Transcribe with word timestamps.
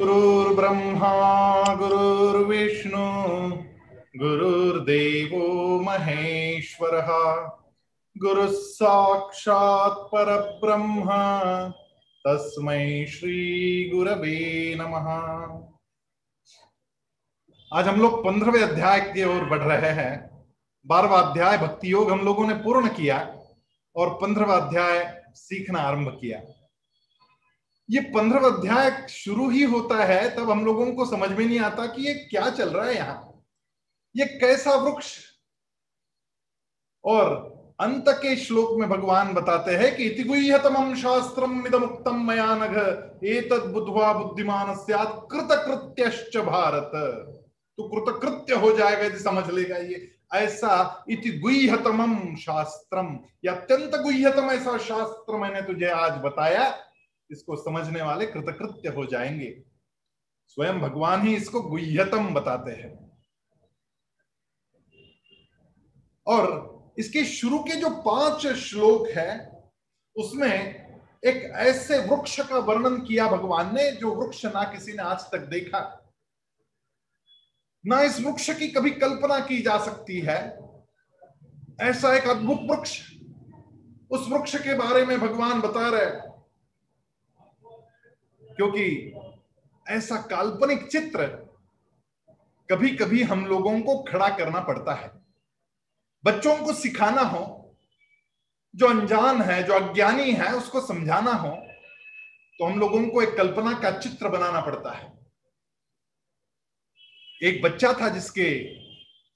गुरुर्ब्रह्मा, 0.00 1.74
गुरुर्विष्णु, 1.74 2.98
गुरुर्देवो 4.16 5.80
महेश्वरः। 5.80 7.08
गुरुः 8.18 8.48
साक्षात् 8.50 10.12
परब्रह्म, 10.12 11.10
तस्मै 12.26 13.06
श्री 13.06 13.90
गुरवे 13.94 14.74
नमः। 14.80 15.10
आज 17.74 17.88
हम 17.88 18.00
लोग 18.00 18.24
पंद्रहवें 18.24 18.62
अध्याय 18.62 19.00
की 19.00 19.24
ओर 19.24 19.44
बढ़ 19.44 19.62
रहे 19.62 19.90
हैं। 19.90 20.44
बारहवा 20.86 21.20
अध्याय 21.20 21.58
भक्ति 21.58 21.92
योग 21.92 22.10
हम 22.10 22.20
लोगों 22.20 22.46
ने 22.46 22.54
पूर्ण 22.54 22.88
किया 22.88 23.36
और 23.96 24.10
पंद्रहवा 24.10 24.56
अध्याय 24.56 25.22
सीखना 25.34 25.78
आरंभ 25.78 26.18
किया। 26.20 26.59
ये 27.90 28.00
पंद्रहवा 28.10 28.48
अध्याय 28.48 28.90
शुरू 29.10 29.48
ही 29.50 29.62
होता 29.62 30.04
है, 30.04 30.28
तब 30.36 30.50
हम 30.50 30.64
लोगों 30.64 30.92
को 30.92 31.04
समझ 31.06 31.30
में 31.30 31.44
नहीं 31.46 31.58
आता 31.60 31.86
कि 31.86 32.02
ये 32.02 32.14
क्या 32.14 32.48
चल 32.50 32.68
रहा 32.68 32.84
है 32.86 32.94
यहाँ 32.96 33.42
ये 34.14 34.24
कैसा 34.40 34.74
वृक्ष? 34.74 35.08
और 37.04 37.32
अंत 37.80 38.04
के 38.22 38.34
श्लोक 38.36 38.78
में 38.78 38.88
भगवान 38.88 39.32
बताते 39.34 39.74
हैं 39.76 39.94
कि 39.96 40.04
इति 40.04 40.22
गुह्यतमं 40.24 40.94
शास्त्रम 40.94 41.66
इदमुक्तम 41.66 42.22
मया 42.26 42.54
नघ, 42.54 42.76
एतद 43.24 43.70
बुद्धवा 43.72 44.12
बुद्धिमान 44.12 44.74
कृतकृत्यश्च 45.32 46.36
भारत। 46.38 46.90
तो 47.78 47.88
कृतकृत्य 47.88 48.54
हो 48.54 48.76
जाएगा 48.76 49.04
यदि 49.04 49.18
समझ 49.18 49.50
लेगा 49.50 49.76
ये। 49.76 50.08
ऐसा 50.34 51.04
इति 51.10 51.30
गुह्यतमम 51.38 52.14
शास्त्रम 52.36 53.18
या 53.44 53.52
अत्यंत 53.52 53.96
गुह्यतम 54.02 54.50
ऐसा 54.50 54.76
शास्त्र 54.78 55.36
मैंने 55.36 55.62
तुझे 55.62 55.88
आज 55.88 56.20
बताया। 56.24 56.68
इसको 57.30 57.56
समझने 57.56 58.02
वाले 58.02 58.26
कृतकृत्य 58.26 58.88
हो 58.88 59.06
जाएँगे। 59.06 59.62
स्वयं 60.46 60.80
भगवान 60.80 61.26
ही 61.26 61.36
इसको 61.36 61.62
गुह्यतम 61.62 62.34
बताते 62.34 62.70
हैं। 62.70 63.10
और 66.26 66.70
इसके 66.98 67.24
शुरू 67.24 67.58
के 67.58 67.76
जो 67.76 67.90
पाँच 67.90 68.46
श्लोक 68.46 69.08
है, 69.08 69.62
उसमें 70.16 70.80
एक 71.24 71.52
ऐसे 71.54 71.98
वृक्ष 71.98 72.40
का 72.40 72.58
वर्णन 72.58 73.00
किया 73.00 73.28
भगवान 73.28 73.74
ने, 73.74 73.92
जो 73.92 74.14
वृक्ष 74.14 74.44
ना 74.44 74.64
किसी 74.64 74.92
ने 74.92 75.02
आज 75.02 75.20
तक 75.20 75.38
देखा। 75.38 76.12
ना 77.86 78.02
इस 78.02 78.20
वृक्ष 78.20 78.58
की 78.58 78.68
कभी 78.68 78.90
कल्पना 78.90 79.40
की 79.40 79.62
जा 79.62 79.78
सकती 79.78 80.20
है। 80.20 80.58
ऐसा 81.80 82.16
एक 82.16 82.24
अद्भुत 82.24 82.58
वृक्ष, 82.70 83.12
उस 84.10 84.28
वृक्ष 84.28 84.56
के 84.56 84.74
बारे 84.74 85.04
में 85.06 85.20
भगवान 85.20 85.60
बता 85.60 85.88
रहे 85.88 86.29
क्योंकि 88.60 89.14
ऐसा 89.86 90.16
काल्पनिक 90.20 90.86
चित्र 90.86 91.26
कभी 92.70 92.88
कभी 92.96 93.22
हम 93.22 93.44
लोगों 93.46 93.80
को 93.80 93.96
खड़ा 94.02 94.28
करना 94.28 94.60
पड़ता 94.60 94.94
है। 94.94 95.10
बच्चों 96.24 96.56
को 96.56 96.72
सिखाना 96.72 97.22
हो, 97.22 97.76
जो 98.74 98.86
अनजान 98.86 99.40
है, 99.42 99.62
जो 99.62 99.72
अज्ञानी 99.72 100.32
है, 100.32 100.52
उसको 100.54 100.80
समझाना 100.80 101.32
हो 101.32 101.50
तो 102.58 102.64
हम 102.64 102.78
लोगों 102.80 103.08
को 103.08 103.22
एक 103.22 103.36
कल्पना 103.36 103.72
का 103.72 103.90
चित्र 103.98 104.28
बनाना 104.28 104.60
पड़ता 104.60 104.92
है। 104.92 105.12
एक 107.42 107.62
बच्चा 107.62 107.92
था 107.92 108.08
जिसके 108.08 108.50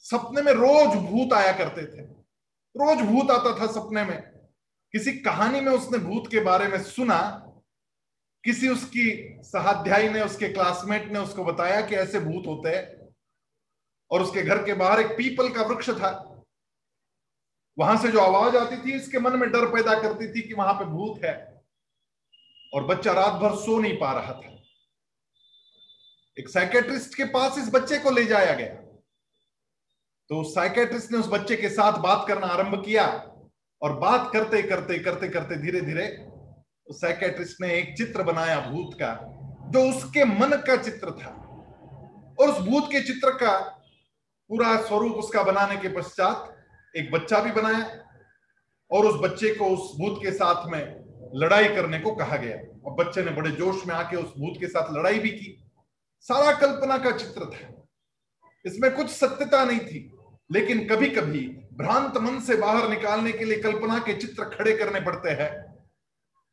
सपने 0.04 0.42
में 0.42 0.52
रोज 0.52 0.96
भूत 0.96 1.32
आया 1.32 1.52
करते 1.52 1.82
थे। 1.82 2.02
रोज 2.74 2.98
भूत 2.98 3.30
आता 3.30 3.58
था 3.60 3.72
सपने 3.72 4.04
में। 4.04 4.20
किसी 4.92 5.12
कहानी 5.12 5.60
में 5.60 5.72
उसने 5.72 5.98
भूत 5.98 6.30
के 6.30 6.40
बारे 6.40 6.68
में 6.68 6.82
सुना 6.82 7.43
किसी 8.44 8.68
उसकी 8.68 9.38
सहाध्यायी 9.42 10.08
ने, 10.08 10.20
उसके 10.20 10.48
क्लासमेट 10.48 11.12
ने 11.12 11.18
उसको 11.18 11.44
बताया 11.44 11.80
कि 11.80 11.94
ऐसे 11.94 12.20
भूत 12.20 12.46
होते 12.46 12.68
हैं 12.68 13.12
और 14.10 14.22
उसके 14.22 14.42
घर 14.42 14.64
के 14.64 14.74
बाहर 14.74 15.00
एक 15.00 15.16
पीपल 15.18 15.48
का 15.48 15.62
वृक्ष 15.62 15.90
था। 15.90 16.10
वहाँ 17.78 17.96
से 17.96 18.08
जो 18.08 18.20
आवाज़ 18.20 18.56
आती 18.56 18.76
थी, 18.76 18.92
इसके 18.92 19.18
मन 19.18 19.38
में 19.38 19.50
डर 19.50 19.66
पैदा 19.66 19.94
करती 20.02 20.28
थी 20.34 20.42
कि 20.48 20.54
वहाँ 20.54 20.74
पे 20.74 20.84
भूत 20.84 21.24
है 21.24 21.62
और 22.74 22.84
बच्चा 22.84 23.12
रात 23.12 23.32
भर 23.32 23.56
सो 23.56 23.78
नहीं 23.78 23.96
पा 23.96 24.12
रहा 24.12 24.32
था। 24.32 24.52
एक 26.38 26.48
साइकेट्रिस्ट 26.48 27.14
के 27.14 27.24
पास 27.24 27.58
इस 27.58 27.70
बच्चे 27.74 27.98
को 27.98 28.10
ले 28.10 28.24
जाया 28.24 28.54
गया। 28.54 28.74
तो 30.30 30.42
साइकेट्रिस्ट 30.44 31.12
ने 31.12 31.18
उस 31.18 31.28
बच्चे 31.28 31.56
के 31.56 31.68
साथ 31.68 31.98
बात 31.98 32.24
करना 32.28 32.46
आरंभ 32.46 32.84
किया 32.84 33.06
और 33.82 33.98
बात 33.98 34.30
करते 34.32 34.62
करते 34.62 34.98
करते 34.98 35.28
करते 35.28 35.56
धीरे 35.56 35.80
धीरे 35.80 36.06
साइकेट्रिस्ट 36.92 37.60
ने 37.60 37.74
एक 37.74 37.96
चित्र 37.98 38.22
बनाया 38.22 38.60
भूत 38.60 38.94
का, 38.94 39.12
जो 39.70 39.88
उसके 39.90 40.24
मन 40.24 40.56
का 40.66 40.76
चित्र 40.76 41.10
था। 41.10 41.30
और 42.40 42.48
उस 42.48 42.58
भूत 42.58 42.84
के 42.92 43.00
चित्र 43.00 43.30
का 43.30 43.58
पूरा 44.50 44.76
स्वरूप 44.76 45.12
उसका 45.12 45.42
बनाने 45.42 45.76
के 45.76 45.88
पश्चात 45.88 46.56
एक 46.96 47.10
बच्चा 47.12 47.40
भी 47.40 47.52
बनाया 47.52 48.04
और 48.90 49.06
उस 49.06 49.20
बच्चे 49.20 49.54
को 49.54 49.64
उस 49.64 49.96
भूत 49.98 50.18
के 50.22 50.30
साथ 50.30 50.66
में 50.68 51.04
लड़ाई 51.34 51.68
करने 51.68 51.98
को 51.98 52.14
कहा 52.14 52.36
गया। 52.36 52.56
और 52.84 53.04
बच्चे 53.04 53.22
ने 53.22 53.30
बड़े 53.30 53.50
जोश 53.50 53.86
में 53.86 53.94
आके 53.94 54.16
उस 54.16 54.32
भूत 54.38 54.60
के 54.60 54.66
साथ 54.66 54.92
लड़ाई 54.92 55.18
भी 55.18 55.30
की। 55.30 55.70
सारा 56.20 56.52
कल्पना 56.52 56.98
का 56.98 57.10
चित्र 57.10 57.44
था। 57.44 57.86
इसमें 58.66 58.94
कुछ 58.94 59.10
सत्यता 59.10 59.64
नहीं 59.64 59.78
थी, 59.78 60.10
लेकिन 60.52 60.88
कभी 60.88 61.08
कभी 61.10 61.40
भ्रांत 61.72 62.16
मन 62.16 62.40
से 62.40 62.56
बाहर 62.56 62.88
निकालने 62.88 63.32
के 63.32 63.44
लिए 63.44 63.58
कल्पना 63.58 63.98
के 63.98 64.14
चित्र 64.14 64.44
खड़े 64.44 64.76
करने 64.76 65.00
पड़ते 65.00 65.30
हैं। 65.30 65.73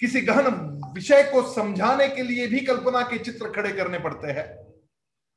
किसी 0.01 0.21
गहन 0.21 0.47
विषय 0.95 1.23
को 1.23 1.41
समझाने 1.53 2.07
के 2.09 2.23
लिए 2.23 2.47
भी 2.47 2.59
कल्पना 2.59 3.01
के 3.01 3.17
चित्र 3.17 3.49
खड़े 3.51 3.71
करने 3.71 3.99
पड़ते 3.99 4.31
हैं। 4.31 4.45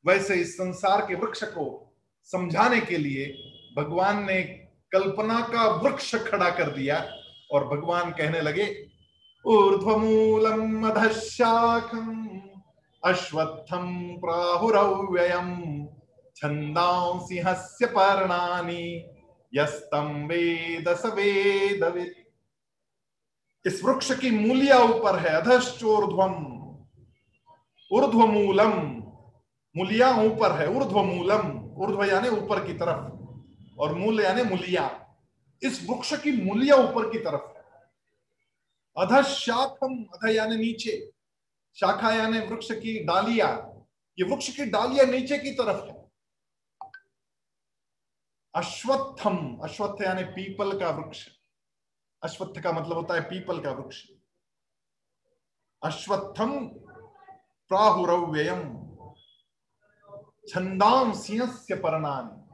वैसे 0.05 0.35
इस 0.35 0.55
संसार 0.55 1.01
के 1.01 1.15
वृक्ष 1.15 1.43
को 1.45 1.67
समझाने 2.31 2.81
के 2.81 2.97
लिए 2.97 3.27
भगवान 3.77 4.25
ने 4.25 4.41
कल्पना 4.93 5.41
का 5.53 5.67
वृक्ष 5.83 6.15
खड़ा 6.25 6.51
कर 6.51 6.71
दिया 6.71 7.05
और 7.53 7.67
भगवान 7.69 8.11
कहने 8.11 8.41
लगे, 8.41 8.67
ऊर्ध्वमूलम 9.45 10.89
अधशाखम 10.91 12.09
अश्वत्थम 13.03 13.87
प्राहुरव्ययम 14.21 15.51
छंदांसि 16.37 17.39
हस्य 17.39 17.87
पर्णानि 17.87 18.85
यस्तम 19.53 20.27
वेद 20.27 20.95
स 20.95 21.13
वेदवित्। 21.17 22.24
इस 23.67 23.85
वृक्ष 23.85 24.13
की 24.21 24.31
मूलिया 24.31 24.79
ऊपर 24.79 25.19
है, 25.19 25.35
अधश्चोर्ध्वम, 25.35 26.35
ऊर्ध्वमूलम। 27.93 28.73
मूलिया 29.77 30.11
ऊपर 30.17 30.53
है 30.53 30.69
ऊर्ध्व 30.69 31.03
मूलम 31.03 31.65
ऊर्ध्व 31.77 32.05
यानी 32.05 32.29
ऊपर 32.29 32.67
की 32.67 32.73
तरफ़, 32.73 33.05
और 33.79 33.95
मूल 33.95 34.21
यानी 34.21 34.43
मूलिया। 34.43 35.07
इस 35.63 35.87
वृक्ष 35.91 36.23
की 36.23 36.33
मूलिया 36.45 36.77
ऊपर 36.77 37.11
की 37.11 37.19
तरफ़ 37.19 37.47
है। 37.49 37.65
अधशाखम 38.97 40.05
अध 40.05 40.29
यानी 40.29 40.57
नीचे, 40.57 41.11
शाखा 41.75 42.11
यानी 42.11 42.39
वृक्ष 42.39 42.73
की 42.73 43.05
डालिया। 43.05 43.49
ये 44.19 44.25
वृक्ष 44.25 44.57
की 44.57 44.65
डालिया 44.65 45.05
नीचे 45.05 45.39
की 45.39 45.51
तरफ़ 45.51 45.85
है। 45.87 46.05
अश्वत्थम, 48.55 49.61
अश्वत्थ 49.65 50.03
यानी 50.03 50.25
पीपल 50.25 50.79
का 50.79 50.91
वृक्ष। 50.91 51.29
अश्वत्थ 52.25 52.61
का 52.61 52.73
मतलब 52.73 52.93
होता 52.93 53.15
है 53.15 53.21
पीपल 53.21 53.61
का 53.61 53.71
वृक्ष। 53.71 54.07
अश्वत्थम 55.85 56.69
प्राहुरव्ययम। 57.69 58.85
छंदाम 60.49 61.13
सिंह 61.13 61.47
परनान 61.73 62.45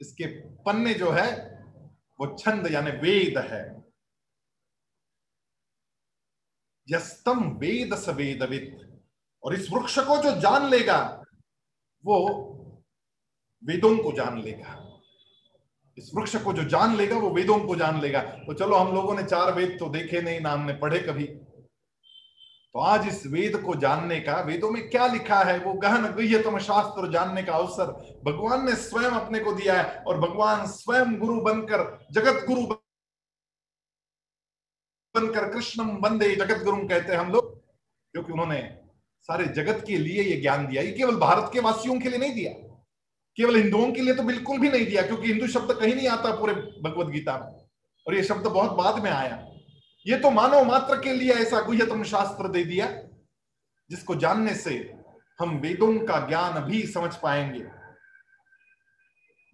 इसके 0.00 0.26
पन्ने 0.40 0.94
जो 0.94 1.10
है, 1.10 1.54
वो 2.20 2.38
छंद 2.38 2.72
यानी 2.72 2.90
वेद 2.90 3.38
है। 3.38 3.84
यस्तम 6.88 7.56
वेद 7.56 7.94
स 7.94 8.08
वेदवित। 8.08 8.80
और 9.44 9.54
इस 9.54 9.70
वृक्ष 9.70 9.98
को 9.98 10.22
जो 10.22 10.40
जान 10.40 10.70
लेगा, 10.70 11.24
वो 12.04 12.44
वेदों 13.64 14.02
को 14.02 14.12
जान 14.12 14.42
लेगा। 14.42 14.93
इस 15.98 16.10
वृक्ष 16.14 16.36
को 16.36 16.52
जो 16.52 16.64
जान 16.64 16.96
लेगा, 16.96 17.16
वो 17.16 17.30
वेदों 17.30 17.58
को 17.60 17.76
जान 17.76 18.00
लेगा। 18.00 18.20
तो 18.20 18.54
चलो, 18.54 18.76
हम 18.76 18.94
लोगों 18.94 19.14
ने 19.14 19.22
चार 19.22 19.52
वेद 19.52 19.76
तो 19.80 19.88
देखे 19.88 20.20
नहीं, 20.20 20.40
ना 20.40 20.52
हमने 20.52 20.72
पढ़े 20.72 20.98
कभी। 20.98 21.24
तो 22.74 22.80
आज 22.80 23.06
इस 23.08 23.26
वेद 23.26 23.56
को 23.56 23.74
जानने 23.74 24.20
का, 24.20 24.40
वेदों 24.40 24.70
में 24.70 24.88
क्या 24.90 25.06
लिखा 25.06 25.42
है, 25.42 25.58
वो 25.58 25.72
गहन 25.74 26.06
गृहतम 26.06 26.58
शास्त्र 26.58 27.10
जानने 27.12 27.42
का 27.42 27.52
अवसर 27.52 27.86
भगवान 28.24 28.64
ने 28.66 28.74
स्वयं 28.76 29.10
अपने 29.10 29.38
को 29.38 29.52
दिया 29.52 29.74
है 29.74 30.02
और 30.02 30.18
भगवान 30.18 30.66
स्वयं 30.66 31.18
गुरु 31.18 31.40
बनकर, 31.40 32.06
जगत 32.12 32.44
गुरु 32.46 32.62
बनकर 35.14 35.52
कृष्णम 35.52 35.96
बंदे 35.96 36.34
जगत 36.36 36.64
गुरु 36.64 36.76
कहते 36.88 37.12
हैं 37.12 37.18
हम 37.18 37.32
लोग, 37.32 37.54
क्योंकि 38.14 38.32
उन्होंने 38.32 38.60
सारे 39.28 39.44
जगत 39.46 39.84
के 39.86 39.98
लिए 39.98 40.22
ये 40.22 40.40
ज्ञान 40.40 40.66
दिया। 40.66 40.82
ये 40.82 40.92
केवल 40.92 41.16
भारत 41.16 41.50
के 41.52 41.60
वासियों 41.60 42.00
के 42.00 42.08
लिए 42.08 42.18
नहीं 42.18 42.34
दिया। 42.34 42.52
केवल 43.38 43.56
हिंदुओं 43.56 43.90
के 43.92 44.00
लिए 44.00 44.14
तो 44.14 44.22
बिल्कुल 44.22 44.58
भी 44.58 44.68
नहीं 44.68 44.86
दिया, 44.86 45.02
क्योंकि 45.02 45.26
हिंदू 45.28 45.46
शब्द 45.46 45.72
कहीं 45.72 45.94
नहीं 45.94 46.08
आता 46.08 46.34
पूरे 46.34 46.54
भगवत 46.54 47.06
गीता 47.06 47.38
में। 47.38 47.52
और 48.06 48.14
ये 48.14 48.22
शब्द 48.22 48.46
बहुत 48.46 48.72
बाद 48.72 49.02
में 49.02 49.10
आया। 49.10 49.36
ये 50.06 50.16
तो 50.18 50.30
मानव 50.30 50.64
मात्र 50.64 50.98
के 51.00 51.12
लिए 51.12 51.32
ऐसा 51.32 51.60
गुह्यतम 51.60 52.02
शास्त्र 52.04 52.48
दे 52.48 52.64
दिया, 52.64 52.86
जिसको 53.90 54.14
जानने 54.14 54.54
से 54.54 54.74
हम 55.40 55.56
वेदों 55.58 55.94
का 56.06 56.18
ज्ञान 56.28 56.60
भी 56.64 56.82
समझ 56.86 57.14
पाएँगे। 57.16 57.64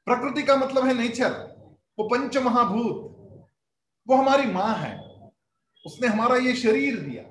प्रकृति 0.05 0.43
का 0.43 0.57
मतलब 0.57 0.87
है 0.87 0.95
नेचर। 0.95 1.55
वो 1.99 2.09
पंच 2.09 2.37
महाभूत 2.37 3.11
वो 4.09 4.17
हमारी 4.17 4.47
माँ 4.47 4.75
है। 4.75 5.05
उसने 5.87 6.09
हमारा 6.09 6.37
ये 6.37 6.55
शरीर 6.55 7.01
दिया। 7.01 7.23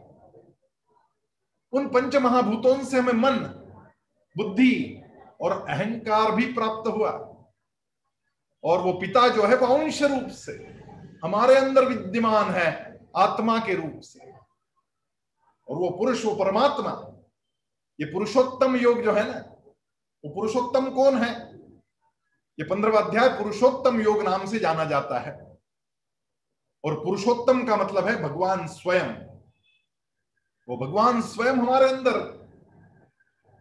उन 1.73 1.87
पंच 1.87 2.15
महाभूतों 2.15 2.83
से 2.83 2.99
हमें 2.99 3.13
मन, 3.13 3.37
बुद्धि 4.37 5.01
और 5.41 5.65
अहंकार 5.69 6.31
भी 6.31 6.45
प्राप्त 6.45 6.89
हुआ। 6.89 7.11
और 8.63 8.81
वो 8.81 8.93
पिता 8.93 9.27
जो 9.27 9.43
है, 9.43 9.55
वो 9.55 9.75
अंश 9.75 10.03
रूप 10.03 10.27
से 10.27 10.51
हमारे 11.23 11.55
अंदर 11.55 11.85
विद्यमान 11.85 12.51
है, 12.51 12.99
आत्मा 13.17 13.59
के 13.59 13.75
रूप 13.75 13.99
से। 13.99 14.32
और 15.67 15.75
वो 15.77 15.89
पुरुष, 15.89 16.25
वो 16.25 16.35
परमात्मा 16.35 17.09
ये 17.99 18.05
पुरुषोत्तम 18.05 18.75
योग 18.75 19.01
जो 19.01 19.13
है 19.13 19.31
ना, 19.31 19.39
वो 20.25 20.29
पुरुषोत्तम 20.29 20.89
कौन 20.89 21.17
है? 21.17 21.53
ये 22.59 22.63
पंद्रवा 22.63 23.01
अध्याय, 23.01 23.29
पुरुषोत्तम 23.29 24.01
योग 24.01 24.21
नाम 24.21 24.45
से 24.45 24.59
जाना 24.59 24.85
जाता 24.85 25.19
है। 25.19 25.57
और 26.85 27.03
पुरुषोत्तम 27.03 27.67
का 27.67 27.75
मतलब 27.75 28.07
है 28.07 28.23
भगवान 28.23 28.67
स्वयं। 28.67 29.09
वो 30.69 30.77
भगवान 30.77 31.21
स्वयं 31.21 31.53
हमारे 31.53 31.89
अंदर 31.89 32.43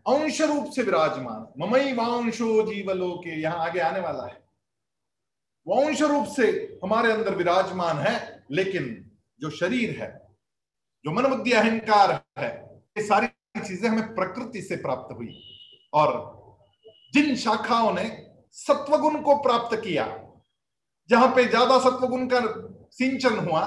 अंश 0.09 0.41
रूप 0.41 0.71
से 0.71 0.83
विराजमान। 0.83 1.47
ममई 1.59 1.93
वांशो 1.93 2.63
जीवलो 2.63 3.15
के 3.25 3.41
यहाँ 3.41 3.59
आगे 3.59 3.81
आने 3.81 4.01
वाला 4.01 4.27
है। 4.27 4.45
वो 5.67 5.85
अंश 5.85 6.03
रूप 6.03 6.27
से 6.27 6.79
हमारे 6.85 7.13
अंदर 7.13 7.35
विराजमान 7.35 7.99
है, 7.99 8.47
लेकिन 8.51 9.11
जो 9.41 9.51
शरीर 9.51 10.03
है 10.03 10.22
जो 11.05 11.11
मन 11.11 11.27
बुद्धि 11.27 11.53
अहंकार 11.53 12.11
है, 12.39 12.49
ये 12.99 13.03
सारी 13.03 13.27
चीज़ें 13.61 13.89
हमें 13.91 14.15
प्रकृति 14.15 14.63
से 14.63 14.77
प्राप्त 14.77 15.15
हुई। 15.17 15.43
और 15.93 16.11
जिन 17.15 17.37
शाखाओं 17.37 17.93
ने 17.93 18.05
सत्वगुण 18.53 19.21
को 19.23 19.37
प्राप्त 19.37 19.77
किया, 19.77 20.05
जहाँ 21.11 21.29
पे 21.29 21.45
ज़्यादा 21.45 21.79
सत्वगुण 21.79 22.27
का 22.27 22.41
सिंचन 22.91 23.39
हुआ, 23.39 23.61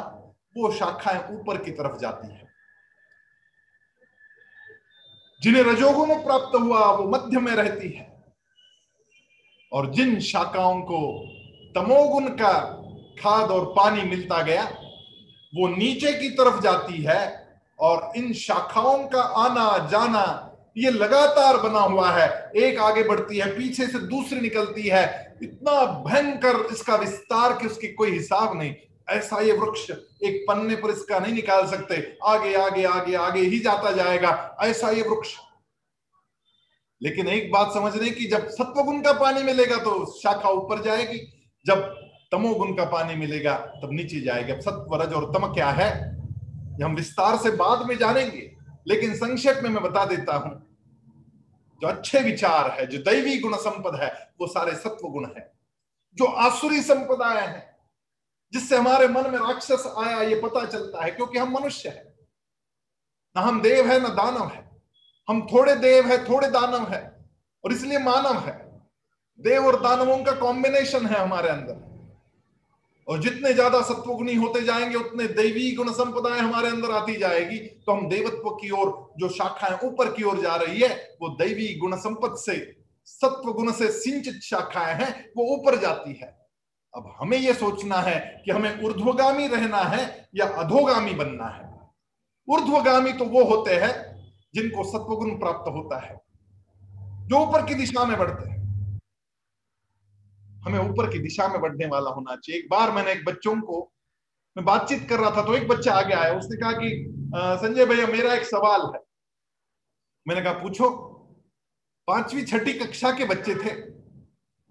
वो 0.57 0.71
शाखाएँ 0.71 1.19
ऊपर 1.35 1.57
की 1.57 1.71
तरफ़ 1.71 1.97
जाती 1.99 2.27
है। 2.27 2.43
जिन्हें 5.41 5.63
रजोगुण 5.63 6.15
प्राप्त 6.15 6.55
हुआ, 6.55 6.91
वो 6.91 7.09
मध्य 7.09 7.39
में 7.39 7.51
रहती 7.51 7.89
है। 7.89 8.13
और 9.73 9.91
जिन 9.91 10.19
शाखाओं 10.19 10.81
को 10.81 10.99
तमोगुण 11.75 12.29
का 12.29 12.53
खाद 13.21 13.51
और 13.51 13.65
पानी 13.65 14.01
मिलता 14.01 14.41
गया 14.41 14.63
वो 15.55 15.67
नीचे 15.67 16.13
की 16.13 16.29
तरफ़ 16.29 16.61
जाती 16.61 17.03
है 17.03 17.47
और 17.79 18.11
इन 18.15 18.33
शाखाओं 18.33 19.07
का 19.07 19.21
आना 19.21 19.89
जाना 19.91 20.51
ये 20.77 20.91
लगातार 20.91 21.57
बना 21.57 21.79
हुआ 21.79 22.11
है। 22.11 22.51
एक 22.55 22.79
आगे 22.79 23.03
बढ़ती 23.03 23.37
है, 23.37 23.57
पीछे 23.57 23.87
से 23.87 23.99
दूसरी 23.99 24.39
निकलती 24.39 24.81
है। 24.81 25.35
इतना 25.43 26.03
भयंकर 26.07 26.67
इसका 26.71 26.95
विस्तार 26.95 27.53
कि 27.53 27.67
उसकी 27.67 27.87
कोई 27.87 28.11
हिसाब 28.11 28.57
नहीं। 28.57 28.75
ऐसा 29.09 29.41
ये 29.41 29.51
वृक्ष 29.51 29.91
एक 30.23 30.45
पन्ने 30.49 30.75
पर 30.75 30.89
इसका 30.89 31.19
नहीं 31.19 31.33
निकाल 31.33 31.67
सकते। 31.67 32.17
आगे 32.23 32.53
आगे 32.53 32.83
आगे 32.83 33.15
आगे 33.15 33.41
ही 33.41 33.59
जाता 33.59 33.91
जाएगा। 33.91 34.57
ऐसा 34.61 34.89
ये 34.89 35.01
वृक्ष। 35.01 35.35
लेकिन 37.03 37.27
एक 37.27 37.51
बात 37.51 37.73
समझने 37.73 38.09
की, 38.09 38.25
जब 38.25 38.49
सत्वगुण 38.49 39.01
का 39.01 39.13
पानी 39.13 39.43
मिलेगा 39.43 39.77
तो 39.77 40.19
शाखा 40.23 40.49
ऊपर 40.49 40.81
जाएगी। 40.81 41.49
जब 41.65 42.04
तमोगुण 42.35 42.75
का 42.75 42.85
पानी 42.85 43.15
मिलेगा, 43.15 43.55
तब 43.55 43.89
नीचे 43.91 44.21
जाएगा। 44.21 44.59
सत्व 44.59 44.95
रज 44.95 45.13
और 45.13 45.31
तम 45.33 45.53
क्या 45.53 45.69
है? 45.69 46.17
हम 46.83 46.95
विस्तार 46.95 47.37
से 47.37 47.51
बाद 47.51 47.87
में 47.87 47.97
जानेंगे, 47.97 48.57
लेकिन 48.87 49.15
संक्षेप 49.15 49.59
में 49.63 49.69
मैं 49.69 49.83
बता 49.83 50.05
देता 50.05 50.35
हूँ। 50.35 50.77
जो 51.81 51.87
अच्छे 51.87 52.19
विचार 52.19 52.71
है, 52.71 52.87
जो 52.87 52.97
दैवी 52.97 53.39
गुण 53.39 53.55
संपद 53.55 53.99
है, 54.03 54.33
वो 54.41 54.47
सारे 54.47 54.75
सत्व 54.75 55.07
गुण 55.07 55.25
है। 55.25 55.53
जो 56.15 56.25
आसुरी 56.25 56.81
संपदाएँ 56.81 57.47
हैं, 57.47 57.77
जिससे 58.53 58.77
हमारे 58.77 59.07
मन 59.07 59.29
में 59.29 59.39
राक्षस 59.39 59.93
आया, 59.97 60.21
ये 60.21 60.35
पता 60.35 60.65
चलता 60.65 61.03
है, 61.03 61.11
क्योंकि 61.11 61.37
हम 61.37 61.53
मनुष्य 61.53 61.89
है। 61.89 62.15
ना 63.35 63.41
हम 63.41 63.61
देव 63.61 63.87
है, 63.87 63.99
ना 63.99 64.09
दानव 64.09 64.47
है। 64.47 64.71
हम 65.29 65.47
थोड़े 65.53 65.75
देव 65.75 66.05
है, 66.05 66.29
थोड़े 66.29 66.47
दानव 66.47 66.89
है, 66.89 67.25
और 67.65 67.73
इसलिए 67.73 67.99
मानव 67.99 68.39
है। 68.39 68.81
देव 69.39 69.65
और 69.65 69.79
दानवों 69.81 70.23
का 70.23 70.31
कॉम्बिनेशन 70.31 71.05
है 71.05 71.19
हमारे 71.19 71.49
अंदर। 71.49 71.94
और 73.07 73.19
जितने 73.19 73.53
ज़्यादा 73.53 73.81
सत्वगुणी 73.81 74.35
होते 74.35 74.61
जाएँगे, 74.61 74.95
उतने 74.95 75.27
दैवी 75.33 75.71
गुण 75.71 75.91
संपदाएँ 75.91 76.39
हमारे 76.39 76.67
अंदर 76.67 76.91
आती 76.91 77.15
जाएगी। 77.15 77.57
तो 77.57 77.91
हम 77.91 78.07
देवत्व 78.09 78.49
की 78.51 78.69
ओर, 78.71 79.13
जो 79.17 79.29
शाखाएँ 79.29 79.77
ऊपर 79.83 80.11
की 80.11 80.23
ओर 80.23 80.41
जा 80.41 80.55
रही 80.55 80.81
है, 80.81 80.89
वो 81.21 81.29
दैवी 81.37 81.73
गुण 81.75 81.95
संपद 81.97 82.35
से 82.37 82.55
सत्व 83.07 83.51
गुण 83.53 83.71
से 83.71 83.91
सिंचित 83.91 84.41
शाखाएँ 84.43 84.95
हैं, 84.95 85.11
वो 85.37 85.45
ऊपर 85.55 85.79
जाती 85.79 86.13
है। 86.13 86.33
अब 86.93 87.13
हमें 87.19 87.37
यह 87.37 87.53
सोचना 87.53 87.95
है 87.95 88.19
कि 88.45 88.51
हमें 88.51 88.83
ऊर्ध्वगामी 88.83 89.47
रहना 89.47 89.81
है 89.85 90.29
या 90.35 90.45
अधोगामी 90.55 91.13
बनना 91.13 91.47
है। 91.47 91.63
ऊर्ध्वगामी 92.47 93.13
तो 93.13 93.25
वो 93.25 93.43
होते 93.45 93.75
हैं 93.75 93.93
जिनको 94.53 94.83
सत्वगुण 94.83 95.29
प्राप्त 95.29 95.71
होता 95.71 95.99
है, 95.99 96.15
जो 97.27 97.39
ऊपर 97.39 97.65
की 97.65 97.73
दिशा 97.73 98.05
में 98.05 98.17
बढ़ते 98.17 98.49
हैं। 98.49 98.54
हमें 100.65 100.79
ऊपर 100.79 101.09
की 101.09 101.19
दिशा 101.19 101.47
में 101.47 101.59
बढ़ने 101.61 101.85
वाला 101.85 102.09
होना 102.09 102.35
चाहिए। 102.35 102.61
एक 102.61 102.67
बार 102.71 102.91
मैंने 102.91 103.11
एक 103.11 103.25
बच्चों 103.25 103.55
को, 103.61 103.91
मैं 104.55 104.65
बातचीत 104.65 105.07
कर 105.09 105.19
रहा 105.19 105.31
था 105.31 105.45
तो 105.45 105.55
एक 105.55 105.67
बच्चा 105.67 105.93
आगे 105.93 106.13
आया। 106.13 106.33
उसने 106.33 106.57
कहा 106.57 106.71
कि 106.73 107.05
संजय 107.35 107.85
भैया, 107.85 108.07
मेरा 108.07 108.33
एक 108.33 108.43
सवाल 108.43 108.81
है। 108.95 109.01
मैंने 110.25 110.41
कहा, 110.41 110.53
पूछो। 110.53 110.89
पांचवी, 112.07 112.43
छठी 112.43 112.73
कक्षा 112.73 113.11
के 113.11 113.25
बच्चे 113.25 113.55
थे 113.55 113.71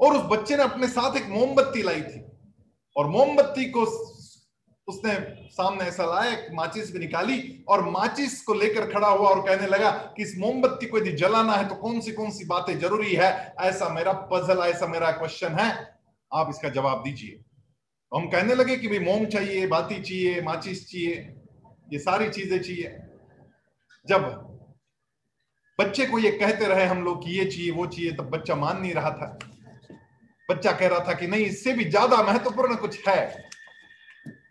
और 0.01 0.17
उस 0.17 0.23
बच्चे 0.31 0.57
ने 0.57 0.63
अपने 0.63 0.89
साथ 0.89 1.17
एक 1.17 1.29
मोमबत्ती 1.29 1.83
लाई 1.83 2.03
थी। 2.03 2.21
और 2.97 3.07
मोमबत्ती 3.09 3.65
को 3.71 3.85
उसने 4.89 5.13
सामने 5.51 5.85
ऐसा 5.85 6.05
लाया, 6.05 6.31
एक 6.33 6.49
माचिस 6.53 6.93
भी 6.93 6.99
निकाली 6.99 7.65
और 7.69 7.85
माचिस 7.91 8.43
को 8.45 8.55
लेकर 8.55 8.91
खड़ा 8.93 9.09
हुआ 9.09 9.29
और 9.29 9.41
कहने 9.47 9.67
लगा 9.67 9.91
कि 10.17 10.23
इस 10.23 10.35
मोमबत्ती 10.39 10.87
को 10.87 10.99
यदि 10.99 11.13
जलाना 11.13 11.53
है 11.53 11.69
तो 11.69 11.75
कौन 11.75 12.01
सी 12.01 12.13
कौन 12.13 12.31
सी 12.31 12.45
बातें 12.45 12.79
ज़रूरी 12.79 13.15
है? 13.15 13.55
ऐसा 13.61 13.89
मेरा 13.89 14.13
पजल 14.33 14.59
ऐसा 14.59 14.87
मेरा 14.87 15.11
क्वेश्चन 15.11 15.53
है। 15.53 15.71
आप 16.33 16.51
इसका 16.51 16.69
जवाब 16.69 17.03
दीजिए। 17.03 17.41
हम 18.13 18.27
कहने 18.29 18.55
लगे 18.55 18.77
कि 18.77 18.89
भाई, 18.89 18.99
मोम 18.99 19.25
चाहिए, 19.27 19.67
बाती 19.67 20.01
चाहिए, 20.03 20.43
माचिस 20.43 20.91
चाहिए, 20.91 21.15
ये 21.93 21.99
सारी 21.99 22.29
चीज़ें 22.29 22.59
चाहिए। 22.63 22.99
जब 24.07 24.23
बच्चे 25.79 26.07
को 26.07 26.19
ये 26.19 26.31
कहते 26.31 26.67
रहे 26.67 26.85
हम 26.85 27.03
लोग 27.05 27.25
कि 27.25 27.39
ये 27.39 27.45
चाहिए, 27.45 27.71
वो 27.71 27.87
चाहिए, 27.87 28.13
तब 28.13 28.31
बच्चा 28.31 28.55
मान 28.55 28.81
नहीं 28.81 28.93
रहा 28.95 29.11
था। 29.11 29.39
बच्चा 30.49 30.73
कह 30.73 30.89
रहा 30.89 31.05
था 31.09 31.13
कि 31.13 31.27
नहीं, 31.27 31.47
इससे 31.47 31.73
भी 31.73 31.85
ज़्यादा 31.85 32.23
महत्वपूर्ण 32.23 32.77
कुछ 32.77 33.09
है। 33.09 33.51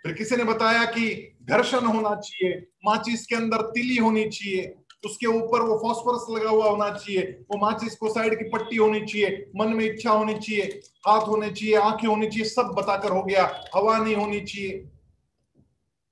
फिर 0.04 0.14
किसी 0.14 0.36
ने 0.36 0.44
बताया 0.44 0.86
कि 0.86 1.38
घर्षण 1.44 1.86
होना 1.86 2.16
चाहिए, 2.16 2.68
माचिस 2.86 3.26
के 3.26 3.36
अंदर 3.36 3.62
तिली 3.62 3.98
होनी 3.98 4.30
चाहिए, 4.30 4.76
उसके 5.06 5.28
ऊपर 5.28 5.62
वो 5.62 5.78
फॉस्फोरस 5.78 6.42
लगा 6.42 6.50
हुआ 6.50 6.70
होना 6.70 6.90
चाहिए, 6.90 7.22
वो 7.22 7.58
माचिस 7.58 7.96
को 7.96 8.10
साइड 8.10 8.40
की 8.40 8.50
पट्टी 8.50 8.76
होनी 8.76 9.00
चाहिए, 9.00 9.52
मन 9.56 9.68
में 9.68 9.86
इच्छा 9.86 10.12
होनी 10.12 10.34
चाहिए, 10.34 10.82
हाथ 11.08 11.28
होने 11.28 11.52
चाहिए, 11.52 11.76
आँखें 11.76 12.08
होनी 12.08 12.28
चाहिए, 12.28 12.46
सब 12.46 12.62
बताकर 12.62 13.12
हो 13.12 13.24
गया, 13.24 13.64
हवा 13.76 13.98
नहीं 13.98 14.16
होनी 14.16 14.42
चाहिए। 14.42 14.90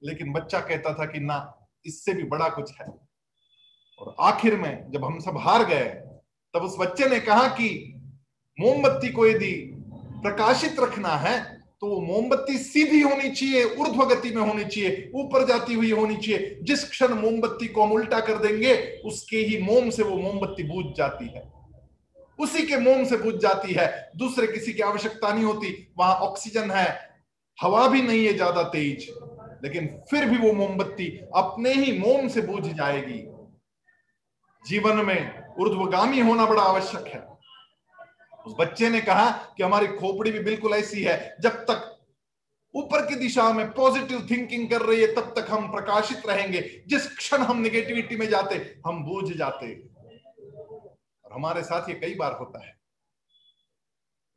लेकिन 0.03 0.33
बच्चा 0.33 0.59
कहता 0.59 0.93
था 0.93 1.05
कि 1.05 1.19
ना, 1.19 1.67
इससे 1.85 2.13
भी 2.13 2.23
बड़ा 2.23 2.49
कुछ 2.49 2.71
है। 2.81 2.87
और 3.99 4.15
आखिर 4.19 4.55
में 4.55 4.91
जब 4.91 5.05
हम 5.05 5.19
सब 5.19 5.37
हार 5.37 5.65
गए, 5.65 5.89
तब 6.53 6.61
उस 6.61 6.75
बच्चे 6.79 7.09
ने 7.09 7.19
कहा 7.19 7.47
कि 7.47 7.93
मोमबत्ती 8.59 9.09
को 9.09 9.27
यदि 9.27 9.71
प्रकाशित 10.23 10.79
रखना 10.79 11.09
है 11.09 11.60
तो 11.81 12.01
मोमबत्ती 12.01 12.57
सीधी 12.57 13.01
होनी 13.01 13.29
चाहिए 13.29 13.63
ऊर्ध्व 13.63 14.05
गति 14.05 14.29
में 14.29 14.41
होनी 14.41 14.63
चाहिए, 14.65 15.11
ऊपर 15.15 15.45
जाती 15.45 15.73
हुई 15.73 15.91
होनी 15.91 16.15
चाहिए। 16.15 16.59
जिस 16.63 16.89
क्षण 16.89 17.13
मोमबत्ती 17.13 17.67
को 17.67 17.83
हम 17.83 17.91
उल्टा 17.91 18.19
कर 18.19 18.37
देंगे, 18.37 19.01
उसके 19.05 19.37
ही 19.37 19.61
मोम 19.61 19.89
से 19.89 20.03
वो 20.03 20.17
मोमबत्ती 20.17 20.63
बूझ 20.63 20.85
जाती 20.97 21.25
है। 21.25 21.51
उसी 22.39 22.63
के 22.63 22.77
मोम 22.77 23.03
से 23.05 23.17
बुझ 23.17 23.35
जाती 23.35 23.73
है। 23.73 24.11
दूसरे 24.15 24.47
किसी 24.47 24.73
की 24.73 24.81
आवश्यकता 24.81 25.33
नहीं 25.33 25.43
होती। 25.43 25.93
वहाँ 25.99 26.15
ऑक्सीजन 26.15 26.71
है। 26.71 27.17
हवा 27.61 27.87
भी 27.87 28.01
नहीं 28.01 28.25
है 28.25 28.33
ज़्यादा 28.33 28.63
तेज। 28.63 29.09
लेकिन 29.63 29.87
फिर 30.11 30.25
भी 30.25 30.37
वो 30.37 30.53
मोमबत्ती 30.53 31.19
अपने 31.35 31.73
ही 31.73 31.99
मोम 31.99 32.27
से 32.27 32.41
बुझ 32.41 32.63
जाएगी। 32.63 33.19
जीवन 34.65 35.05
में 35.05 35.43
ऊर्ध्वगामी 35.59 36.19
होना 36.19 36.45
बड़ा 36.45 36.61
आवश्यक 36.61 37.07
है। 37.07 37.30
उस 38.45 38.55
बच्चे 38.59 38.89
ने 38.89 39.01
कहा 39.01 39.29
कि 39.57 39.63
हमारी 39.63 39.87
खोपड़ी 39.87 40.31
भी 40.31 40.39
बिल्कुल 40.39 40.73
ऐसी 40.73 41.03
है, 41.03 41.37
जब 41.41 41.63
तक 41.69 41.87
ऊपर 42.75 43.05
की 43.05 43.15
दिशा 43.15 43.51
में 43.53 43.71
पॉजिटिव 43.71 44.27
थिंकिंग 44.31 44.69
कर 44.69 44.81
रही 44.81 45.01
है, 45.01 45.07
तब 45.15 45.33
तक 45.37 45.47
हम 45.49 45.71
प्रकाशित 45.71 46.25
रहेंगे। 46.27 46.61
जिस 46.87 47.07
क्षण 47.15 47.41
हम 47.41 47.61
निगेटिविटी 47.61 48.15
में 48.15 48.27
जाते, 48.29 48.55
हम 48.87 49.03
बूझ 49.03 49.31
जाते। 49.33 49.73
और 51.25 51.33
हमारे 51.33 51.63
साथ 51.63 51.89
ये 51.89 51.95
कई 51.95 52.15
बार 52.15 52.33
होता 52.33 52.65
है। 52.65 52.73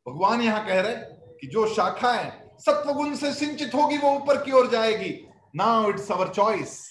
भगवान 0.05 0.41
यहाँ 0.41 0.65
कह 0.67 0.81
रहे 0.81 0.95
कि 1.39 1.47
जो 1.47 1.67
शाखाएँ 1.67 2.31
सत्वगुण 2.59 3.15
से 3.15 3.33
सिंचित 3.33 3.73
होगी, 3.75 3.97
वो 3.97 4.11
ऊपर 4.11 4.43
की 4.43 4.51
ओर 4.51 4.69
जाएगी। 4.69 5.13
नाउ 5.55 5.89
इट्स 5.89 6.11
अवर 6.11 6.29
चॉइस 6.29 6.83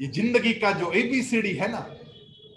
ये 0.00 0.08
ज़िंदगी 0.08 0.52
का 0.54 0.70
जो 0.72 0.90
एबीसीडी 0.92 1.52
है 1.54 1.70
ना 1.72 1.78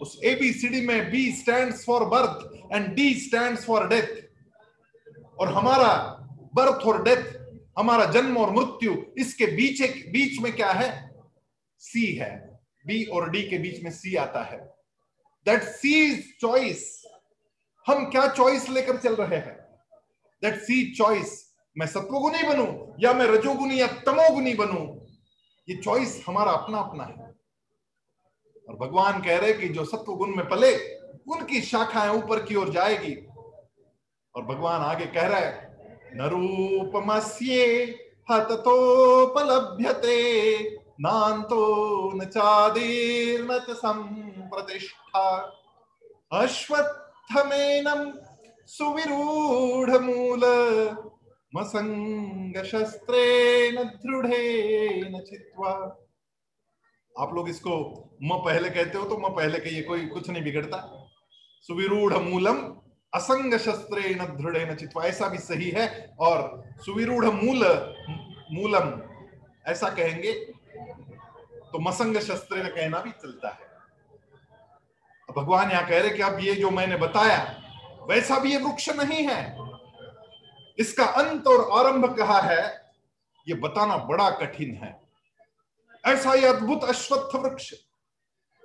उस 0.02 0.20
एबीसीडी 0.24 0.82
में 0.82 1.12
B 1.12 1.32
stand 1.32 1.74
for 1.74 2.06
birth 2.06 2.74
and 2.74 2.88
D 2.88 3.14
stand 3.14 3.58
for 3.58 3.88
death 3.88 4.30
और 5.40 5.54
हमारा 5.54 5.94
बर्थ 6.56 6.86
और 6.86 7.04
डेथ 7.04 7.42
हमारा 7.80 8.06
जन्म 8.06 8.38
और 8.38 8.52
मृत्यु, 8.52 8.96
इसके 9.18 9.46
बीच 9.46 9.82
एक, 9.82 10.12
बीच 10.12 10.42
में 10.42 10.56
क्या 10.56 10.72
है? 10.72 11.16
सी 11.80 12.16
है। 12.16 12.60
बी 12.88 13.04
और 13.06 13.30
डी 13.30 13.44
के 13.50 13.58
बीच 13.58 13.84
में 13.84 13.92
सी 13.92 14.16
आता 14.16 14.44
है। 14.44 14.58
दैट 15.46 15.64
सी 15.64 16.06
इज़ 16.06 16.22
चॉइस 16.42 17.04
हम 17.88 18.06
क्या 18.06 18.28
चॉइस 18.28 18.70
लेकर 18.70 18.98
चल 18.98 19.16
रहे 19.16 19.40
हैं? 19.40 19.58
दैट 20.42 20.62
सी 20.62 20.92
चॉइस 20.92 21.54
मैं 21.78 21.88
सत्वगुनी 21.88 22.44
बनूं 22.44 22.94
या 23.00 23.14
मैं 23.14 23.26
रजोगुनी 23.26 23.82
या 23.82 23.88
तमोगुनी 23.88 24.54
बनूं? 24.54 25.00
ये 25.70 25.76
चॉइस 25.76 26.24
हमारा 26.28 26.52
अपना 26.52 26.78
अपना 26.78 27.04
है। 27.04 27.31
और 28.72 28.78
भगवान 28.78 29.22
कह 29.22 29.38
रहे 29.38 29.54
कि 29.54 29.68
जो 29.70 29.86
सत्व 29.86 30.14
गुण 30.14 30.36
में 30.36 30.50
पले, 30.50 30.96
उनकी 31.28 31.62
शाखाएँ 31.62 32.10
ऊपर 32.10 32.44
की 32.44 32.56
ओर 32.56 32.70
जाएगी। 32.70 33.14
और 34.36 34.44
भगवान 34.44 34.82
आगे 34.82 35.06
कह 35.06 35.28
रहा 35.28 35.40
है 35.40 35.78
न 36.16 36.22
रूपमस्ये 36.22 37.66
हततोपलभ्यते, 38.32 40.16
नान्तो 40.76 42.12
न 42.16 42.26
चादीर्न 42.26 43.60
च 43.60 43.74
संप्रतिष्ठा 43.74 45.30
अश्वत्थमेनम 46.32 48.12
सुविरूढ़ 48.68 49.98
मूल 49.98 50.44
मसंग 51.56 52.64
शस्त्रेण 52.64 53.84
दृढ़ेन 53.84 55.20
चित्वा। 55.20 55.98
आप 57.16 57.34
लोग 57.34 57.50
इसको 57.50 57.78
म 58.24 58.38
पहले 58.46 58.70
कहते 58.70 58.98
हो 58.98 59.06
तो 59.06 59.18
म 59.18 59.30
पहले 59.36 59.60
कहिए, 59.60 59.82
कोई 59.82 60.06
कुछ 60.08 60.30
नहीं 60.30 60.44
बिगड़ता। 60.44 60.78
सुविरूढ़ 61.62 62.14
मूलम 62.14 62.58
असंग 63.14 63.58
शस्त्र 63.58 64.26
दृढ़ 64.38 65.04
ऐसा 65.06 65.28
भी 65.28 65.38
सही 65.38 65.70
है। 65.70 66.16
और 66.20 66.64
सुविरूढ़ 66.86 67.26
मूल 67.26 67.64
मूलम, 68.52 69.02
ऐसा 69.68 69.90
कहेंगे 69.90 70.34
तो 71.72 71.80
मसंग 71.80 72.18
शस्त्र 72.18 72.70
कहना 72.70 73.00
भी 73.00 73.12
चलता 73.12 73.50
है। 73.50 73.70
भगवान 75.30 75.72
यहाँ 75.72 75.88
कह 75.88 76.00
रहे 76.00 76.10
कि 76.10 76.22
अब 76.22 76.40
ये 76.40 76.56
जो 76.56 76.70
मैंने 76.70 76.96
बताया, 76.98 77.38
वैसा 78.10 78.40
भी 78.40 78.52
ये 78.52 78.58
वृक्ष 78.58 78.90
नहीं 78.90 79.28
है। 79.28 79.58
इसका 80.78 81.06
अंत 81.06 81.48
और 81.48 81.70
आरंभ 81.80 82.06
कहा 82.18 82.40
है, 82.40 82.64
ये 83.48 83.54
बताना 83.56 83.98
बड़ा 83.98 84.30
कठिन 84.30 84.74
है। 84.76 85.01
ऐसा 86.06 86.34
ही 86.34 86.46
अद्भुत 86.46 86.84
अश्वत्थ 86.84 87.36
वृक्ष, 87.36 87.74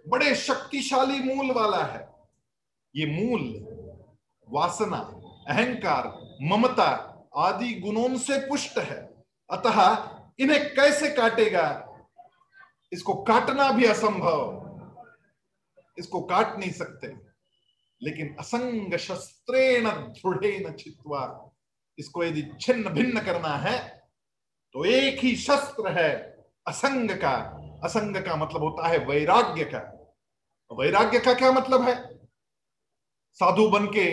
बड़े 0.08 0.34
शक्तिशाली 0.34 1.34
मूल 1.34 1.50
वाला 1.50 1.84
है। 1.84 2.08
ये 2.96 3.06
मूल, 3.06 3.40
वासना, 4.48 4.98
अहंकार, 5.48 6.08
ममता 6.42 7.12
आदि 7.36 7.74
गुणों 7.74 8.18
से 8.18 8.38
पुष्ट 8.48 8.78
है। 8.78 9.24
अतः 9.50 10.08
इन्हें 10.38 10.74
कैसे 10.74 11.10
काटेगा? 11.10 11.82
इसको 12.92 13.14
काटना 13.14 13.72
भी 13.72 13.84
असंभव। 13.84 14.62
इसको 15.98 16.20
काट 16.20 16.58
नहीं 16.58 16.70
सकते। 16.70 17.06
लेकिन 18.02 18.36
असंग 18.40 18.96
शस्त्रेण 18.96 19.90
दृढ़ 19.90 20.76
छित्वा 20.76 21.50
इसको 21.98 22.24
यदि 22.24 22.42
छिन्न 22.60 22.88
भिन्न 22.88 23.20
करना 23.20 23.48
है 23.48 24.08
तो 24.72 24.84
एक 24.84 25.18
ही 25.18 25.36
शस्त्र 25.36 25.98
है। 25.98 26.35
असंग 26.66 27.10
का 27.16 27.34
असंग 27.84 28.16
का 28.16 28.36
मतलब 28.36 28.62
होता 28.62 28.88
है 28.88 28.98
वैराग्य 29.06 29.64
का। 29.64 29.78
वैराग्य 30.70 31.18
का 31.20 31.34
क्या 31.34 31.50
मतलब 31.52 31.82
है? 31.82 31.94
साधु 33.40 33.68
बन 33.70 33.86
के 33.86 34.06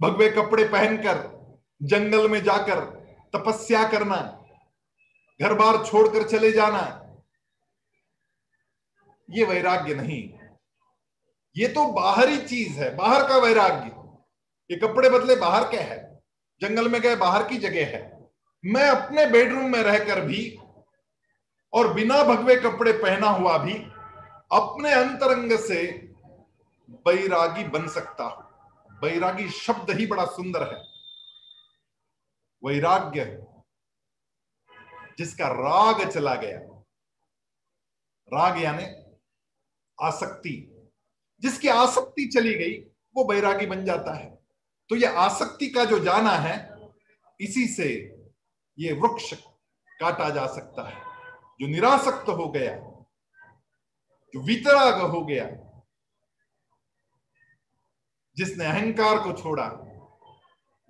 भगवे 0.00 0.28
कपड़े 0.30 0.64
पहनकर, 0.68 1.16
जंगल 1.80 2.28
में 2.30 2.42
जाकर 2.42 2.80
तपस्या 3.34 3.86
करना 3.88 4.16
घर 5.40 5.54
बार 5.54 5.84
छोड़कर 5.86 6.28
चले 6.28 6.50
जाना, 6.52 6.82
ये 9.28 9.44
वैराग्य 9.44 9.94
नहीं। 9.94 10.22
ये 11.56 11.68
तो 11.68 11.86
बाहरी 11.92 12.38
चीज़ 12.38 12.78
है, 12.78 12.94
बाहर 12.96 13.28
का 13.28 13.36
वैराग्य। 13.38 13.90
ये 14.70 14.76
कपड़े 14.78 15.10
बदले 15.10 15.36
बाहर 15.36 15.64
के 15.70 15.76
है, 15.78 15.98
जंगल 16.60 16.88
में 16.88 17.00
गए 17.00 17.16
बाहर 17.16 17.48
की 17.48 17.56
जगह 17.58 17.86
है। 17.88 18.00
मैं 18.64 18.88
अपने 18.90 19.26
बेडरूम 19.26 19.70
में 19.72 19.82
रहकर 19.82 20.20
भी 20.20 20.40
और 21.72 21.92
बिना 21.92 22.24
भगवे 22.24 22.56
कपड़े 22.56 22.92
पहना 22.92 23.28
हुआ 23.28 23.58
भी 23.58 23.74
अपने 24.52 24.92
अंतरंग 24.92 25.58
से 25.58 25.92
बैरागी 26.90 27.64
बन 27.64 27.88
सकता 27.88 28.24
हो। 28.24 28.42
बैरागी 29.00 29.50
शब्द 29.50 29.90
ही 29.90 30.06
बड़ा 30.06 30.24
सुंदर 30.24 30.62
है। 30.62 30.84
वैराग्य 32.64 33.46
जिसका 35.18 35.48
राग 35.48 36.10
चला 36.10 36.34
गया। 36.34 36.58
राग 38.32 38.62
यानी 38.62 39.16
आसक्ति। 40.02 40.74
जिसकी 41.40 41.68
आसक्ति 41.68 42.26
चली 42.26 42.54
गई, 42.54 42.80
वो 43.16 43.24
बैरागी 43.24 43.66
बन 43.66 43.84
जाता 43.84 44.14
है। 44.14 44.38
तो 44.88 44.96
ये 44.96 45.06
आसक्ति 45.06 45.68
का 45.68 45.84
जो 45.84 45.98
जाना 45.98 46.30
है, 46.30 46.76
इसी 47.40 47.66
से 47.66 48.16
ये 48.78 48.92
वृक्ष 48.92 49.34
काटा 50.00 50.30
जा 50.30 50.46
सकता 50.46 50.88
है। 50.88 51.07
जो 51.60 51.66
निरासक्त 51.66 52.28
हो 52.28 52.48
गया, 52.48 52.76
जो 54.34 54.40
वितराग 54.40 55.00
हो 55.00 55.24
गया, 55.24 55.46
जिसने 58.36 58.64
अहंकार 58.64 59.18
को 59.18 59.32
छोड़ा, 59.32 59.68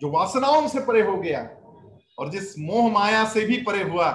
जो 0.00 0.10
वासनाओं 0.10 0.68
से 0.68 0.80
परे 0.80 1.02
हो 1.02 1.16
गया 1.16 1.42
और 2.18 2.30
जिस 2.30 2.58
मोह 2.58 2.92
माया 2.92 3.28
से 3.28 3.44
भी 3.46 3.62
परे 3.62 3.82
हुआ, 3.82 4.10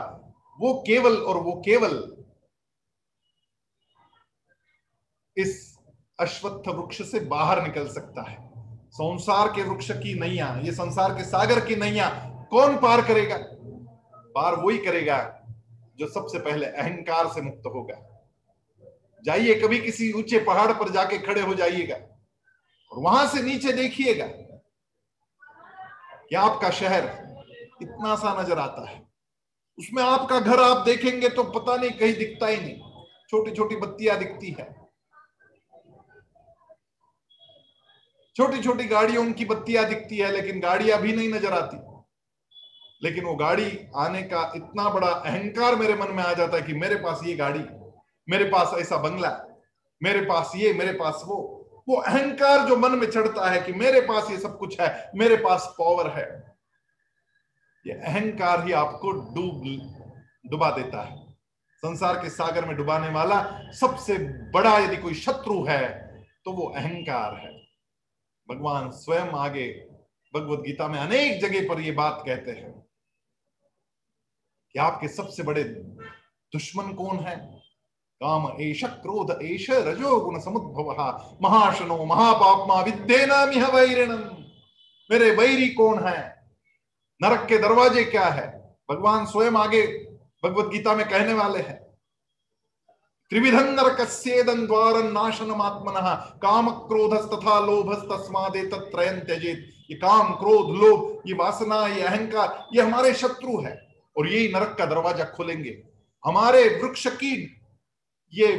वो 0.60 0.74
केवल 0.88 1.17
और 1.17 1.38
वो 1.38 1.62
केवल 1.65 2.25
इस 5.38 5.77
अश्वत्थ 6.19 6.67
वृक्ष 6.67 7.01
से 7.12 7.19
बाहर 7.19 7.63
निकल 7.63 7.88
सकता 7.88 8.29
है। 8.29 8.51
संसार 8.91 9.48
के 9.48 9.63
वृक्ष 9.63 9.91
की 9.91 10.19
नैया, 10.19 10.60
ये 10.63 10.72
संसार 10.72 11.17
के 11.17 11.24
सागर 11.24 11.65
की 11.65 11.75
नैया 11.75 12.10
कौन 12.51 12.77
पार 12.77 13.01
करेगा? 13.01 13.38
पार 14.36 14.55
वही 14.55 14.77
करेगा 14.77 15.39
जो 16.00 16.07
सबसे 16.07 16.39
पहले 16.39 16.65
अहंकार 16.65 17.27
से 17.27 17.41
मुक्त 17.41 17.65
होगा 17.65 17.95
जाइए 19.25 19.53
कभी 19.55 19.79
किसी 19.79 20.12
ऊँचे 20.13 20.39
पहाड़ 20.43 20.71
पर 20.71 20.89
जाके 20.91 21.17
खड़े 21.17 21.41
हो 21.41 21.53
जाइएगा 21.55 21.95
और 21.95 23.00
वहाँ 23.00 23.25
से 23.27 23.41
नीचे 23.41 23.73
देखिएगा 23.73 24.25
कि 26.29 26.35
आपका 26.35 26.69
शहर 26.71 27.05
इतना 27.81 28.15
सा 28.15 28.33
नज़र 28.41 28.59
आता 28.59 28.89
है। 28.89 29.01
उसमें 29.77 30.01
आपका 30.03 30.39
घर 30.39 30.59
आप 30.59 30.85
देखेंगे 30.85 31.29
तो 31.29 31.43
पता 31.43 31.75
नहीं, 31.75 31.91
कहीं 31.91 32.13
दिखता 32.13 32.47
ही 32.47 32.57
नहीं। 32.57 33.05
छोटी 33.29 33.51
छोटी 33.51 33.75
बत्तियाँ 33.75 34.17
दिखती 34.19 34.51
है। 34.59 34.65
छोटी 38.35 38.62
छोटी 38.63 38.83
गाड़ियों 38.85 39.31
की 39.33 39.45
बत्तियाँ 39.45 39.85
दिखती 39.89 40.17
है, 40.17 40.31
लेकिन 40.31 40.59
गाड़ियाँ 40.59 41.00
भी 41.01 41.13
नहीं 41.13 41.29
नज़र 41.29 41.53
आती। 41.53 41.77
लेकिन 43.03 43.25
वो 43.25 43.36
गाड़ी 43.36 43.65
आने 43.95 44.22
का 44.24 44.51
इतना 44.55 44.89
बड़ा 44.89 45.07
अहंकार 45.07 45.75
मेरे 45.75 45.95
मन 45.95 46.12
में 46.12 46.24
आ 46.24 46.33
जाता 46.33 46.57
है 46.57 46.63
कि 46.63 46.74
मेरे 46.74 46.95
पास 46.95 47.22
ये 47.24 47.36
गाड़ी, 47.36 47.63
मेरे 48.27 48.45
पास 48.45 48.74
ऐसा 48.79 48.98
बंगला, 48.98 49.31
मेरे 50.01 50.22
पास 50.22 50.51
ये, 50.55 50.74
मेरे 50.74 50.93
पास 50.93 51.22
वो। 51.25 51.38
वो 51.89 51.95
अहंकार 51.98 52.67
जो 52.67 52.77
मन 52.77 52.91
में 52.91 53.10
चढ़ता 53.12 53.50
है 53.50 53.62
कि 53.62 53.74
मेरे 53.74 54.01
पास 54.01 54.29
ये 54.31 54.38
सब 54.38 54.57
कुछ 54.57 54.79
है, 54.81 55.12
मेरे 55.15 55.38
पास 55.38 55.67
पावर 55.79 56.10
है। 56.10 56.27
ये 57.86 57.93
अहंकार 57.93 58.65
ही 58.65 58.72
आपको 58.74 59.12
डूब, 59.12 59.63
डुबा 60.45 60.69
देता 60.72 61.01
है। 61.01 61.22
संसार 61.83 62.22
के 62.22 62.29
सागर 62.29 62.65
में 62.65 62.75
डुबाने 62.77 63.10
वाला 63.10 63.39
सबसे 63.72 64.17
बड़ा 64.51 64.77
यदि 64.77 64.98
कोई 64.98 65.13
शत्रु 65.13 65.63
है 65.65 65.88
तो 66.45 66.51
वो 66.51 66.67
अहंकार 66.69 67.36
है। 67.36 67.51
भगवान 68.50 68.89
स्वयं 68.91 69.33
आगे 69.38 69.67
भगवत 70.33 70.60
गीता 70.60 70.88
में 70.88 70.98
अनेक 71.00 71.41
जगह 71.41 71.67
पर 71.67 71.81
ये 71.81 71.91
बात 71.91 72.24
कहते 72.25 72.51
हैं। 72.51 72.72
कि 74.74 74.80
आपके 74.80 75.08
सबसे 75.08 75.44
बड़े 75.44 75.63
दुश्मन 75.63 76.94
कौन 76.94 77.20
है? 77.20 77.36
काम 78.22 78.62
एश 78.62 78.84
क्रोध 78.84 79.39
एश 79.44 79.70
रजो 79.70 80.20
गुण 80.20 80.39
समुद्भव। 80.39 80.92
महाशनो, 81.42 82.06
महापापमा, 82.06 82.82
विद्येना 82.82 83.46
मिह 83.46 83.68
वैरिणम 83.68 84.44
मेरे 85.12 85.32
वैरी 85.32 85.70
कौन 85.70 86.00
है? 86.00 86.50
नरक 87.22 87.46
के 87.48 87.58
दरवाजे 87.58 88.03
क्या 88.03 88.25
है? 88.25 88.75
भगवान 88.92 89.25
स्वयं 89.25 89.51
आगे 89.51 89.88
भगवत 90.44 90.65
गीता 90.65 90.96
में 90.96 91.10
कहने 91.10 91.34
वाले 91.34 91.60
हैं। 91.60 91.84
त्रिविधं 93.30 93.63
नरकस्येदं 93.63 94.65
द्वारं 94.65 95.12
नाशनमात्मनः 95.12 96.13
काम 96.15 96.70
क्रोध 96.70 97.13
तथा 97.32 97.60
लोभ 97.60 97.94
तस्मादे 97.94 98.63
तत्रयं 98.65 99.20
त्यजेत। 99.20 99.70
ये 99.92 99.98
काम, 99.98 100.34
क्रोध, 100.34 100.75
लोभ, 100.75 101.22
ये 101.27 101.34
वासना, 101.34 101.88
ये 101.88 102.01
अहंकार, 102.01 102.68
ये 102.74 102.82
हमारे 102.82 103.13
शत्रु 103.13 103.62
है। 103.62 103.92
और 104.17 104.27
यही 104.27 104.48
नरक 104.53 104.75
का 104.77 104.86
दरवाज़ा 104.86 105.25
खोलेंगे। 105.25 105.84
हमारे 106.25 106.67
वृक्ष 106.84 107.08
की 107.08 107.62
ये 108.34 108.51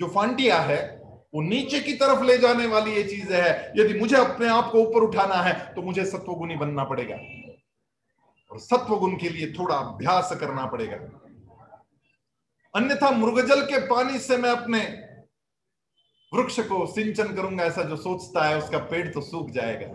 जो 0.00 0.08
फांटिया 0.08 0.58
है, 0.60 1.00
वो 1.34 1.42
नीचे 1.42 1.80
की 1.80 1.92
तरफ़ 1.92 2.22
ले 2.24 2.38
जाने 2.38 2.66
वाली 2.66 2.92
ये 2.92 3.02
चीज़ 3.04 3.32
है। 3.32 3.72
यदि 3.76 3.98
मुझे 3.98 4.16
अपने 4.16 4.48
आप 4.48 4.70
को 4.72 4.78
ऊपर 4.78 5.00
उठाना 5.00 5.34
है 5.34 5.74
तो 5.74 5.82
मुझे 5.82 6.04
सत्वगुणी 6.04 6.56
बनना 6.56 6.84
पड़ेगा। 6.84 7.16
और 8.50 8.58
सत्वगुण 8.58 9.16
के 9.16 9.28
लिए 9.28 9.52
थोड़ा 9.52 9.76
अभ्यास 9.76 10.32
करना 10.40 10.66
पड़ेगा। 10.66 10.96
अन्यथा 12.74 13.10
मृगजल 13.10 13.62
के 13.62 13.78
पानी 13.86 14.18
से 14.18 14.36
मैं 14.36 14.50
अपने 14.50 14.80
वृक्ष 16.32 16.60
को 16.60 16.86
सिंचन 16.86 17.34
करूँगा, 17.34 17.64
ऐसा 17.64 17.82
जो 17.82 17.96
सोचता 17.96 18.44
है, 18.44 18.58
उसका 18.58 18.78
पेड़ 18.78 19.08
तो 19.14 19.20
सूख 19.20 19.50
जाएगा। 19.50 19.86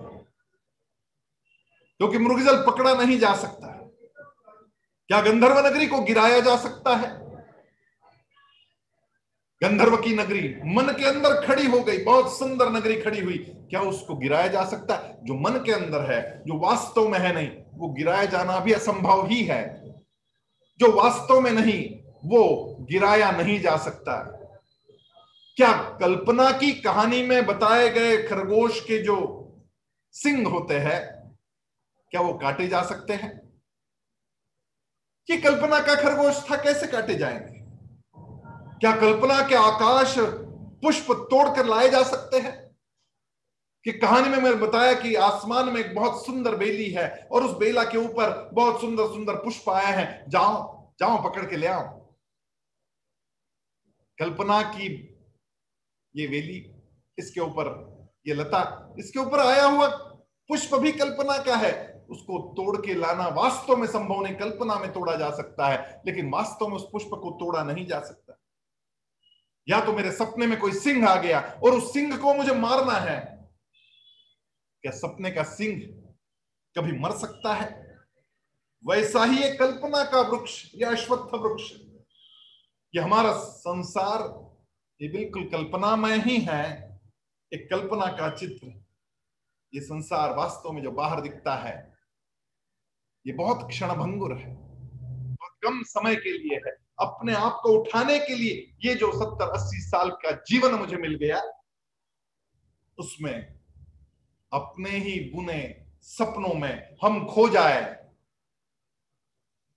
क्योंकि 2.00 2.18
तो 2.18 2.24
मृगजल 2.24 2.66
पकड़ा 2.66 2.94
नहीं 2.94 3.20
जा 3.20 3.36
सकता। 3.36 3.75
क्या 5.08 5.22
गंधर्व 5.22 5.68
नगरी 5.68 5.88
को 5.88 6.02
गिराया 6.02 6.40
जा 6.40 6.56
सकता 6.56 6.96
है? 6.96 7.26
गंधर्व 9.64 9.98
की 9.98 10.16
नगरी 10.16 10.56
मन 10.66 10.84
के 10.84 11.06
अंदर 11.06 11.48
खड़ी 11.48 11.66
हो 11.68 11.80
गई, 11.80 11.98
बहुत 11.98 12.40
सुंदर 12.40 12.70
नगरी 12.70 13.02
खड़ी 13.02 13.20
हुई। 13.20 13.38
क्या 13.38 13.82
उसको 13.82 14.16
गिराया 14.16 14.48
जा 14.48 14.66
सकता 14.66 14.96
है? 14.96 15.26
जो 15.26 15.34
मन 15.34 15.52
के 15.52 15.72
अंदर 15.72 16.14
है, 16.14 16.44
जो 16.48 16.60
वास्तव 16.60 17.08
में 17.08 17.20
है 17.20 17.34
नहीं, 17.34 17.52
वो 17.74 17.90
गिराया 17.90 18.26
जाना 18.26 18.60
भी 18.60 18.74
असंभव 18.74 19.28
ही 19.28 19.44
है। 19.44 19.84
जो 20.80 20.92
वास्तव 20.92 21.42
में 21.42 21.52
नहीं, 21.52 22.04
वो 22.26 22.76
गिराया 22.80 23.32
नहीं 23.32 23.62
जा 23.62 23.78
सकता। 23.78 24.42
क्या 25.56 25.72
कल्पना 25.74 26.52
की 26.52 26.72
कहानी 26.72 27.24
में 27.24 27.46
बताए 27.46 27.90
गए 27.90 28.24
खरगोश 28.24 28.82
के 28.82 29.04
जो 29.04 29.42
सिंह 30.12 30.48
होते 30.48 30.80
हैं, 30.80 31.32
क्या 32.12 32.22
वो 32.22 32.34
काटे 32.34 32.68
जा 32.68 32.82
सकते 32.82 33.14
हैं? 33.14 33.45
कि 35.28 35.38
कल्पना 35.38 35.80
का 35.80 35.96
खरगोश 35.96 36.52
था, 36.52 36.56
कैसे 36.56 36.88
काटे 36.88 37.16
जाएँगे? 37.16 37.66
क्या 38.80 38.96
कल्पना 38.96 39.48
के 39.48 39.56
आकाश 39.56 40.16
पुष्प 40.82 41.12
तोड़कर 41.12 41.66
लाए 41.66 41.90
जा 41.90 42.04
सकते 42.04 42.40
हैं? 42.40 42.66
कि 43.84 43.92
कहानी 43.92 44.30
में 44.30 44.38
मैंने 44.38 44.56
बताया 44.56 44.94
कि 44.94 45.16
आसमान 45.16 45.70
में 45.70 45.82
एक 45.82 45.96
बहुत 45.96 46.26
सुंदर 46.26 46.56
बेली 46.56 46.92
है 46.92 47.28
और 47.32 47.44
उस 47.44 47.58
बेला 47.58 47.84
के 47.84 47.98
ऊपर 47.98 48.50
बहुत 48.54 48.82
सुंदर 48.82 49.04
सुंदर 49.04 49.36
पुष्प 49.36 49.70
आए 49.70 49.94
हैं। 49.94 50.26
जाओ 50.30 50.76
जाओ, 51.00 51.30
पकड़ 51.30 51.46
के 51.46 51.56
ले 51.56 51.68
आओ। 51.68 52.00
कल्पना 54.20 54.62
की 54.62 55.18
ये 56.16 56.28
वेली 56.28 56.76
इसके 57.18 57.40
ऊपर 57.40 57.96
ये 58.28 58.34
लता, 58.34 58.94
इसके 59.00 59.20
ऊपर 59.20 59.40
आया 59.40 59.64
हुआ 59.64 59.88
पुष्प 60.48 60.76
भी 60.76 60.92
कल्पना 60.92 61.38
का 61.38 61.56
है। 61.56 61.95
उसको 62.10 62.40
तोड़ 62.58 62.86
के 62.86 62.94
लाना 62.94 63.28
वास्तव 63.28 63.76
में 63.76 63.88
संभव 63.88 64.22
नहीं, 64.22 64.36
कल्पना 64.36 64.76
में 64.76 64.94
तोड़ा 64.94 65.16
जा 65.16 65.30
सकता 65.30 65.68
है, 65.68 66.02
लेकिन 66.06 66.30
वास्तव 66.30 66.68
में 66.68 66.76
उस 66.76 66.88
पुष्प 66.92 67.10
को 67.14 67.32
तोड़ा 67.32 67.64
नहीं 67.64 67.86
जा 67.86 68.00
सकता। 68.00 68.40
या 69.70 69.86
तो 69.86 69.94
मेरे 69.94 70.12
सपने 70.12 70.48
में 70.48 70.60
कोई 70.60 70.72
सिंह 70.72 71.08
आ 71.10 71.16
गया 71.16 71.40
और 71.64 71.74
उस 71.74 71.94
सिंह 71.94 72.18
को 72.18 72.34
मुझे 72.34 72.54
मारना 72.54 72.94
है। 72.94 73.50
क्या 74.82 74.92
सपने 74.92 75.32
का 75.32 75.44
सिंह 75.44 75.82
कभी 76.78 77.00
मर 77.00 77.12
सकता 77.12 77.54
है? 77.54 77.98
वैसा 78.88 79.24
ही 79.26 79.44
एक 79.44 79.60
कल्पना 79.60 80.04
का 80.04 80.22
वृक्ष 80.22 80.72
या 80.76 80.92
अश्वत्थ 80.92 81.34
वृक्ष। 81.34 81.72
ये 82.96 83.02
हमारा 83.02 83.34
संसार 83.34 84.46
ये 85.02 85.08
बिल्कुल 85.10 85.44
कल्पना 85.44 85.96
में 85.96 86.24
ही 86.24 86.38
है, 86.42 87.00
एक 87.54 87.70
कल्पना 87.70 88.06
का 88.06 88.30
चित्र। 88.30 88.68
ये 89.74 89.82
संसार 89.82 90.36
वास्तव 90.36 90.72
में 90.72 90.82
जो 90.82 90.92
बाहर 90.92 91.22
दिखता 91.22 91.56
है 91.56 91.95
ये 93.26 93.34
बहुत 93.34 93.68
क्षण 93.70 93.94
भंगुर 93.94 94.38
है। 94.38 94.54
बहुत 94.56 95.58
कम 95.64 95.82
समय 95.84 96.16
के 96.16 96.38
लिए 96.38 96.58
है। 96.66 96.72
अपने 97.00 97.34
आप 97.34 97.60
को 97.64 97.70
उठाने 97.70 98.20
के 98.20 98.36
लिए 98.36 98.76
ये 98.86 98.96
जो 98.96 99.12
सत्तर, 99.12 99.50
अस्सी 99.50 99.82
साल 99.82 100.10
का 100.12 100.32
जीवन 100.32 100.74
मुझे 100.74 100.98
मिल 100.98 101.16
गया, 101.16 101.42
उसमें 102.98 103.56
अपने 104.52 104.90
ही 104.90 105.20
बुने 105.32 105.86
सपनों 106.02 106.54
में 106.54 106.96
हम 107.04 107.26
खो 107.26 107.48
जाए, 107.50 107.82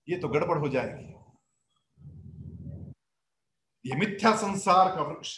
ये 0.08 0.18
तो 0.18 0.28
गड़बड़ 0.28 0.58
हो 0.58 0.68
जाएगी। 0.68 1.14
ये 3.84 3.96
मिथ्या 3.96 4.34
संसार 4.36 4.94
का 4.96 5.02
वृक्ष 5.02 5.36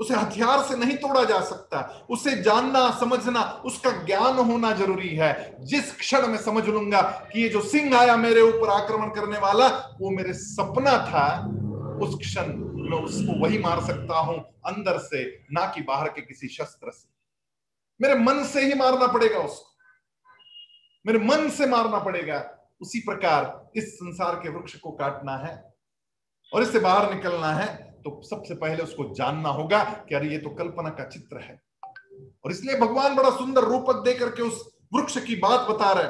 उसे 0.00 0.14
हथियार 0.14 0.62
से 0.62 0.76
नहीं 0.76 0.96
तोड़ा 0.96 1.24
जा 1.24 1.40
सकता। 1.40 2.06
उसे 2.10 2.42
जानना, 2.42 2.90
समझना, 2.90 3.42
उसका 3.42 3.90
ज्ञान 3.90 4.36
होना 4.36 4.72
ज़रूरी 4.72 5.08
है। 5.08 5.56
जिस 5.60 5.96
क्षण 5.96 6.26
में 6.26 6.38
समझ 6.38 6.64
लूँगा 6.64 7.02
कि 7.02 7.42
ये 7.42 7.48
जो 7.48 7.60
सिंह 7.60 7.98
आया 7.98 8.16
मेरे 8.16 8.40
ऊपर 8.40 8.68
आक्रमण 8.68 9.08
करने 9.08 9.38
वाला, 9.38 9.66
वो 10.00 10.10
मेरे 10.10 10.32
सपना 10.32 10.92
था, 10.92 11.46
उस 12.02 12.18
क्षण 12.18 12.70
मैं 12.90 12.98
उसको 12.98 13.44
वही 13.44 13.58
मार 13.58 13.84
सकता 13.84 14.18
हूँ 14.18 14.40
अंदर 14.66 14.98
से, 14.98 15.44
ना 15.52 15.66
कि 15.66 15.82
बाहर 15.82 16.08
के 16.08 16.20
किसी 16.20 16.48
शस्त्र 16.48 16.90
से। 16.90 17.10
मेरे 18.02 18.14
मन 18.14 18.44
से 18.44 18.60
ही 18.60 18.74
मारना 18.74 19.06
पड़ेगा 19.06 19.38
उसको। 19.38 19.70
मेरे 21.06 21.18
मन 21.18 21.48
से 21.50 21.66
मारना 21.66 21.98
पड़ेगा। 21.98 22.68
उसी 22.82 23.00
प्रकार 23.00 23.70
इस 23.76 23.94
संसार 23.94 24.34
के 24.34 24.48
वृक्ष 24.48 24.76
को 24.76 24.90
काटना 24.90 25.36
है 25.36 25.74
और 26.54 26.62
इससे 26.62 26.78
बाहर 26.78 27.14
निकलना 27.14 27.52
है। 27.52 27.89
तो 28.04 28.20
सबसे 28.24 28.54
पहले 28.54 28.82
उसको 28.82 29.04
जानना 29.14 29.48
होगा 29.48 29.82
कि 30.08 30.14
अरे 30.14 30.28
ये 30.28 30.38
तो 30.38 30.50
कल्पना 30.50 30.90
का 30.90 31.04
चित्र 31.04 31.40
है। 31.40 31.60
और 32.44 32.52
इसलिए 32.52 32.76
भगवान 32.76 33.14
बड़ा 33.16 33.30
सुंदर 33.30 33.64
रूपक 33.64 34.02
देकर 34.04 34.30
के 34.30 34.42
उस 34.42 34.62
वृक्ष 34.94 35.18
की 35.18 35.36
बात 35.36 35.68
बता 35.68 35.92
रहे 35.92 36.08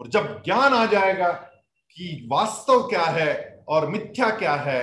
और 0.00 0.08
जब 0.08 0.42
ज्ञान 0.44 0.74
आ 0.74 0.84
जाएगा 0.86 1.30
कि 1.96 2.28
वास्तव 2.32 2.82
क्या 2.88 3.04
है 3.04 3.64
और 3.68 3.88
मिथ्या 3.88 4.30
क्या 4.30 4.54
है, 4.54 4.82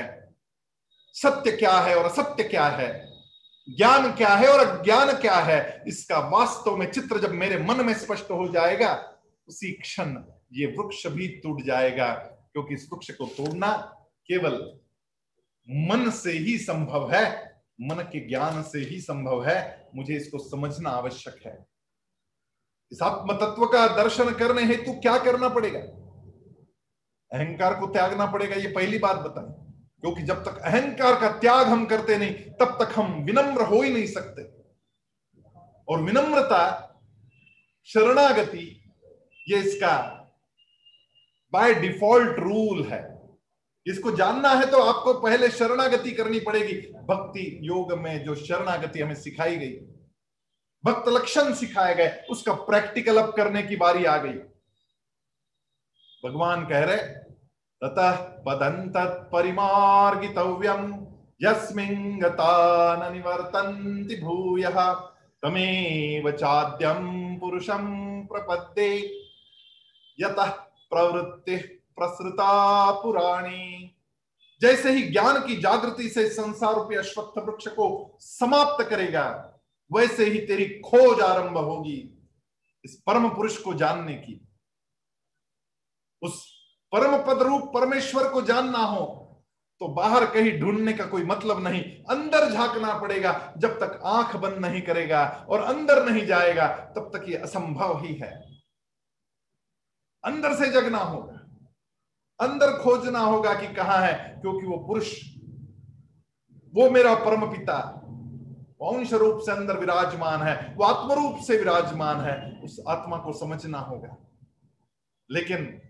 सत्य 1.16 1.52
क्या 1.52 1.80
है 1.80 1.96
और 1.96 2.06
असत्य 2.06 2.44
क्या 2.44 2.68
है, 2.68 2.90
ज्ञान 3.68 4.12
क्या 4.12 4.30
है 4.30 4.48
और 4.48 4.60
अज्ञान 4.60 5.12
क्या 5.18 5.36
है, 5.36 5.84
इसका 5.88 6.20
वास्तव 6.30 6.76
में 6.78 6.92
चित्र 6.92 7.20
जब 7.20 7.32
मेरे 7.34 7.58
मन 7.60 7.86
में 7.86 7.94
स्पष्ट 7.94 8.32
हो 8.32 8.48
जाएगा, 8.48 8.94
उसी 9.48 9.72
क्षण 9.72 10.16
ये 10.54 10.66
वृक्ष 10.78 11.06
भी 11.08 11.28
टूट 11.38 11.62
जाएगा। 11.62 12.14
क्योंकि 12.54 12.74
इस 12.74 12.88
वृक्ष 12.94 13.12
को 13.12 13.26
तोड़ना 13.28 13.72
केवल 14.30 14.58
मन 15.70 16.10
से 16.10 16.32
ही 16.32 16.58
संभव 16.58 17.12
है, 17.12 17.56
मन 17.82 17.96
के 17.96 18.28
ज्ञान 18.28 18.64
से 18.64 18.80
ही 18.80 19.00
संभव 19.02 19.46
है, 19.46 19.90
मुझे 19.96 20.16
इसको 20.16 20.38
समझना 20.38 20.90
आवश्यक 20.90 21.46
है। 21.46 21.66
इस 22.92 23.02
आत्म 23.02 23.34
तत्व 23.34 23.66
का 23.66 24.04
दर्शन 24.04 24.32
करने 24.34 24.64
हेतु 24.64 24.94
क्या 24.94 25.18
करना 25.18 25.50
पड़ेगा? 25.50 25.80
अहंकार 27.32 27.80
को 27.80 27.88
त्यागना 27.88 28.26
पड़ेगा, 28.26 28.56
ये 28.56 28.68
पहली 28.68 28.98
बात 28.98 29.16
बताए 29.16 29.66
क्योंकि 30.02 30.22
जब 30.22 30.44
तक 30.44 30.58
अहंकार 30.58 31.20
का 31.20 31.40
त्याग 31.40 31.68
हम 31.68 31.86
करते 31.86 32.18
नहीं, 32.18 32.34
तब 32.34 32.78
तक 32.82 33.00
हम 33.00 33.24
विनम्र 33.24 33.62
हो 33.62 33.82
ही 33.82 33.94
नहीं 33.94 34.08
सकते। 34.08 34.44
और 35.88 36.02
विनम्रता, 36.02 36.92
शरणागति, 37.84 38.94
ये 39.50 39.58
इसका 39.58 39.98
बाय 41.54 41.74
डिफ़ॉल्ट 41.74 42.40
रूल 42.40 42.84
है। 42.84 43.15
इसको 43.86 44.12
जानना 44.12 44.50
है 44.50 44.70
तो 44.72 44.80
आपको 44.82 45.14
पहले 45.14 45.50
शरणागति 45.50 46.12
करनी 46.12 46.40
पड़ेगी। 46.40 46.76
भक्ति 47.04 47.60
योग 47.64 47.94
में 47.94 48.24
जो 48.24 48.36
शरणागति 48.36 49.02
हमें 49.02 49.16
सिखाई 49.16 49.56
गई, 49.58 49.74
भक्त 50.84 51.10
लक्षण 51.10 51.54
सिखाए 51.54 51.96
गए, 51.96 52.26
उसका 52.30 52.54
प्रैक्टिकल 52.54 53.18
अप 53.18 53.34
करने 53.38 53.64
की 53.64 53.76
बारी 53.76 54.06
आ 54.06 54.18
गई। 54.18 54.34
भगवान 56.24 56.66
कह 56.66 56.84
रहे, 56.84 56.98
ततः 57.82 58.16
पदंत 58.42 58.94
परिमार्गितव्यम 59.34 60.84
यस्मिन् 61.42 62.22
निवर्तन्ति 63.14 64.16
भूयः, 64.16 64.94
तमेव 65.44 66.32
चाद्यम 66.32 67.36
पुरुषम 67.38 67.86
प्रपद्ये। 68.32 68.92
यतः 70.20 70.50
प्रवृत्ति 70.92 71.56
प्रसृता 71.98 72.92
पुराणी। 73.02 73.92
जैसे 74.62 74.92
ही 74.92 75.02
ज्ञान 75.04 75.40
की 75.48 75.56
जागृति 75.56 76.10
से 76.10 76.28
संसार 76.30 76.74
रूपी 76.76 76.96
अश्वत्थ 76.96 77.38
वृक्ष 77.40 77.68
को 77.70 78.18
समाप्त 78.20 78.86
करेगा, 78.90 79.28
वैसे 79.92 80.26
ही 80.26 80.40
तेरी 80.48 80.66
खोज 80.82 81.22
आरंभ 81.22 81.58
होगी 81.58 81.98
इस 82.86 82.96
परम 83.08 83.30
पुरुष 83.30 83.58
को 83.58 83.74
जानने 83.74 84.14
की। 84.16 84.40
उस 86.22 86.44
परम 86.94 87.18
पद 87.24 87.42
रूप 87.42 87.72
परमेश्वर 87.74 88.30
को 88.30 88.42
जानना 88.44 88.80
हो 88.80 89.06
तो 89.82 89.88
बाहर 89.88 90.26
कहीं 90.26 90.52
ढूँढने 90.60 90.94
का 90.94 91.06
कोई 91.06 91.24
मतलब 91.24 91.64
नहीं। 91.64 91.82
अंदर 92.10 92.50
झांकना 92.50 92.94
पड़ेगा, 93.00 93.54
जब 93.58 93.80
तक 93.80 94.00
आँख 94.06 94.36
बंद 94.36 94.58
नहीं 94.58 94.82
करेगा 94.82 95.24
और 95.50 95.62
अंदर 95.64 96.04
नहीं 96.06 96.26
जाएगा, 96.26 96.68
तब 96.68 97.10
तक 97.16 97.26
ये 97.30 97.38
असंभव 97.38 98.00
ही 98.04 98.14
है। 98.14 98.32
अंदर 100.24 100.56
से 100.56 100.70
जगना 100.72 100.98
होगा। 101.00 101.35
अंदर 102.40 102.84
खोजना 102.84 103.20
होगा 103.20 103.54
कि 103.54 103.74
कहा 103.74 104.00
है, 104.00 104.42
क्योंकि 104.42 104.68
वो 104.68 104.78
पुरुष, 104.78 105.36
वो 106.76 106.90
मेरा 106.90 107.16
परम 107.16 107.52
पिता 107.52 108.02
वंश 108.82 109.14
रूप 109.14 109.40
से 109.40 109.52
अंदर 109.52 109.78
विराजमान 109.78 110.42
है, 110.42 110.76
वो 110.76 110.84
आत्म 110.84 111.24
रूप 111.24 111.38
से 111.38 111.58
विराजमान 111.58 112.22
है, 112.22 112.62
उस 112.64 112.80
आत्मा 112.88 113.18
को 113.18 113.34
समझना 113.34 113.80
होगा। 113.80 114.18
लेकिन 115.32 115.82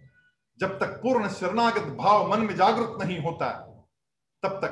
जब 0.59 0.79
तक 0.79 0.85
पूर्ण 0.85 1.27
शरणागत 1.27 1.81
भाव 1.81 2.31
मन 2.31 2.39
में 2.39 2.55
जागृत 2.55 2.97
नहीं 2.99 3.19
होता, 3.19 3.49
तब 4.43 4.49
तक 4.49 4.71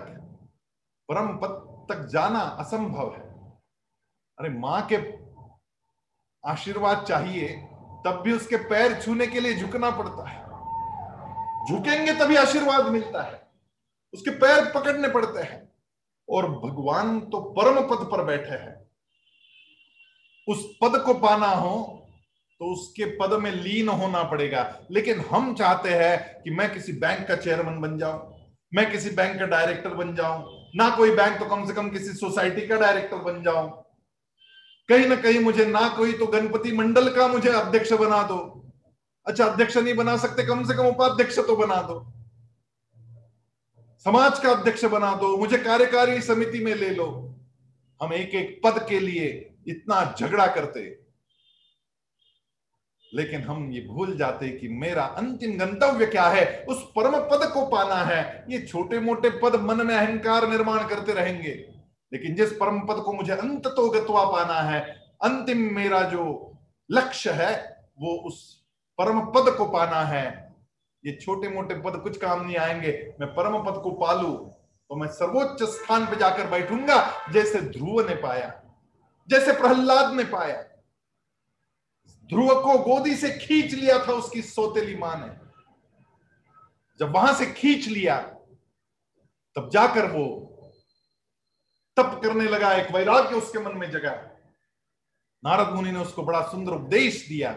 परम 1.09 1.37
पद 1.37 1.73
तक 1.89 2.05
जाना 2.05 2.39
असंभव 2.39 3.13
है। 3.13 3.49
अरे, 4.39 4.49
माँ 4.49 4.87
के 4.91 5.13
आशीर्वाद 6.45 7.05
चाहिए, 7.05 7.47
तब 8.05 8.21
भी 8.23 8.31
उसके 8.31 8.57
पैर 8.57 9.01
छूने 9.01 9.27
के 9.27 9.39
लिए 9.39 9.57
झुकना 9.57 9.89
पड़ता 9.89 10.29
है। 10.29 10.42
झुकेंगे 11.63 12.13
तभी 12.13 12.35
आशीर्वाद 12.35 12.87
मिलता 12.87 13.21
है। 13.23 13.41
उसके 14.13 14.31
पैर 14.37 14.71
पकड़ने 14.71 15.07
पड़ते 15.09 15.41
हैं 15.41 15.61
और 16.27 16.49
भगवान 16.59 17.19
तो 17.21 17.41
परम 17.53 17.81
पद 17.87 18.07
पर 18.11 18.23
बैठे 18.23 18.55
हैं। 18.55 18.75
उस 20.47 20.65
पद 20.81 21.01
को 21.05 21.13
पाना 21.19 21.47
हो 21.47 21.75
तो 22.61 22.71
उसके 22.73 23.05
पद 23.17 23.33
में 23.33 23.51
लीन 23.53 23.89
होना 23.89 24.23
पड़ेगा। 24.23 24.63
लेकिन 24.91 25.19
हम 25.31 25.53
चाहते 25.55 25.89
हैं 25.89 26.41
कि 26.43 26.51
मैं 26.51 26.73
किसी 26.73 26.93
बैंक 26.95 27.27
का 27.27 27.35
चेयरमैन 27.35 27.79
बन 27.81 27.97
जाऊँ, 27.97 28.19
मैं 28.71 28.89
किसी 28.91 29.09
बैंक 29.11 29.39
का 29.39 29.45
डायरेक्टर 29.47 29.93
बन 29.93 30.13
जाऊँ, 30.15 30.43
ना 30.75 30.89
कोई 30.89 31.11
बैंक 31.11 31.39
तो 31.39 31.45
कम 31.45 31.65
से 31.67 31.73
कम 31.73 31.89
किसी 31.89 32.13
सोसाइटी 32.15 32.67
का 32.67 32.75
डायरेक्टर 32.77 33.17
बन 33.23 33.41
जाऊँ। 33.43 33.69
कहीं 34.89 35.07
ना 35.07 35.15
कहीं 35.17 35.39
मुझे 35.39 35.65
ना 35.65 35.87
कोई 35.89 36.13
तो 36.13 36.25
गणपति 36.27 36.71
मंडल 36.71 37.09
का 37.09 37.27
मुझे 37.27 37.49
अध्यक्ष 37.51 37.93
बना 37.93 38.21
दो। 38.23 38.37
अच्छा 39.27 39.45
अध्यक्ष 39.45 39.77
नहीं 39.77 39.95
बना 39.95 40.17
सकते, 40.17 40.43
कम 40.43 40.63
से 40.63 40.73
कम 40.73 40.85
उपाध्यक्ष 40.85 41.39
तो 41.39 41.55
बना 41.55 41.81
दो। 41.81 42.13
समाज 43.99 44.39
का 44.39 44.51
अध्यक्ष 44.51 44.85
बना 44.85 45.15
दो, 45.15 45.37
मुझे 45.37 45.57
कार्यकारी 45.57 46.21
समिति 46.21 46.59
में 46.59 46.75
ले 46.75 46.89
लो। 46.89 47.35
हम 48.03 48.13
एक 48.13 48.29
एक 48.29 48.61
पद 48.63 48.85
के 48.89 48.99
लिए 48.99 49.53
इतना 49.67 50.15
झगड़ा 50.19 50.47
करते। 50.47 50.99
लेकिन 53.13 53.41
हम 53.41 53.71
ये 53.71 53.81
भूल 53.81 54.17
जाते 54.17 54.49
कि 54.49 54.67
मेरा 54.67 55.03
अंतिम 55.03 55.57
गंतव्य 55.57 56.05
क्या 56.05 56.23
है? 56.23 56.65
उस 56.69 56.83
परम 56.95 57.11
पद 57.11 57.51
को 57.53 57.65
पाना 57.65 57.95
है। 57.95 58.45
ये 58.49 58.61
छोटे 58.61 58.99
मोटे 58.99 59.29
पद 59.29 59.55
मन 59.55 59.87
में 59.87 59.95
अहंकार 59.95 60.49
निर्माण 60.49 60.87
करते 60.87 61.13
रहेंगे। 61.13 61.69
लेकिन 62.13 62.35
जिस 62.35 62.51
परम 62.51 62.79
पद 62.79 62.95
को 62.95 63.13
मुझे 63.13 63.33
अंत 63.33 63.67
तो 63.67 63.89
गत्वा 63.89 64.25
पाना 64.25 64.61
है, 64.61 64.79
अंतिम 65.21 65.57
मेरा 65.57 66.01
जो 66.01 66.53
लक्ष्य 66.91 67.31
है, 67.31 67.85
वो 67.99 68.15
उस 68.15 68.62
परम 68.99 69.19
पद 69.27 69.55
को 69.57 69.65
पाना 69.65 70.01
है। 70.05 70.25
ये 71.03 71.15
छोटे 71.15 71.47
मोटे 71.49 71.75
पद 71.81 71.99
कुछ 72.03 72.17
काम 72.17 72.45
नहीं 72.45 72.57
आएँगे। 72.57 72.91
मैं 73.21 73.29
परम 73.35 73.57
पद 73.63 73.81
को 73.81 73.91
पालू 73.91 74.33
तो 74.89 74.95
मैं 74.95 75.07
सर्वोच्च 75.07 75.63
स्थान 75.65 76.05
पर 76.05 76.19
जाकर 76.19 76.49
बैठूँगा, 76.49 77.29
जैसे 77.31 77.61
ध्रुव 77.61 77.99
ने 78.07 78.15
पाया, 78.15 78.61
जैसे 79.29 79.53
प्रहलाद 79.53 80.13
ने 80.13 80.23
पाया। 80.23 80.61
ध्रुव 82.29 82.49
को 82.61 82.77
गोदी 82.79 83.15
से 83.15 83.29
खींच 83.37 83.73
लिया 83.73 83.97
था, 83.99 84.13
उसकी 84.13 84.41
सोतेली 84.41 84.95
माँ 84.95 85.15
ने। 85.17 85.31
जब 86.99 87.13
वहाँ 87.13 87.33
से 87.33 87.45
खींच 87.45 87.87
लिया, 87.87 88.17
तब 89.55 89.69
जाकर 89.73 90.11
वो 90.11 90.25
तप 91.97 92.19
करने 92.23 92.45
लगा, 92.45 92.73
एक 92.73 92.91
वैराग्य 92.91 93.35
उसके 93.35 93.59
मन 93.59 93.77
में 93.77 93.89
जगा। 93.91 94.11
नारद 95.43 95.73
मुनि 95.75 95.91
ने 95.91 95.99
उसको 95.99 96.23
बड़ा 96.23 96.41
सुंदर 96.41 96.71
उपदेश 96.71 97.27
दिया। 97.27 97.51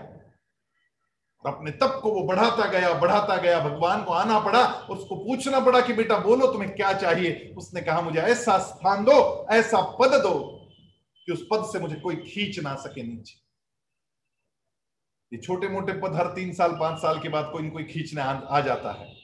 अपने 1.46 1.70
तप 1.70 1.98
को 2.02 2.10
वो 2.10 2.22
बढ़ाता 2.22 2.66
गया 2.66 2.92
बढ़ाता 2.94 3.36
गया 3.36 3.58
भगवान 3.60 4.02
को 4.04 4.12
आना 4.12 4.38
पड़ा 4.40 4.64
उसको 4.90 5.16
पूछना 5.16 5.60
पड़ा 5.60 5.80
कि 5.80 5.92
बेटा 5.92 6.18
बोलो 6.18 6.46
तुम्हें 6.46 6.74
क्या 6.74 6.92
चाहिए? 6.92 7.54
उसने 7.58 7.80
कहा 7.80 8.00
मुझे 8.00 8.20
ऐसा 8.20 8.58
स्थान 8.58 9.04
दो 9.04 9.46
ऐसा 9.50 9.80
पद 10.00 10.20
दो 10.22 10.38
कि 11.26 11.32
उस 11.32 11.46
पद 11.52 11.64
से 11.64 11.78
मुझे 11.78 11.94
कोई 11.94 12.16
खींच 12.16 12.58
ना 12.58 12.74
सके 12.74 13.02
नीचे। 13.02 13.34
ये 15.32 15.38
छोटे 15.38 15.68
मोटे 15.68 15.92
पद 15.92 16.16
हर 16.16 16.26
तीन 16.26 16.52
साल 16.54 16.72
पाँच 16.72 16.98
साल 16.98 17.20
के 17.20 17.28
बाद 17.28 17.50
कोई 17.52 17.62
न 17.62 17.70
कोई 17.70 17.84
खींचने 17.84 18.20
आ, 18.20 18.32
आ 18.32 18.60
जाता 18.60 18.92
है। 18.92 19.14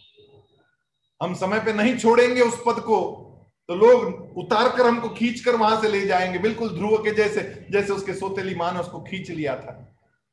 हम 1.22 1.34
समय 1.34 1.60
पे 1.60 1.72
नहीं 1.72 1.96
छोड़ेंगे 1.98 2.40
उस 2.40 2.62
पद 2.66 2.80
को 2.80 3.00
तो 3.68 3.74
लोग 3.74 4.38
उतार 4.38 4.68
कर 4.76 4.86
हमको 4.86 5.08
खींच 5.08 5.40
कर 5.40 5.56
वहाँ 5.56 5.80
से 5.80 5.88
ले 5.88 6.00
जाएँगे 6.06 6.38
बिल्कुल 6.38 6.68
ध्रुव 6.68 6.96
के 6.96 7.10
जैसे 7.10 7.66
जैसे 7.70 7.92
उसके 7.92 8.14
सोतेली 8.14 8.54
माँ 8.54 8.72
ने 8.72 8.80
उसको 8.80 9.00
खींच 9.00 9.30
लिया 9.30 9.56
था। 9.56 9.78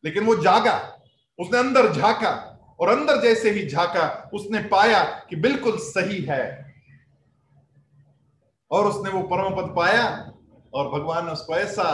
लेकिन 0.04 0.24
वो 0.24 0.36
जागा। 0.36 0.99
उसने 1.40 1.60
अंदर 1.60 1.92
झाका 1.94 2.32
और 2.80 2.90
अंदर 2.90 3.22
जैसे 3.22 3.52
ही 3.52 3.68
झाका, 3.68 4.30
उसने 4.34 4.60
पाया 4.64 5.04
कि 5.30 5.36
बिल्कुल 5.36 5.78
सही 5.78 6.22
है। 6.22 6.44
और 8.72 8.88
उसने 8.88 9.12
वो 9.12 9.22
परम 9.24 9.56
पद 9.56 9.74
पाया 9.76 10.04
और 10.74 10.90
भगवान 10.90 11.26
ने 11.26 11.32
उसको 11.32 11.56
ऐसा 11.56 11.88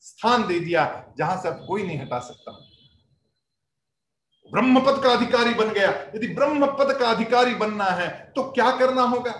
स्थान 0.00 0.46
दे 0.46 0.60
दिया 0.60 1.04
जहाँ 1.18 1.36
से 1.40 1.48
अब 1.48 1.64
कोई 1.68 1.86
नहीं 1.86 1.98
हटा 2.00 2.18
सकता। 2.18 2.52
ब्रह्म 4.52 4.80
पद 4.80 5.02
का 5.02 5.12
अधिकारी 5.12 5.54
बन 5.54 5.68
गया। 5.68 5.90
यदि 6.16 6.28
ब्रह्म 6.28 6.66
पद 6.66 6.96
का 7.00 7.10
अधिकारी 7.10 7.54
बनना 7.54 7.84
है 7.84 8.08
तो 8.36 8.42
क्या 8.52 8.70
करना 8.76 9.02
होगा? 9.02 9.32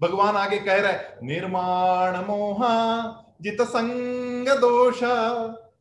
भगवान 0.00 0.36
आगे 0.36 0.58
कह 0.58 0.80
रहा 0.80 0.92
निर्माण 1.22 2.16
मोहा, 2.26 3.34
जित 3.42 3.62
संग 3.62 4.48
दोष, 4.48 5.02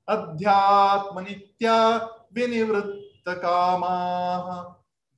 अध्यात्म 0.10 1.20
नित्या 1.20 2.00
विनिवृत्त 2.36 3.30
कामा 3.30 3.96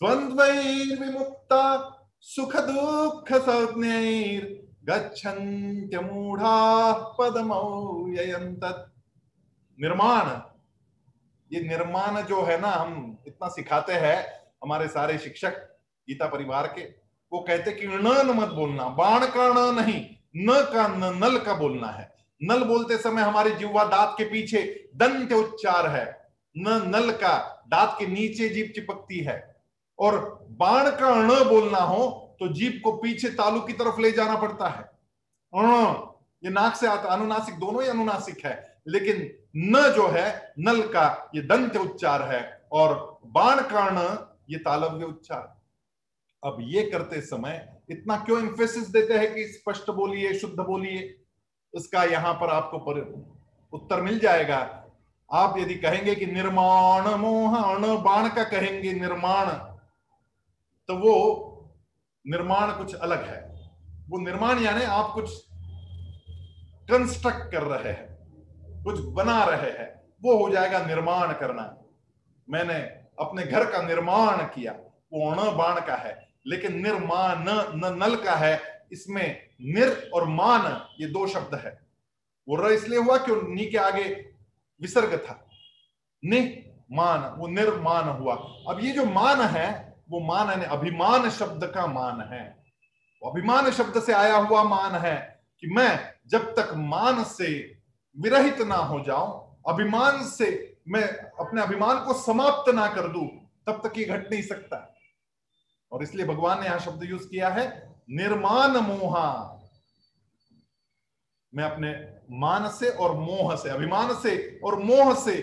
द्वंद्वैर्विमुक्ता 0.02 1.64
सुख 2.22 2.56
दुख 2.56 3.32
संज्ञैर 3.34 4.70
गच्छन्त्यमूढ़ा 4.84 6.58
पदमौययंत 7.20 8.62
निर्माण। 9.80 10.26
ये 11.52 11.62
निर्माण 11.62 12.22
जो 12.22 12.42
है 12.42 12.60
ना, 12.62 12.68
हम 12.68 13.18
इतना 13.28 13.48
सिखाते 13.48 13.94
हैं 13.94 14.26
हमारे 14.64 14.88
सारे 14.88 15.18
शिक्षक 15.18 15.58
गीता 16.08 16.26
परिवार 16.28 16.68
के, 16.68 16.82
वो 17.32 17.40
कहते 17.40 17.72
कि 17.72 17.88
न 17.88 18.32
मत 18.36 18.48
बोलना, 18.48 18.88
बाण 18.90 19.26
का 19.26 19.48
न 19.54 19.76
नहीं, 19.76 20.06
न 20.38 20.62
का 20.74 20.88
न, 20.88 21.18
नल 21.24 21.38
का 21.38 21.54
बोलना 21.54 21.88
है। 21.88 22.14
नल 22.44 22.64
बोलते 22.64 22.98
समय 22.98 23.22
हमारे 23.22 23.52
जीवा 23.52 23.84
दांत 23.84 24.16
के 24.18 24.24
पीछे 24.24 24.90
दंत 24.96 25.34
उच्चार 25.34 25.88
है। 25.88 26.21
न 26.58 26.92
नल 26.96 27.12
का, 27.12 27.64
दांत 27.68 27.96
के 28.00 28.08
नीचे 28.08 28.50
जीप 28.50 28.72
चिपकती 28.76 29.20
है। 29.20 29.56
और 30.00 30.46
बाण 30.50 30.90
का 30.90 31.08
अण 31.08 31.50
बोलना 31.50 31.78
हो 31.78 32.36
तो 32.40 32.48
जीप 32.48 32.82
को 32.84 32.92
पीछे 32.92 33.30
तालु 33.30 33.62
की 33.62 33.74
तरफ़ 33.74 34.00
ले 34.00 34.12
जाना 34.12 34.36
पड़ता 34.36 34.68
है। 34.70 34.84
अण, 35.54 35.66
ये 36.44 36.50
नाक 36.50 36.76
से 36.76 36.88
आता, 36.88 37.10
अनुनासिक 37.10 37.56
दोनों 37.56 37.84
ही 37.84 37.90
अनुनासिक 37.90 38.46
है, 38.46 38.82
लेकिन 38.88 39.38
न 39.56 39.94
जो 39.96 40.08
है, 40.08 40.54
नल 40.60 40.82
का, 40.82 41.32
ये 41.36 41.42
दंत 41.42 41.78
उच्चार 41.78 42.22
है, 42.22 42.66
और 42.72 43.20
बाण 43.26 43.62
का 43.62 43.84
अण, 43.86 44.28
ये 44.50 44.58
तालव्य 44.58 45.06
उच्चार 45.06 45.62
अब 46.44 46.58
ये 46.62 46.84
करते 46.84 47.22
समय 47.22 47.78
इतना 47.90 48.18
क्यों 48.18 48.40
इंफेसिस 48.40 48.88
देते 48.88 49.14
हैं 49.14 49.34
कि 49.36 49.46
स्पष्ट 49.46 49.90
बोलिए, 49.90 50.34
शुद्ध 50.34 50.60
बोलिए? 50.60 51.18
इसका 51.74 52.04
यहाँ 52.04 52.34
पर 52.34 52.50
आपको 52.50 52.78
पर 52.78 53.26
उत्तर 53.74 54.02
मिल 54.02 54.20
जाएगा। 54.20 54.81
आप 55.32 55.58
यदि 55.58 55.76
कहेंगे 55.76 56.16
कि 56.16 56.26
निर्माण 56.26 57.08
मोहन 57.18 57.86
बाण 58.04 58.28
का 58.30 58.44
कहेंगे 58.46 58.94
निर्माण 58.94 59.46
तो 60.90 60.96
वो 60.98 61.14
निर्माण 62.26 62.72
कुछ 62.72 62.96
अलग 62.96 63.24
है। 63.26 63.40
वो 64.10 64.20
निर्माण 64.20 64.60
यानी 64.60 64.84
आप 64.86 65.12
कुछ 65.14 65.30
कंस्ट्रक्ट 66.90 67.52
कर 67.52 67.64
रहे 67.64 67.92
हैं, 67.92 68.08
कुछ 68.84 69.00
बना 69.14 69.44
रहे 69.44 69.70
हैं, 69.70 69.90
वो 70.24 70.36
हो 70.38 70.50
जाएगा 70.50 70.86
निर्माण 70.86 71.34
करना। 71.34 71.64
मैंने 72.48 72.74
अपने 73.20 73.44
घर 73.44 73.66
का 73.72 73.82
निर्माण 73.82 74.44
किया, 74.46 74.72
वो 75.14 75.30
अण 75.32 75.58
बाण 75.58 75.80
का 75.88 75.96
है, 75.96 76.14
लेकिन 76.48 76.82
निर्माण 76.84 77.44
न 77.48 77.96
नल 77.98 78.16
का 78.16 78.36
है, 78.36 78.60
इसमें 78.92 79.50
निर 79.64 80.12
और 80.14 80.28
मान 80.30 80.66
ये 81.02 81.08
दो 81.08 81.26
शब्द 81.28 81.56
है। 81.56 81.80
वो 82.48 82.56
र 82.58 82.72
इसलिए 82.72 83.00
हुआ 83.00 83.18
क्यों 83.18 83.42
नी 83.46 83.66
के 83.66 83.78
आगे 83.78 84.04
विसर्ग 84.82 85.18
था 85.18 85.48
नि 86.26 86.42
मान 86.92 87.22
वो 87.38 87.48
निर्मान 87.48 88.10
हुआ। 88.10 88.34
अब 88.70 88.80
ये 88.84 88.92
जो 88.92 89.06
मान 89.06 89.42
है, 89.42 89.98
वो 90.10 90.20
मान 90.20 90.50
है 90.50 90.66
अभिमान 90.66 91.30
शब्द 91.30 91.66
का 91.76 91.88
मान 91.88 92.22
है। 92.34 92.44
अभिमान 93.26 93.72
शब्द 93.72 94.02
से 94.04 94.14
आया 94.14 94.36
हुआ 94.36 94.64
मान 94.64 94.96
है 94.96 95.44
कि 95.60 95.68
मैं 95.68 96.14
जब 96.28 96.54
तक 96.56 96.74
मान 96.76 97.24
से 97.24 97.78
विरहित 98.20 98.62
ना 98.62 98.76
हो 98.76 99.00
जाऊँ, 99.00 99.58
अभिमान 99.68 100.26
से 100.26 100.78
मैं 100.88 101.04
अपने 101.40 101.62
अभिमान 101.62 102.06
को 102.06 102.14
समाप्त 102.14 102.74
ना 102.74 102.88
कर 102.88 103.08
दूँ, 103.08 103.28
तब 103.68 103.82
तक 103.88 103.98
ये 103.98 104.06
घट 104.06 104.32
नहीं 104.32 104.42
सकता। 104.42 104.96
और 105.92 106.04
इसलिए 106.04 106.26
भगवान 106.26 106.60
ने 106.60 106.66
यहाँ 106.66 106.80
शब्द 106.80 107.04
यूज़ 107.04 107.28
किया 107.28 107.50
है, 107.50 107.94
निर्माण 108.10 108.78
मोहा। 108.78 109.58
मैं 111.56 111.64
अपने 111.64 111.92
मान 112.32 112.68
से 112.70 112.90
और 112.90 113.16
मोह 113.18 113.56
से, 113.56 113.70
अभिमान 113.70 114.14
से 114.16 114.60
और 114.64 114.78
मोह 114.80 115.14
से 115.16 115.36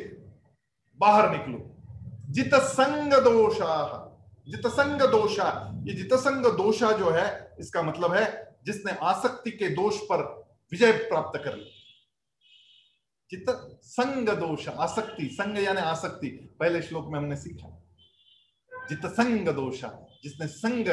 बाहर 1.01 1.31
निकलो। 1.31 1.59
जित 2.33 2.55
संग 2.55 3.12
दोषा 3.14 4.05
जित 4.48 4.66
संग 4.66 5.03
दोषा 5.03 5.48
ये 5.87 5.94
जित 5.94 6.14
संग 6.14 6.46
दोषा 6.57 6.92
जो 6.92 7.11
है, 7.11 7.57
इसका 7.61 7.83
मतलब 7.83 8.14
है 8.14 8.57
जिसने 8.66 8.92
आसक्ति 9.03 9.51
के 9.51 9.68
दोष 9.68 9.98
पर 10.03 10.22
विजय 10.72 10.92
प्राप्त 10.92 11.38
कर 11.44 11.57
ली 11.57 11.70
चित्त 13.31 13.51
संग 13.85 14.29
दोष 14.29 14.68
आसक्ति, 14.68 15.29
संग 15.33 15.59
यानी 15.59 15.81
आसक्ति, 15.81 16.29
पहले 16.61 16.83
श्लोक 16.83 17.09
में 17.09 17.18
हमने 17.18 17.37
सीखा। 17.37 17.68
जित 18.72 19.07
संग 19.07 19.48
दोषा 19.48 19.88
जिसने 20.22 20.46
संग 20.46 20.87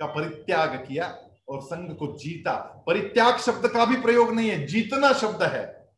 का 0.00 0.06
परित्याग 0.06 0.76
किया 0.88 1.06
और 1.48 1.60
संघ 1.60 1.96
को 1.96 2.06
जीता। 2.06 2.84
परित्याग 2.86 3.36
शब्द 3.36 3.68
का 3.68 3.84
भी 3.84 3.96
प्रयोग 3.96 4.32
नहीं 4.34 4.50
है। 4.50 4.66
जीतना 4.66 5.12
शब्द 5.12 5.42
है। 5.42 5.90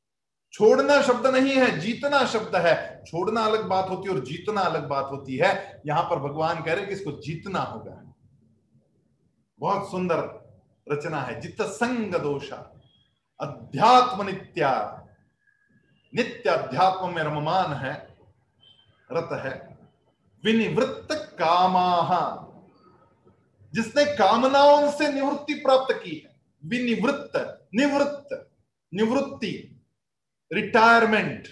छोड़ना 0.52 1.02
शब्द 1.02 1.26
नहीं 1.26 1.52
है। 1.52 1.78
जीतना 1.78 2.26
शब्द 2.26 2.56
है। 2.56 3.04
छोड़ना 3.06 3.40
अलग 3.40 3.66
बात 3.66 3.90
होती 3.90 4.08
है 4.08 4.18
और 4.18 4.24
जीतना 4.24 4.60
अलग 4.60 4.88
बात 4.88 5.08
होती 5.10 5.36
है। 5.36 5.82
यहाँ 5.86 6.02
पर 6.04 6.18
भगवान 6.18 6.62
कह 6.62 6.74
रहे 6.74 6.86
कि 6.86 6.92
इसको 6.92 7.12
जीतना 7.12 7.60
होगा। 7.60 8.14
बहुत 9.58 9.90
सुंदर 9.90 10.18
रचना 10.90 11.20
है। 11.20 11.40
जित 11.40 11.62
संग 11.62 12.14
दोषा। 12.14 12.80
अध्यात्म 13.40 14.26
नित्या। 14.26 14.96
नित्य 16.14 16.50
अध्यात्म 16.50 17.14
में 17.14 17.22
रममान 17.22 17.72
है। 17.72 18.18
रत 19.12 19.28
है। 19.32 19.78
विनिवृत्त 20.44 21.08
कामाहा 21.12 22.46
जिसने 23.74 24.04
कामनाओं 24.04 24.90
से 24.90 25.12
निवृत्ति 25.12 25.54
प्राप्त 25.54 25.94
की 25.94 26.16
है, 26.16 26.40
विनिवृत्त, 26.64 27.68
निवृत्त, 27.74 28.50
निवृत्ति 28.94 29.82
रिटायरमेंट 30.52 31.48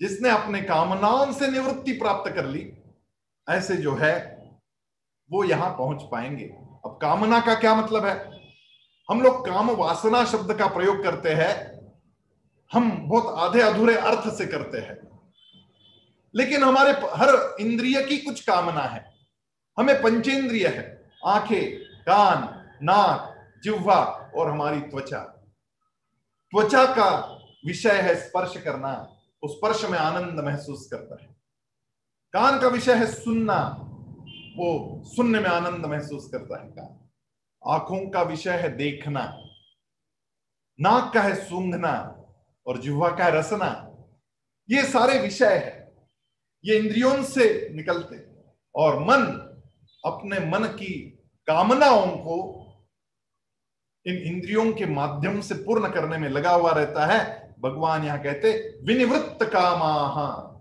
जिसने 0.00 0.30
अपने 0.30 0.62
कामनाओं 0.62 1.32
से 1.32 1.48
निवृत्ति 1.48 1.92
प्राप्त 1.92 2.32
कर 2.32 2.46
ली, 2.46 2.72
ऐसे 3.50 3.76
जो 3.76 3.94
है, 3.94 4.36
वो 5.32 5.44
यहाँ 5.44 5.70
पहुँच 5.70 6.02
पाएँगे। 6.12 6.44
अब 6.84 6.98
कामना 7.02 7.40
का 7.40 7.54
क्या 7.54 7.74
मतलब 7.74 8.06
है? 8.06 8.30
हम 9.10 9.22
लोग 9.22 9.46
काम 9.46 9.70
वासना 9.70 10.24
शब्द 10.24 10.58
का 10.58 10.66
प्रयोग 10.66 11.02
करते 11.02 11.28
हैं, 11.28 11.76
हम 12.72 13.08
बहुत 13.08 13.38
आधे 13.38 13.60
अधूरे 13.60 13.96
अर्थ 13.96 14.34
से 14.38 14.46
करते 14.46 14.78
हैं। 14.78 15.20
लेकिन 16.34 16.62
हमारे 16.62 16.92
हर 16.92 17.56
इंद्रिय 17.60 18.02
की 18.02 18.18
कुछ 18.18 18.40
कामना 18.40 18.82
है, 18.82 19.14
हमें 19.78 20.02
पंचेंद्रिय 20.02 20.66
है। 20.66 20.95
आँखें, 21.26 21.84
कान, 21.84 22.68
नाक, 22.82 23.32
जिह्वा 23.64 24.30
और 24.36 24.50
हमारी 24.50 24.80
त्वचा। 24.80 25.20
त्वचा 26.50 26.84
का 26.84 27.38
विषय 27.66 28.00
है 28.00 28.14
स्पर्श 28.16 28.62
करना 28.62 29.16
उस 29.42 29.52
स्पर्श 29.52 29.84
में 29.84 29.98
आनंद 29.98 30.40
महसूस 30.40 30.88
करता 30.90 31.22
है। 31.22 31.36
कान 32.32 32.60
का 32.60 32.68
विषय 32.68 32.94
है 32.94 33.06
सुनना, 33.06 33.58
वो 34.56 35.02
सुनने 35.04 35.40
में 35.40 35.50
आनंद 35.50 35.86
महसूस 35.86 36.28
करता 36.32 36.62
है 36.62 36.68
कान। 36.68 37.10
आँखों 37.72 38.10
का 38.10 38.22
विषय 38.22 38.56
है 38.56 38.76
देखना, 38.76 39.42
नाक 40.80 41.14
का 41.14 41.22
है 41.22 41.34
सूंघना 41.34 42.22
और 42.66 42.80
जिह्वा 42.80 43.10
का 43.10 43.24
है 43.24 43.30
रसना। 43.30 43.92
ये 44.70 44.82
सारे 44.82 45.18
विषय 45.18 45.56
है। 45.56 45.96
ये 46.64 46.78
इंद्रियों 46.78 47.22
से 47.22 47.68
निकलते 47.72 48.26
और 48.74 48.98
मन 48.98 49.42
अपने 50.04 50.38
मन 50.40 50.66
की 50.66 51.15
कामनाओं 51.46 52.06
को 52.06 52.62
इन 54.06 54.14
इंद्रियों 54.14 54.72
के 54.72 54.86
माध्यम 54.86 55.40
से 55.40 55.54
पूर्ण 55.54 55.88
करने 55.88 56.18
में 56.18 56.28
लगा 56.28 56.50
हुआ 56.50 56.72
रहता 56.72 57.06
है। 57.06 57.54
भगवान 57.60 58.04
यहाँ 58.04 58.22
कहते, 58.22 58.78
विनिवृत्त 58.84 59.44
कामा। 59.44 60.52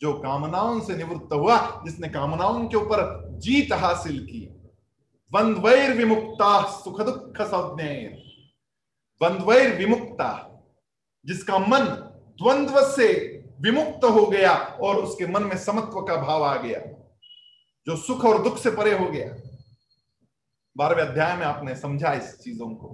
जो 0.00 0.12
कामनाओं 0.12 0.80
से 0.80 0.96
निवृत्त 0.96 1.32
हुआ, 1.32 1.82
जिसने 1.84 2.08
कामनाओं 2.08 2.68
के 2.68 2.76
ऊपर 2.76 3.28
जीत 3.38 3.72
हासिल 3.72 4.18
की। 4.26 4.40
द्वंद्वैर 4.40 5.96
विमुक्ता 5.96 6.62
सुख 6.70 7.00
दुख 7.00 7.40
संज्ञ 7.42 7.84
द्वंद्वैर 9.20 9.76
विमुक्ता 9.76 10.30
जिसका 11.26 11.58
मन 11.58 11.84
द्वंद्व 12.42 12.80
से 12.96 13.08
विमुक्त 13.60 14.04
हो 14.04 14.26
गया 14.26 14.52
और 14.82 14.96
उसके 14.96 15.26
मन 15.26 15.42
में 15.42 15.56
समत्व 15.56 16.00
का 16.00 16.16
भाव 16.16 16.44
आ 16.44 16.56
गया, 16.56 16.80
जो 17.86 17.96
सुख 17.96 18.24
और 18.24 18.42
दुख 18.42 18.58
से 18.58 18.70
परे 18.70 18.98
हो 18.98 19.06
गया। 19.06 19.51
बारहवें 20.76 21.02
अध्याय 21.02 21.36
में 21.36 21.46
आपने 21.46 21.74
समझा 21.76 22.12
इस 22.12 22.38
चीज़ों 22.38 22.74
को 22.74 22.88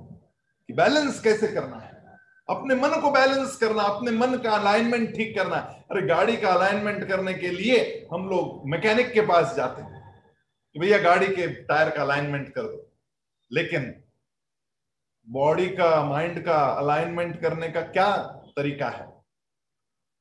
कि 0.66 0.72
बैलेंस 0.72 1.20
कैसे 1.20 1.48
करना 1.48 1.76
है? 1.76 2.18
अपने 2.50 2.74
मन 2.74 2.88
को 2.88 3.10
बैलेंस 3.10 3.56
करना, 3.56 3.82
अपने 3.82 4.10
मन 4.10 4.38
का 4.38 4.50
अलाइनमेंट 4.50 5.16
ठीक 5.16 5.38
करना 5.38 5.56
अरे, 5.56 6.06
गाड़ी 6.06 6.36
का 6.36 6.48
अलाइनमेंट 6.48 7.08
करने 7.08 7.34
के 7.34 7.50
लिए 7.50 8.08
हम 8.12 8.28
लोग 8.28 8.68
मैकेनिक 8.70 9.12
के 9.12 9.20
पास 9.20 9.54
जाते 9.56 9.82
हैं 9.82 10.14
कि 10.74 10.80
भैया 10.80 10.98
गाड़ी 10.98 11.26
के 11.26 11.46
टायर 11.46 11.90
का 11.90 12.02
अलाइनमेंट 12.02 12.54
कर 12.54 12.62
दो। 12.62 12.92
लेकिन 13.52 14.02
बॉडी 15.28 15.68
का 15.68 16.04
माइंड 16.04 16.44
का 16.44 16.56
अलाइनमेंट 16.56 17.40
करने 17.40 17.68
का 17.68 17.80
क्या 17.80 18.16
तरीका 18.56 18.88
है? 18.88 19.12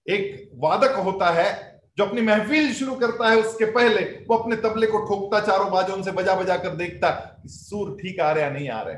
एक 0.10 0.52
वादक 0.54 0.92
होता 0.92 1.30
है 1.30 1.67
जो 1.98 2.06
अपनी 2.06 2.22
महफिल 2.22 2.74
शुरू 2.74 2.96
करता 2.96 3.30
है, 3.30 3.38
उसके 3.38 3.66
पहले 3.66 4.02
वो 4.28 4.38
अपने 4.38 4.56
तबले 4.56 4.88
को 4.88 5.00
ठोकता, 5.00 5.40
चारों 5.40 5.72
बाजों 5.72 6.02
से 6.04 6.12
बजा 6.12 6.36
बजा 6.36 6.58
कर 6.58 6.76
देखता 6.76 7.42
सूर 7.46 7.96
ठीक 7.98 8.20
आ 8.20 8.32
रहे 8.32 8.50
नहीं 8.52 8.70
आ 8.70 8.82
रहे। 8.82 8.96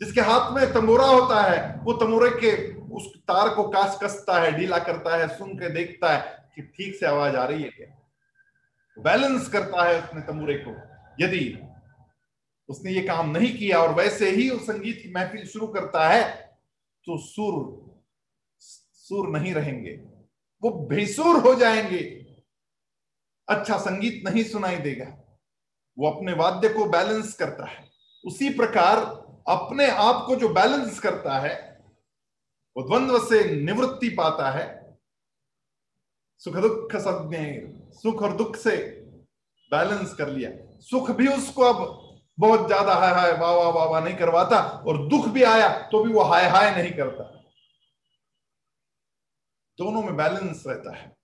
जिसके 0.00 0.20
हाथ 0.20 0.52
में 0.52 0.72
तमोरा 0.72 1.06
होता 1.06 1.42
है, 1.42 1.80
वो 1.82 1.92
तमोरे 1.92 2.30
के 2.30 2.52
उस 2.96 3.06
तार 3.18 3.48
को 3.48 3.68
कास 3.68 3.98
कसता 4.02 4.40
है, 4.40 4.52
ढीला 4.52 4.78
करता 4.78 5.16
है, 5.16 5.28
सुन 5.28 5.54
के 5.54 5.68
देखता 5.70 6.16
है 6.16 6.48
कि 6.54 6.62
ठीक 6.62 6.94
से 6.96 7.06
आवाज़ 7.06 7.36
आ 7.36 7.44
रही 7.44 7.62
है 7.62 7.68
क्या। 7.68 7.96
बैलेंस 8.96 9.48
करता 9.48 9.84
है 9.88 10.00
अपने 10.02 10.20
तमोरे 10.22 10.54
को। 10.54 10.70
यदि 11.24 11.58
उसने 12.68 12.92
ये 12.92 13.02
काम 13.02 13.30
नहीं 13.30 13.56
किया 13.56 13.78
और 13.78 13.94
वैसे 13.94 14.30
ही 14.30 14.48
उस 14.50 14.62
संगीत 14.62 15.00
की 15.02 15.12
महफिल 15.12 15.46
शुरू 15.46 15.66
करता 15.66 16.08
है 16.08 16.22
तो 17.06 17.18
सुर 17.18 17.54
सुर 18.58 19.28
नहीं 19.28 19.54
रहेंगे। 19.54 20.09
वो 20.62 20.70
बेसुर 20.70 21.36
हो 21.36 21.54
जाएँगे। 21.54 22.00
अच्छा 23.48 23.78
संगीत 23.78 24.22
नहीं 24.24 24.44
सुनाई 24.44 24.76
देगा। 24.76 25.06
वो 25.98 26.10
अपने 26.10 26.32
वाद्य 26.32 26.68
को 26.68 26.84
बैलेंस 26.84 27.34
करता 27.34 27.66
है। 27.66 27.88
उसी 28.24 28.50
प्रकार 28.50 28.98
अपने 29.48 29.90
आप 29.90 30.24
को 30.26 30.36
जो 30.36 30.48
बैलेंस 30.48 31.00
करता 31.00 31.38
है, 31.38 31.54
वो 32.76 32.82
द्वंद्व 32.82 33.18
से 33.18 33.44
निवृत्ति 33.56 34.08
पाता 34.08 34.50
है। 34.50 34.66
सुख 36.38 36.56
दुख 36.56 36.96
सज्ञ, 36.96 37.36
सुख 37.92 38.22
और 38.22 38.36
दुख 38.36 38.56
से 38.56 38.76
बैलेंस 39.72 40.14
कर 40.14 40.28
लिया। 40.28 40.50
सुख 40.80 41.10
भी 41.10 41.26
उसको 41.28 41.62
अब 41.62 42.08
बहुत 42.38 42.66
ज़्यादा 42.66 42.94
हाय 42.94 43.12
हाय, 43.14 43.32
वाह 43.32 43.52
वाह 43.52 43.68
वाह 43.68 43.86
वाह 43.86 44.04
नहीं 44.04 44.16
करवाता, 44.16 44.58
और 44.58 45.08
दुख 45.08 45.28
भी 45.28 45.42
आया 45.42 45.68
तो 45.88 46.04
भी 46.04 46.12
वो 46.12 46.22
हाय 46.22 46.48
हाय 46.48 46.70
नहीं 46.76 46.92
करता। 46.92 47.39
दोनों 49.80 50.02
में 50.02 50.16
बैलेंस 50.16 50.64
रहता 50.66 50.96
है। 50.96 51.16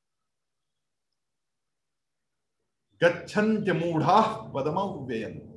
गच्छन्त्य 3.03 3.73
मूढ़ा 3.73 4.21
पदम 4.55 4.81
व्ययन 4.81 5.53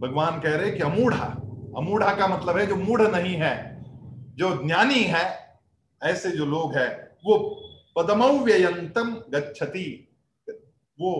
भगवान 0.00 0.40
कह 0.40 0.56
रहे 0.56 0.70
कि 0.70 0.82
अमूढ़ा 0.82 1.26
अमूढ़ा 1.76 2.14
का 2.14 2.26
मतलब 2.26 2.58
है 2.58 2.66
जो 2.66 2.76
मूढ़ 2.76 3.02
नहीं 3.02 3.34
है, 3.34 3.84
जो 4.34 4.66
ज्ञानी 4.66 5.02
है, 5.02 5.58
ऐसे 6.02 6.30
जो 6.30 6.46
लोग 6.46 6.74
हैं, 6.74 7.16
वो 7.26 7.62
पदमव्ययंतम 7.96 9.14
गच्छति। 9.14 10.16
वो 11.00 11.12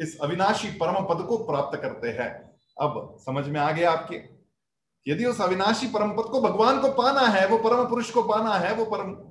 इस 0.00 0.20
अविनाशी 0.20 0.70
परम 0.70 1.04
पद 1.04 1.26
को 1.26 1.36
प्राप्त 1.36 1.78
करते 1.82 2.08
हैं। 2.08 2.58
अब 2.80 3.16
समझ 3.20 3.48
में 3.48 3.60
आ 3.60 3.70
गया 3.70 3.92
आपके? 3.92 4.22
यदि 5.08 5.24
उस 5.24 5.40
अविनाशी 5.40 5.86
परम 5.86 6.12
पद 6.12 6.22
को 6.22 6.40
भगवान 6.40 6.80
को 6.80 6.88
पाना 6.88 7.20
है, 7.20 7.46
वो 7.46 7.58
परम 7.58 7.88
पुरुष 7.88 8.10
को 8.10 8.22
पाना 8.22 8.54
है, 8.54 8.74
वो 8.74 8.84
परम 8.84 9.29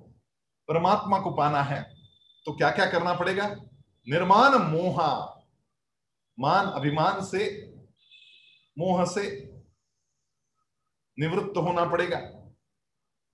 परमात्मा 0.70 1.20
को 1.20 1.32
पाना 1.32 1.62
है 1.64 1.96
तो 2.46 2.54
क्या 2.54 2.70
क्या 2.72 2.86
करना 2.86 3.14
पड़ेगा? 3.14 3.48
निर्माण 4.08 4.56
मोहा, 4.56 5.44
मान, 6.40 6.66
अभिमान 6.66 7.24
से, 7.26 7.72
मोह 8.78 9.06
से 9.06 9.54
निवृत्त 11.20 11.58
होना 11.58 11.86
पड़ेगा। 11.86 12.20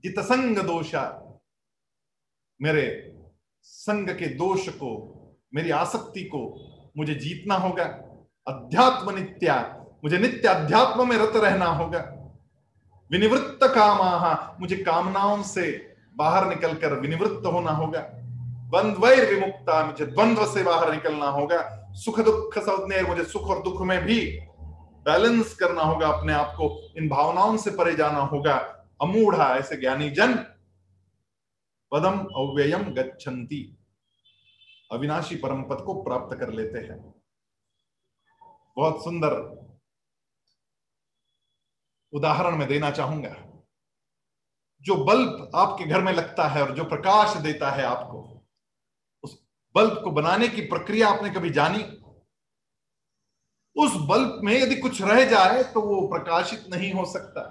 जितसंग 0.03 0.57
दोषा 0.57 1.03
मेरे 2.61 3.15
संग 3.61 4.09
के 4.09 4.27
दोष 4.27 4.69
को, 4.69 4.89
मेरी 5.53 5.69
आसक्ति 5.69 6.23
को 6.23 6.41
मुझे 6.97 7.15
जीतना 7.15 7.55
होगा। 7.55 7.85
अध्यात्म 8.47 9.15
नित्या, 9.15 9.55
मुझे 10.03 10.17
नित्य 10.17 10.47
अध्यात्म 10.47 11.09
में 11.09 11.17
रत 11.17 11.35
रहना 11.35 11.65
होगा। 11.65 11.99
विनिवृत्त 13.11 13.59
कामा 13.63 14.57
मुझे 14.59 14.75
कामनाओं 14.83 15.43
से 15.43 15.94
बाहर 16.15 16.47
निकलकर 16.47 16.93
विनिवृत्त 16.93 17.45
होना 17.45 17.71
होगा। 17.71 17.99
द्वंद्वैर 17.99 19.33
विमुक्ता, 19.33 19.85
मुझे 19.85 20.05
द्वंद्व 20.05 20.45
से 20.45 20.63
बाहर 20.63 20.91
निकलना 20.91 21.25
होगा। 21.25 21.87
सुख 21.91 22.19
दुख 22.19 22.57
सौदने, 22.57 23.01
मुझे 23.01 23.23
सुख 23.23 23.43
और 23.43 23.63
दुख 23.63 23.81
में 23.81 24.05
भी 24.05 24.39
बैलेंस 25.05 25.55
करना 25.55 25.81
होगा, 25.81 26.07
अपने 26.07 26.33
आप 26.33 26.53
को 26.57 26.93
इन 26.97 27.09
भावनाओं 27.09 27.57
से 27.57 27.71
परे 27.71 27.95
जाना 27.95 28.19
होगा। 28.19 28.55
अमूढ़ा, 29.01 29.55
ऐसे 29.55 29.77
ज्ञानी 29.77 30.09
जन, 30.09 30.33
पदम 31.91 32.19
अव्ययम 32.19 32.83
गच्छन्ति। 32.83 33.77
अविनाशी 34.91 35.35
परम 35.35 35.63
पद 35.63 35.81
को 35.85 36.03
प्राप्त 36.03 36.37
कर 36.37 36.49
लेते 36.49 36.79
हैं। 36.79 37.13
बहुत 38.77 39.03
सुंदर 39.03 39.31
उदाहरण 42.13 42.55
में 42.55 42.67
देना 42.67 42.91
चाहूँगा। 42.91 43.54
जो 44.85 44.95
बल्ब 44.95 45.51
आपके 45.55 45.83
घर 45.83 46.01
में 46.01 46.13
लगता 46.13 46.47
है 46.47 46.61
और 46.61 46.75
जो 46.75 46.83
प्रकाश 46.83 47.37
देता 47.37 47.71
है 47.71 47.83
आपको, 47.83 48.45
उस 49.23 49.45
बल्ब 49.75 50.01
को 50.03 50.11
बनाने 50.11 50.47
की 50.47 50.61
प्रक्रिया 50.61 51.07
आपने 51.07 51.29
कभी 51.29 51.49
जानी? 51.49 51.83
उस 53.75 53.91
बल्ब 53.95 54.41
में 54.43 54.61
यदि 54.61 54.75
कुछ 54.75 55.01
रह 55.01 55.25
जाए 55.25 55.63
तो 55.63 55.81
वो 55.81 56.07
प्रकाशित 56.07 56.65
नहीं 56.69 56.93
हो 56.93 57.05
सकता। 57.05 57.41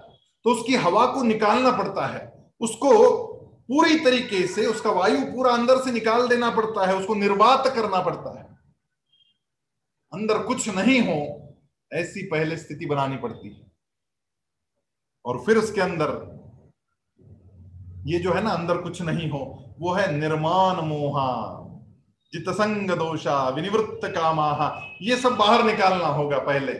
तो 0.44 0.51
उसकी 0.51 0.75
हवा 0.75 1.07
को 1.07 1.23
निकालना 1.23 1.70
पड़ता 1.70 2.07
है। 2.07 2.53
उसको 2.61 3.27
पूरी 3.68 3.99
तरीके 3.99 4.47
से, 4.47 4.66
उसका 4.66 4.90
वायु 4.90 5.25
पूरा 5.25 5.53
अंदर 5.53 5.79
से 5.79 5.92
निकाल 5.92 6.29
देना 6.29 6.51
पड़ता 6.51 6.87
है, 6.87 6.97
उसको 6.97 7.14
निर्वात 7.14 7.66
करना 7.66 8.01
पड़ता 8.01 8.38
है। 8.38 8.59
अंदर 10.12 10.38
कुछ 10.38 10.68
नहीं 10.68 11.01
हो, 11.01 11.49
ऐसी 11.92 12.27
पहले 12.27 12.57
स्थिति 12.57 12.87
बनानी 12.87 13.16
पड़ती 13.16 13.55
है। 13.55 13.73
और 15.25 15.42
फिर 15.47 15.57
उसके 15.57 15.81
अंदर 15.81 16.34
ये 18.05 18.19
जो 18.19 18.33
है 18.33 18.43
ना 18.43 18.51
अंदर 18.51 18.77
कुछ 18.79 19.03
नहीं 19.03 19.29
हो, 19.31 19.75
वो 19.81 19.93
है 19.93 20.12
निर्माण 20.12 20.81
मोहा, 20.85 21.31
जितसंग 22.33 22.90
दोषा, 22.90 23.49
विनिवृत्त 23.49 24.07
कामा 24.14 24.49
ये 25.03 25.17
सब 25.17 25.37
बाहर 25.37 25.64
निकालना 25.64 26.07
होगा 26.09 26.38
पहले। 26.40 26.73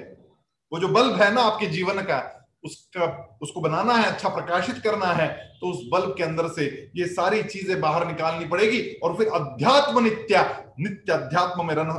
वो 0.73 0.79
जो 0.81 0.89
बल्ब 0.89 1.21
है 1.23 1.33
ना 1.35 1.43
आपके 1.43 1.67
जीवन 1.67 2.01
का, 2.03 2.19
उसका, 2.65 3.39
उसको 3.43 3.61
बनाना 3.61 3.95
है 3.95 4.05
अच्छा 4.07 4.29
प्रकाशित 4.29 4.79
करना 4.79 5.07
है 5.13 5.29
तो 5.61 5.71
उस 5.71 5.81
बल्ब 5.93 6.15
के 6.17 6.23
अंदर 6.25 6.49
से 6.49 6.65
ये 6.97 7.07
सारी 7.09 7.43
चीज़ें 7.45 7.81
बाहर 7.81 8.07
निकालनी 8.07 8.47
पड़ेगी 8.47 8.81
और 8.95 9.17
फिर 9.17 9.29
अध्यात्म 9.35 10.03
नित्या 10.05 10.43
नित्य 10.81 11.13
अध्यात्म 11.13 11.67
में 11.67 11.75
रन, 11.75 11.91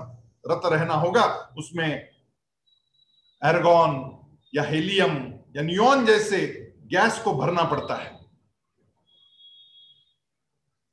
रत 0.46 0.62
रहना 0.66 0.94
होगा। 0.96 1.24
उसमें 1.58 1.88
एरगॉन 3.42 3.94
या 4.54 4.64
हेलियम 4.64 5.16
या 5.56 5.62
नियोन 5.62 6.06
जैसे 6.06 6.38
गैस 6.92 7.20
को 7.20 7.34
भरना 7.34 7.64
पड़ता 7.64 7.96
है। 7.96 8.14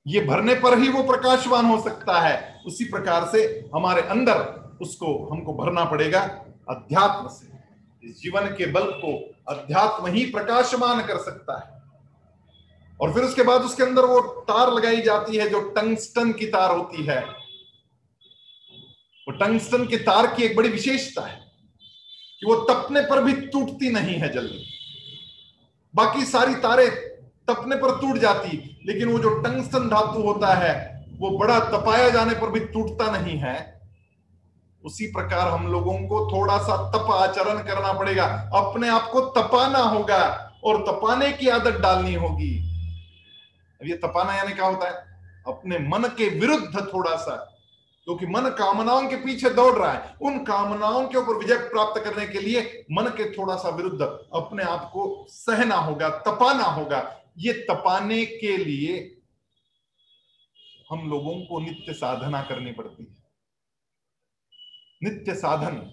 ये 0.06 0.20
भरने 0.20 0.54
पर 0.54 0.78
ही 0.78 0.88
वो 0.88 1.02
प्रकाशवान 1.02 1.66
हो 1.66 1.82
सकता 1.82 2.20
है। 2.20 2.62
उसी 2.66 2.84
प्रकार 2.84 3.28
से 3.32 3.70
हमारे 3.74 4.02
अंदर 4.02 4.34
उसको, 4.82 5.28
हमको 5.32 5.54
भरना 5.54 5.84
पड़ेगा 5.84 6.20
अध्यात्म 6.70 7.28
से। 7.28 7.52
इस 8.08 8.20
जीवन 8.20 8.46
के 8.46 8.66
बल 8.66 8.84
को 8.84 9.34
अध्यात्म 9.48 10.06
ही 10.06 10.24
प्रकाशमान 10.24 11.02
कर 11.06 11.18
सकता 11.18 11.58
है। 11.58 11.82
और 13.00 13.14
फिर 13.14 13.22
उसके 13.22 13.42
बाद 13.42 13.62
उसके 13.62 13.82
अंदर 13.82 14.02
वो 14.02 14.20
तार 14.20 14.72
लगाई 14.72 15.02
जाती 15.02 15.36
है 15.36 15.48
जो 15.48 15.60
टंगस्टन 15.60 16.32
की 16.32 16.46
तार 16.46 16.70
होती 16.70 17.04
है। 17.06 17.20
वो 19.26 19.30
टंगस्टन 19.30 19.86
के 19.86 19.96
तार 19.96 20.26
की 20.26 20.42
एक 20.42 20.56
बड़ी 20.56 20.68
विशेषता 20.68 21.22
है 21.22 21.40
कि 22.40 22.46
वो 22.46 22.54
तपने 22.54 23.00
पर 23.00 23.24
भी 23.24 23.32
टूटती 23.32 23.90
नहीं 23.90 24.14
है 24.14 24.32
जल्दी। 24.32 24.64
बाकी 25.94 26.24
सारी 26.24 26.54
तारे 26.54 27.11
तपने 27.48 27.76
पर 27.76 28.00
टूट 28.00 28.16
जाती। 28.16 28.80
लेकिन 28.86 29.08
वो 29.08 29.18
जो 29.18 29.30
टंगस्टन 29.30 29.88
धातु 29.88 30.22
होता 30.22 30.54
है, 30.54 31.06
वो 31.20 31.38
बड़ा 31.38 31.58
तपाया 31.58 32.08
जाने 32.10 32.34
पर 32.34 32.50
भी 32.50 32.60
टूटता 32.60 33.10
नहीं 33.10 33.38
है। 33.38 33.80
उसी 34.84 35.06
प्रकार 35.06 35.48
हम 35.48 35.72
लोगों 35.72 35.98
को 35.98 36.26
थोड़ा 36.32 36.58
सा 36.58 36.76
तप 36.90 37.10
आचरण 37.10 37.58
करना 37.58 37.92
पड़ेगा। 37.92 38.24
अपने 38.54 38.88
आप 38.88 39.08
को 39.12 39.20
तपाना 39.20 39.78
होगा 39.78 40.52
और 40.64 40.82
तपाने 40.82 41.32
की 41.32 41.48
आदत 41.48 41.80
डालनी 41.80 42.14
होगी। 42.14 42.58
अब 43.80 43.88
ये 43.88 43.94
तपाना 43.94 44.34
यानी 44.34 44.52
क्या 44.52 44.66
होता 44.66 44.88
है? 44.88 44.94
अपने 45.46 45.78
मन 45.78 46.02
के 46.02 46.28
विरुद्ध 46.28 46.86
थोड़ा 46.94 47.16
सा, 47.16 47.36
क्योंकि 48.04 48.26
तो 48.26 48.32
मन 48.32 48.50
कामनाओं 48.50 49.06
के 49.08 49.16
पीछे 49.16 49.50
दौड़ 49.50 49.74
रहा 49.74 49.92
है। 49.92 50.14
उन 50.22 50.38
कामनाओं 50.38 51.06
के 51.08 51.18
ऊपर 51.18 51.34
विजय 51.34 51.56
प्राप्त 51.56 52.02
करने 52.04 52.26
के 52.26 52.40
लिए 52.40 52.84
मन 52.92 53.04
के 53.04 53.30
थोड़ा 53.30 53.56
सा 53.56 53.68
विरुद्ध 53.68 54.02
अपने 54.34 54.62
आप 54.62 54.90
को 54.92 55.26
सहना 55.28 55.76
होगा, 55.76 56.08
तपाना 56.08 56.64
होगा। 56.64 57.16
ये 57.38 57.52
तपाने 57.52 58.26
के 58.26 58.56
लिए 58.56 59.18
हम 60.90 61.10
लोगों 61.10 61.40
को 61.40 61.60
नित्य 61.60 61.92
साधना 61.92 62.42
करनी 62.42 62.72
पड़ती 62.72 63.02
है। 63.02 63.22
नित्य 65.02 65.34
साधन, 65.34 65.92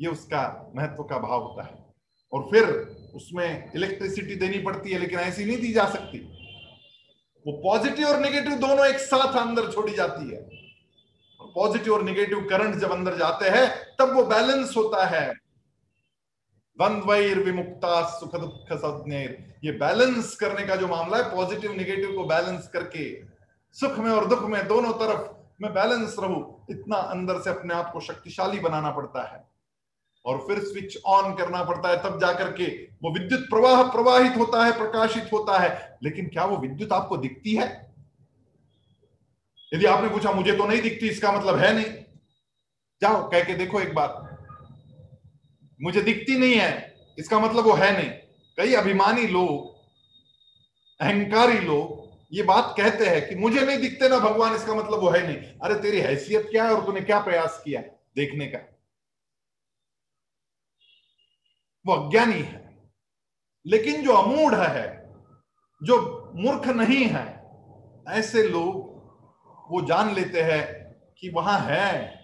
ये 0.00 0.08
उसका 0.08 0.72
महत्व 0.76 1.02
का 1.02 1.18
भाव 1.18 1.42
होता 1.42 1.62
है। 1.62 1.94
और 2.32 2.42
फिर 2.42 2.64
उसमें 3.14 3.72
इलेक्ट्रिसिटी 3.74 4.34
देनी 4.34 4.58
पड़ती 4.58 4.90
है, 4.90 4.98
लेकिन 4.98 5.18
ऐसी 5.18 5.44
नहीं 5.44 5.56
दी 5.56 5.72
जा 5.72 5.90
सकती। 5.90 6.18
वो 7.46 7.52
पॉजिटिव 7.52 8.06
और 8.06 8.20
नेगेटिव 8.20 8.52
दोनों 8.52 8.86
एक 8.86 8.98
साथ 8.98 9.46
अंदर 9.46 9.72
छोड़ी 9.72 9.94
जाती 9.94 10.34
है। 10.34 10.48
पॉजिटिव 11.54 11.94
और 11.94 12.02
नेगेटिव 12.02 12.46
करंट 12.50 12.74
जब 12.74 12.92
अंदर 12.92 13.18
जाते 13.18 13.48
हैं, 13.48 13.96
तब 13.98 14.14
वो 14.16 14.24
बैलेंस 14.24 14.76
होता 14.76 15.06
है। 15.06 15.47
द्वंद्वैर 16.78 17.38
विमुक्ता 17.38 18.02
सुख 18.04 18.36
दुख 18.36 18.78
सज्ञर 18.78 19.54
ये 19.64 19.72
बैलेंस 19.72 20.36
करने 20.36 20.66
का 20.66 20.76
जो 20.76 20.88
मामला 20.88 21.16
है 21.16 21.34
पॉजिटिव 21.34 21.72
निगेटिव 21.72 22.12
को 22.16 22.24
बैलेंस 22.24 22.68
करके, 22.68 23.22
सुख 23.72 23.98
में 23.98 24.10
और 24.10 24.26
दुख 24.26 24.42
में 24.42 24.68
दोनों 24.68 24.92
तरफ़ 24.92 25.38
मैं 25.62 25.74
बैलेंस 25.74 26.16
रहूँ, 26.18 26.66
इतना 26.70 26.96
अंदर 26.96 27.40
से 27.40 27.50
अपने 27.50 27.74
आप 27.74 27.92
को 27.92 28.00
शक्तिशाली 28.00 28.60
बनाना 28.60 28.90
पड़ता 28.90 29.34
है। 29.34 29.48
और 30.26 30.38
फिर 30.38 30.58
स्विच 30.58 30.98
ऑन 31.06 31.34
करना 31.34 31.64
पड़ता 31.64 31.88
है, 31.88 32.02
तब 32.02 32.20
जाकर 32.20 32.52
के 32.52 32.64
वो 33.02 33.12
विद्युत 33.12 33.40
प्रवाह 33.40 33.82
प्रवाहित 33.82 34.36
होता 34.38 34.64
है, 34.64 34.78
प्रकाशित 34.78 35.30
होता 35.32 35.58
है। 35.58 35.98
लेकिन 36.02 36.28
क्या 36.28 36.44
वो 36.44 36.56
विद्युत 36.56 36.92
आपको 36.92 37.16
दिखती 37.16 37.54
है? 37.54 37.94
यदि 39.74 39.86
आपने 39.86 40.08
पूछा, 40.08 40.32
मुझे 40.32 40.52
तो 40.52 40.66
नहीं 40.66 40.82
दिखती, 40.82 41.08
इसका 41.08 41.32
मतलब 41.32 41.56
है 41.56 41.72
नहीं। 41.72 41.94
जाओ, 43.02 43.30
कह 43.30 43.44
के 43.44 43.54
देखो 43.54 43.80
एक 43.80 43.94
बार। 43.94 44.27
मुझे 45.82 46.00
दिखती 46.00 46.38
नहीं 46.38 46.54
है। 46.54 46.98
इसका 47.18 47.38
मतलब 47.38 47.64
वो 47.64 47.72
है 47.72 47.92
नहीं। 47.98 48.10
कई 48.56 48.74
अभिमानी 48.74 49.26
लोग, 49.26 49.78
अहंकारी 51.00 51.58
लोग 51.58 52.08
ये 52.32 52.42
बात 52.42 52.74
कहते 52.76 53.06
हैं 53.06 53.28
कि 53.28 53.34
मुझे 53.34 53.60
नहीं 53.60 53.78
दिखते 53.78 54.08
ना 54.08 54.18
भगवान, 54.18 54.54
इसका 54.54 54.74
मतलब 54.74 55.00
वो 55.00 55.10
है 55.10 55.26
नहीं। 55.26 55.36
अरे 55.36 55.74
तेरी 55.74 56.00
हैसियत 56.00 56.48
क्या 56.50 56.64
है 56.64 56.74
और 56.74 56.86
तूने 56.86 57.00
क्या 57.00 57.20
प्रयास 57.20 57.62
किया 57.64 57.80
देखने 58.16 58.46
का? 58.46 58.58
वो 61.86 61.94
अज्ञानी 61.94 62.42
है। 62.42 62.78
लेकिन 63.66 64.04
जो 64.04 64.12
अमूढ़ 64.12 64.54
है, 64.54 65.14
जो 65.82 66.30
मूर्ख 66.34 66.66
नहीं 66.66 67.04
है, 67.04 67.44
ऐसे 68.08 68.42
लोग 68.42 68.98
वो 69.70 69.86
जान 69.86 70.14
लेते 70.14 70.42
हैं 70.42 70.92
कि 71.18 71.30
वहाँ 71.30 71.60
है। 71.60 72.20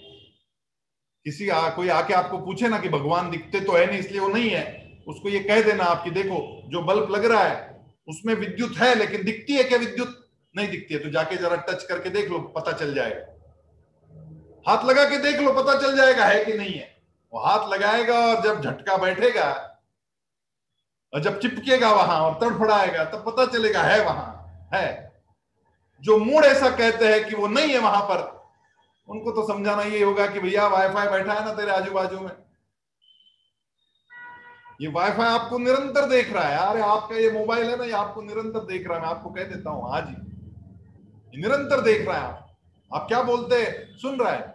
किसी 1.27 1.49
आ, 1.49 1.69
कोई 1.71 1.89
आके 1.89 2.15
आपको 2.15 2.39
पूछे 2.39 2.69
ना 2.69 2.79
कि 2.79 2.89
भगवान 2.89 3.31
दिखते 3.31 3.61
तो 3.61 3.73
है 3.73 3.87
नहीं 3.87 3.99
इसलिए 3.99 4.21
वो 4.21 4.29
नहीं 4.29 4.51
है। 4.51 4.65
उसको 5.09 5.29
ये 5.29 5.39
कह 5.41 5.63
देना 5.63 5.85
आपकी 5.85 6.11
देखो 6.11 6.41
जो 6.71 6.83
बल्ब 6.83 7.11
लग 7.11 7.25
रहा 7.25 7.45
है 7.45 7.73
उसमें 8.09 8.35
विद्युत 8.35 8.77
है 8.79 8.95
लेकिन 8.95 9.25
दिखती 9.25 9.53
है 9.53 9.65
क्या 9.65 9.79
विद्युत? 9.79 10.21
नहीं 10.55 10.69
दिखती 10.69 10.95
है 10.95 11.01
तो 11.01 11.11
जाके 11.11 11.37
जरा 11.37 11.57
टच 11.69 11.83
करके 11.85 12.11
देख 12.11 12.31
लो 12.31 12.39
पता 12.57 12.73
चल 12.73 12.95
जाएगा। 12.95 13.33
हाथ 14.67 14.85
लगा 14.85 15.05
के 15.05 15.19
देख 15.19 15.41
लो 15.41 15.53
पता 15.53 15.79
चल 15.81 15.97
जाएगा 15.97 16.25
है 16.25 16.45
कि 16.45 16.53
नहीं 16.53 16.75
है। 16.75 16.93
वो 17.33 17.41
हाथ 17.41 17.69
लगाएगा 17.69 18.19
और 18.27 18.43
जब 18.43 18.61
झटका 18.63 18.97
बैठेगा 18.97 19.51
और 21.13 21.21
जब 21.21 21.41
चिपकेगा 21.41 21.93
वहाँ 21.93 22.21
और 22.21 22.39
तड़फड़ाएगा 22.41 23.05
तब 23.07 23.25
पता 23.27 23.47
चलेगा 23.53 23.83
है 23.83 24.05
वहाँ 24.05 24.71
है। 24.75 24.87
जो 26.03 26.19
मूड 26.19 26.45
ऐसा 26.45 26.71
कहते 26.71 27.09
हैं 27.09 27.25
कि 27.29 27.35
वो 27.37 27.47
नहीं 27.49 27.73
है 27.73 27.79
वहाँ 27.81 28.03
पर 28.03 28.23
उनको 29.09 29.31
तो 29.31 29.47
समझाना 29.49 29.83
ये 29.83 30.03
होगा 30.05 30.27
कि 30.27 30.41
भैया 30.41 30.67
वाईफाई 30.67 31.09
बैठा 31.09 31.33
है 31.33 31.45
ना 31.45 31.53
तेरे 31.55 31.71
आजू 31.71 31.93
बाजू 31.93 32.21
में। 32.21 32.31
ये 34.81 34.89
वाईफाई 34.89 35.27
आपको 35.29 35.59
निरंतर 35.59 36.09
देख 36.09 36.33
रहा 36.33 36.45
है। 36.45 36.57
अरे 36.59 36.81
आपका 36.81 37.17
ये 37.17 37.31
मोबाइल 37.31 37.69
है 37.71 37.77
ना, 37.79 37.85
ये 37.85 37.93
आपको 37.93 38.23
निरंतर 38.23 38.65
देख 38.65 38.87
रहा 38.89 38.97
है। 38.97 39.03
मैं 39.03 39.11
आपको 39.11 39.31
कह 39.31 39.45
देता 39.45 39.71
हूँ, 39.71 39.91
आज 39.93 40.09
ही। 40.09 41.41
निरंतर 41.43 41.81
देख 41.81 42.07
रहा 42.09 42.17
है 42.19 42.25
आप। 42.25 42.57
आप 42.91 43.07
क्या 43.09 43.23
बोलते 43.23 43.63
हैं? 43.63 43.97
सुन 43.99 44.19
रहा 44.19 44.33
है। 44.33 44.55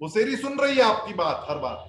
वो 0.00 0.08
सेरी 0.08 0.36
सुन 0.36 0.58
रही 0.58 0.76
है 0.76 0.82
आपकी 0.82 1.14
बात, 1.14 1.46
हर 1.50 1.58
बार 1.58 1.88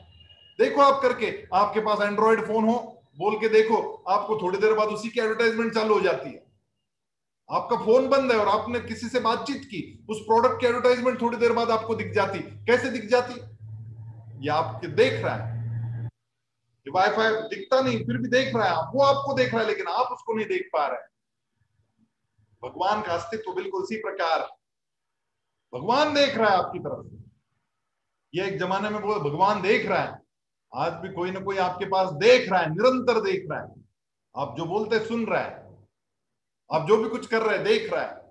देखो 0.59 0.82
आप 0.82 1.01
करके, 1.01 1.28
आपके 1.53 1.80
पास 1.80 2.01
एंड्रॉइड 2.01 2.45
फ़ोन 2.47 2.65
हो, 2.65 3.03
बोल 3.17 3.36
के 3.36 3.49
देखो, 3.49 3.78
आपको 4.09 4.38
थोड़ी 4.41 4.57
देर 4.57 4.74
बाद 4.74 4.88
उसी 4.88 5.09
की 5.09 5.19
एडवर्टाइजमेंट 5.19 5.74
चालू 5.74 5.93
हो 5.93 5.99
जाती 5.99 6.30
है। 6.30 6.51
आपका 7.52 7.78
फ़ोन 7.78 8.08
बंद 8.10 8.32
है 8.32 8.38
और 8.38 8.62
आपने 8.62 8.80
किसी 8.80 9.10
से 9.10 9.20
बातचीत 9.20 9.66
की, 9.66 10.06
उस 10.10 10.20
प्रोडक्ट 10.20 10.60
की 10.60 10.66
एडवर्टाइजमेंट 10.68 11.22
थोड़ी 11.22 11.38
देर 11.38 11.54
बाद 11.54 11.70
आपको 11.70 11.95
दिख 11.95 12.12
जाती। 12.14 12.39
कैसे 12.39 12.89
दिख 12.89 13.06
जाती? 13.06 13.34
ये 14.43 14.49
आप 14.49 14.86
देख 14.86 15.26
रहा 15.26 15.36
है। 15.36 15.52
वाईफाई 16.91 17.32
दिखता 17.32 17.82
नहीं, 17.82 17.97
फिर 17.97 18.18
भी 18.18 18.30
देख 18.30 18.56
रहा 18.56 18.66
है। 18.66 18.76
वो 18.76 19.04
आपको 19.04 19.34
देख 19.34 19.54
रहा 19.54 19.62
है, 19.62 19.68
लेकिन 19.68 19.88
आप 19.88 20.08
उसको 20.12 20.34
नहीं 20.34 20.47
देख 20.47 20.70
पा 20.74 20.88
रहे। 20.88 21.12
भगवान 22.64 23.02
का 23.02 23.14
अस्तित्व 23.14 23.54
बिल्कुल 23.54 23.84
उसी 23.84 23.95
प्रकार 23.95 24.39
भगवान 25.74 26.14
देख 26.14 26.38
रहा 26.38 26.49
है 26.49 26.58
आपकी 26.58 26.80
तरफ़ 26.80 27.08
ये 28.36 28.45
एक 28.45 28.60
जमाने 28.60 28.89
में 28.89 29.02
बोल, 29.02 29.20
भगवान 29.20 29.62
देख 29.62 29.88
रहा 29.88 29.99
है। 29.99 30.22
आज 30.76 30.93
भी 30.93 31.10
कोई 31.10 31.32
ना 31.32 31.39
कोई 31.39 31.58
आपके 31.58 31.86
पास 31.86 32.10
देख 32.12 32.52
रहा 32.52 32.62
है, 32.62 32.70
निरंतर 32.70 33.22
देख 33.22 33.47
रहा 33.52 33.62
है। 33.62 33.74
आप 34.38 34.56
जो 34.58 34.66
बोलते 34.66 34.99
सुन 34.99 35.26
रहा 35.26 35.41
है। 35.41 35.61
आप 36.72 36.88
जो 36.88 36.97
भी 36.97 37.09
कुछ 37.09 37.28
कर 37.28 37.41
रहे 37.41 37.55
हैं, 37.55 37.65
देख 37.65 37.93
रहा 37.93 38.03
है। 38.03 38.22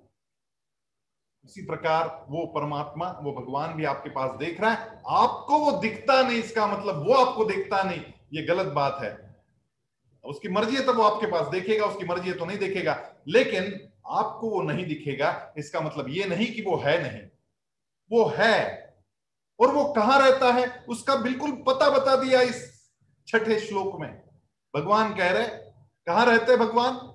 उसी 1.45 1.63
प्रकार 1.67 2.27
वो 2.29 2.47
परमात्मा, 2.47 3.07
वो 3.23 3.33
भगवान 3.33 3.75
भी 3.75 3.85
आपके 3.85 4.11
पास 4.11 4.31
देख 4.39 4.61
रहा 4.61 4.71
है। 4.71 5.03
आपको 5.09 5.59
वो 5.59 5.73
दिखता 5.73 6.23
नहीं, 6.23 6.39
इसका 6.39 6.67
मतलब 6.67 7.07
वो 7.07 7.15
आपको 7.15 7.45
देखता 7.45 7.83
नहीं। 7.83 8.01
ये 8.33 8.43
गलत 8.43 8.67
बात 8.67 8.99
है। 9.03 9.31
उसकी 10.25 10.49
मर्ज़ी 10.49 10.77
है 10.77 10.85
तो 10.87 10.93
वो 10.95 11.03
आपके 11.03 11.27
पास 11.27 11.47
देखेगा, 11.47 11.87
उसकी 11.87 12.05
मर्ज़ी 12.05 12.29
है 12.31 12.37
तो 12.37 12.45
नहीं 12.45 12.59
देखेगा। 12.59 13.15
लेकिन 13.29 13.65
आपको 14.07 14.51
वो 14.51 14.63
नहीं 14.63 14.87
दिखेगा, 14.87 15.55
इसका 15.59 15.81
मतलब 15.81 16.09
ये 16.09 16.25
नहीं 16.25 16.55
कि 16.55 16.63
वो 16.63 16.77
है 16.77 17.03
नहीं। 17.03 17.23
वो 18.11 18.25
है 18.37 18.95
और 19.61 19.75
वो 19.75 19.85
कहाँ 19.93 20.19
रहता 20.21 20.53
है, 20.53 20.85
उसका 20.89 21.17
बिल्कुल 21.17 21.53
पता 21.67 21.91
बता 21.91 22.17
दिया 22.17 22.41
इस 22.41 22.89
छठे 23.29 23.59
श्लोक 23.61 24.01
में। 24.01 24.11
भगवान 24.75 25.15
कह 25.15 25.31
रहे 25.31 25.47
कहाँ 26.07 26.27
रहते 26.27 26.57
भगवान? 26.57 27.10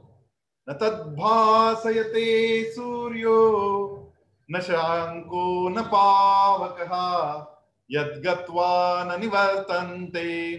न 0.70 0.74
तद्भासयते 0.74 2.26
सूर्यो, 2.72 3.38
न 4.52 4.60
शांको 4.60 5.70
न 5.70 5.82
पावक, 5.82 6.78
यद्गत्वा 7.92 9.04
न 9.04 9.20
निवर्तन्ते, 9.20 10.58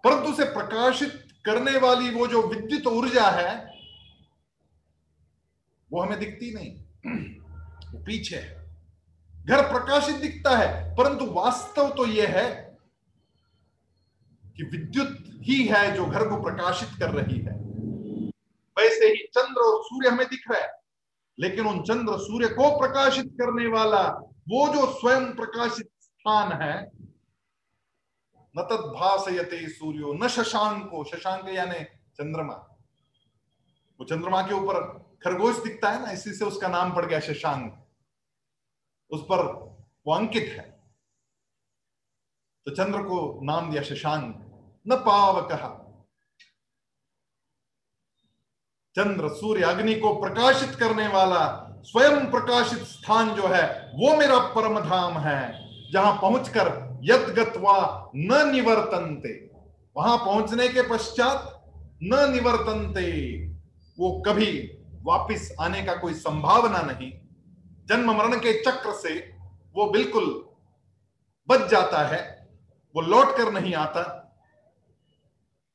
परंतु 0.03 0.29
उसे 0.29 0.45
प्रकाशित 0.45 1.27
करने 1.45 1.77
वाली 1.77 2.09
वो 2.09 2.27
जो 2.27 2.41
विद्युत 2.41 2.87
ऊर्जा 2.87 3.29
है, 3.29 3.77
वो 5.91 6.01
हमें 6.01 6.19
दिखती 6.19 6.53
नहीं। 6.53 6.71
वो 7.93 8.03
पीछे 8.03 8.35
है। 8.35 8.56
घर 9.47 9.61
प्रकाशित 9.63 10.15
दिखता 10.15 10.55
है, 10.57 10.95
परंतु 10.95 11.25
वास्तव 11.33 11.89
तो 11.89 12.05
यह 12.05 12.29
है 12.29 12.47
कि 14.55 14.63
विद्युत 14.65 15.17
ही 15.41 15.63
है 15.67 15.95
जो 15.95 16.05
घर 16.05 16.27
को 16.29 16.41
प्रकाशित 16.43 16.89
कर 16.99 17.11
रही 17.11 17.39
है। 17.39 17.55
वैसे 18.77 19.07
ही 19.07 19.23
चंद्र 19.27 19.61
और 19.61 19.81
सूर्य 19.83 20.09
हमें 20.09 20.27
दिख 20.27 20.43
रहा 20.51 20.61
है, 20.61 20.69
लेकिन 21.37 21.67
उन 21.67 21.81
चंद्र 21.83 22.17
सूर्य 22.19 22.47
को 22.49 22.69
प्रकाशित 22.79 23.31
करने 23.33 23.67
वाला 23.67 24.01
वो 24.49 24.67
जो 24.73 24.85
स्वयं 24.91 25.25
प्रकाशित 25.35 25.89
स्थान 25.99 26.51
है, 26.61 26.75
न 28.55 28.61
तद्भासयते 28.63 29.67
सूर्यो, 29.69 30.13
न 30.13 30.27
शशांको। 30.27 31.03
शशांक 31.05 31.49
यानी 31.49 31.83
चंद्रमा। 31.83 32.53
वो 33.99 34.05
चंद्रमा 34.05 34.41
के 34.41 34.53
ऊपर 34.53 34.79
खरगोश 35.23 35.63
दिखता 35.63 35.89
है 35.91 36.01
ना, 36.01 36.11
इसी 36.11 36.33
से 36.33 36.45
उसका 36.45 36.67
नाम 36.67 36.95
पड़ 36.95 37.05
गया 37.05 37.19
शशांक। 37.21 37.83
उस 39.11 39.21
पर 39.21 39.45
वो 40.07 40.13
अंकित 40.13 40.43
है। 40.43 40.77
तो 42.65 42.71
चंद्र 42.71 43.03
को 43.03 43.39
नाम 43.43 43.71
दिया 43.71 43.81
शशांक, 43.83 44.35
न 44.87 44.95
पावक। 44.95 45.83
चंद्र 48.95 49.29
सूर्य 49.29 49.63
अग्नि 49.63 49.95
को 49.95 50.13
प्रकाशित 50.21 50.75
करने 50.75 51.07
वाला, 51.07 51.63
स्वयं 51.83 52.31
प्रकाशित 52.31 52.79
स्थान 52.79 53.35
जो 53.35 53.47
है, 53.47 53.91
वो 53.95 54.15
मेरा 54.17 54.39
परम 54.39 54.79
धाम 54.79 55.17
है, 55.17 55.41
जहाँ 55.91 56.21
पहुंचकर 56.21 56.99
यद 57.03 57.21
गत्वा 57.21 58.11
न 58.15 58.49
निवर्तनते। 58.51 59.33
वहाँ 59.97 60.17
पहुँचने 60.17 60.67
के 60.69 60.81
पश्चात 60.89 61.53
न 62.03 62.31
निवर्तनते, 62.31 63.11
वो 63.99 64.23
कभी 64.27 64.59
वापिस 65.03 65.51
आने 65.61 65.83
का 65.83 65.95
कोई 65.95 66.13
संभावना 66.13 66.81
नहीं। 66.81 67.11
जन्म 67.89 68.11
मरण 68.11 68.39
के 68.39 68.63
चक्र 68.63 68.91
से 68.91 69.37
वो 69.75 69.89
बिल्कुल 69.89 70.49
बच 71.49 71.69
जाता 71.69 72.07
है, 72.07 72.47
वो 72.95 73.01
लौट 73.01 73.37
कर 73.37 73.51
नहीं 73.51 73.73
आता। 73.73 74.13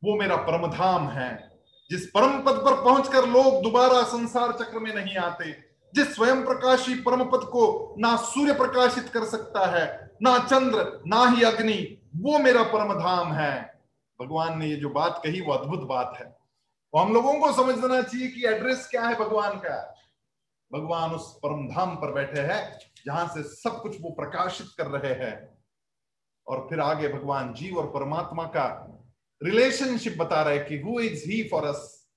वो 0.05 0.17
मेरा 0.17 0.37
परमधाम 0.37 1.09
है। 1.09 1.59
जिस 1.91 2.07
परम 2.07 2.43
पद 2.43 2.53
पर 2.53 2.85
पहुंचकर 2.85 3.27
लोग 3.27 3.63
दोबारा 3.63 4.03
संसार 4.03 4.53
चक्र 4.53 4.79
में 4.79 4.95
नहीं 4.95 5.17
आते, 5.17 5.53
जिस 5.95 6.15
स्वयं 6.15 6.45
प्रकाशी 6.45 6.95
परम 6.95 7.25
पद 7.25 7.41
को 7.45 7.95
ना 7.99 8.17
सूर्य 8.17 8.53
प्रकाशित 8.53 9.09
कर 9.09 9.25
सकता 9.25 9.67
है, 9.67 10.11
ना 10.23 10.39
चंद्र, 10.39 11.03
ना 11.07 11.27
ही 11.29 11.43
अग्नि, 11.43 12.03
वो 12.17 12.39
मेरा 12.39 12.63
परम 12.63 12.95
धाम 12.95 13.33
है। 13.33 13.81
भगवान 14.23 14.59
ने 14.59 14.67
ये 14.67 14.77
जो 14.77 14.89
बात 14.89 15.21
कही, 15.25 15.41
वो 15.41 15.53
अद्भुत 15.53 15.81
बात 15.81 16.17
है। 16.19 16.27
तो 16.93 16.99
हम 16.99 17.15
लोगों 17.15 17.35
को 17.35 17.53
समझना 17.53 18.03
चाहिए 18.03 18.29
कि 18.29 18.47
एड्रेस 18.47 18.89
क्या 18.91 19.03
है 19.03 19.15
भगवान 19.15 19.53
का। 19.53 20.02
भगवान 20.75 21.11
उस 21.11 21.37
परम 21.37 21.69
धाम 21.69 21.97
पर 21.97 22.13
बैठे 22.13 22.41
हैं, 22.41 22.79
जहाँ 23.07 23.29
से 23.29 23.43
सब 23.43 23.83
कुछ 23.83 24.01
वो 24.01 24.11
प्रकाशित 24.11 24.67
कर 24.79 24.87
रहे 24.87 25.15
हैं। 25.15 25.59
और 26.47 26.67
फिर 26.71 26.81
आगे 26.81 27.09
भगवान 27.09 27.55
जीव 27.55 27.79
और 27.79 27.87
परमात्मा 27.87 28.45
का 28.45 28.89
रिलेशनशिप 29.43 30.19
बता 30.19 30.43
रहे 30.43 30.59
कि 30.59 30.81
who 30.81 31.01
is 31.01 31.31
he 31.31 31.49
for 31.49 31.65
us 31.65 32.09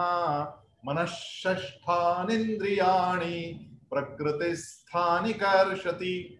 मन 0.85 0.95
मनष्ठानिंद्रियाणी 0.95 3.69
प्रकृति 3.89 4.55
स्थानी 4.55 5.33
कर्षति 5.33 6.39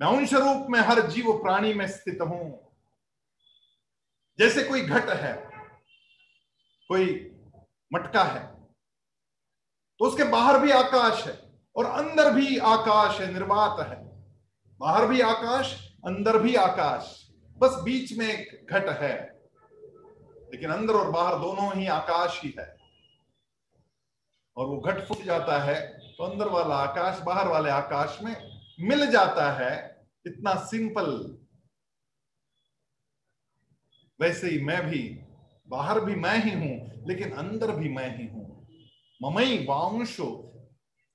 मैं 0.00 0.08
अंश 0.08 0.34
रूप 0.34 0.66
में 0.70 0.80
हर 0.80 1.06
जीव 1.06 1.32
प्राणी 1.32 1.74
में 1.74 1.88
स्थित 1.88 2.18
हूँ। 2.20 2.63
जैसे 4.38 4.62
कोई 4.64 4.80
घट 4.82 5.08
है, 5.10 5.32
कोई 6.90 7.06
मटका 7.90 8.22
है 8.24 8.42
तो 10.00 10.04
उसके 10.04 10.24
बाहर 10.30 10.58
भी 10.60 10.70
आकाश 10.72 11.26
है 11.26 11.32
और 11.76 11.86
अंदर 11.86 12.30
भी 12.32 12.56
आकाश 12.58 13.20
है, 13.20 13.32
निर्वात 13.32 13.80
है। 13.80 13.96
बाहर 14.80 15.06
भी 15.06 15.20
आकाश, 15.22 15.74
अंदर 16.06 16.38
भी 16.38 16.54
आकाश। 16.56 17.20
बस 17.58 17.76
बीच 17.84 18.16
में 18.18 18.26
एक 18.26 18.66
घट 18.70 18.88
है, 19.00 19.14
लेकिन 20.52 20.70
अंदर 20.70 20.94
और 20.94 21.10
बाहर 21.10 21.38
दोनों 21.38 21.72
ही 21.74 21.86
आकाश 21.88 22.40
ही 22.44 22.54
है। 22.58 22.66
और 24.56 24.66
वो 24.66 24.78
घट 24.80 25.06
फूट 25.06 25.22
जाता 25.24 25.58
है 25.62 25.80
तो 26.08 26.24
अंदर 26.24 26.48
वाला 26.48 26.76
आकाश, 26.76 27.20
बाहर 27.20 27.48
वाले 27.48 27.70
आकाश 27.70 28.18
में 28.22 28.34
मिल 28.80 29.06
जाता 29.10 29.50
है, 29.52 29.72
इतना 30.24 30.54
सिंपल 30.64 31.10
वैसे 34.20 34.50
ही 34.50 34.60
मैं 34.60 34.90
भी, 34.90 35.18
बाहर 35.68 36.00
भी 36.00 36.14
मैं 36.14 36.44
ही 36.44 36.50
हूँ, 36.50 37.06
लेकिन 37.06 37.32
अंदर 37.32 37.70
भी 37.76 37.88
मैं 37.88 38.16
ही 38.18 38.26
हूँ। 38.26 38.66
ममई 39.22 39.64
वांशो 39.68 40.30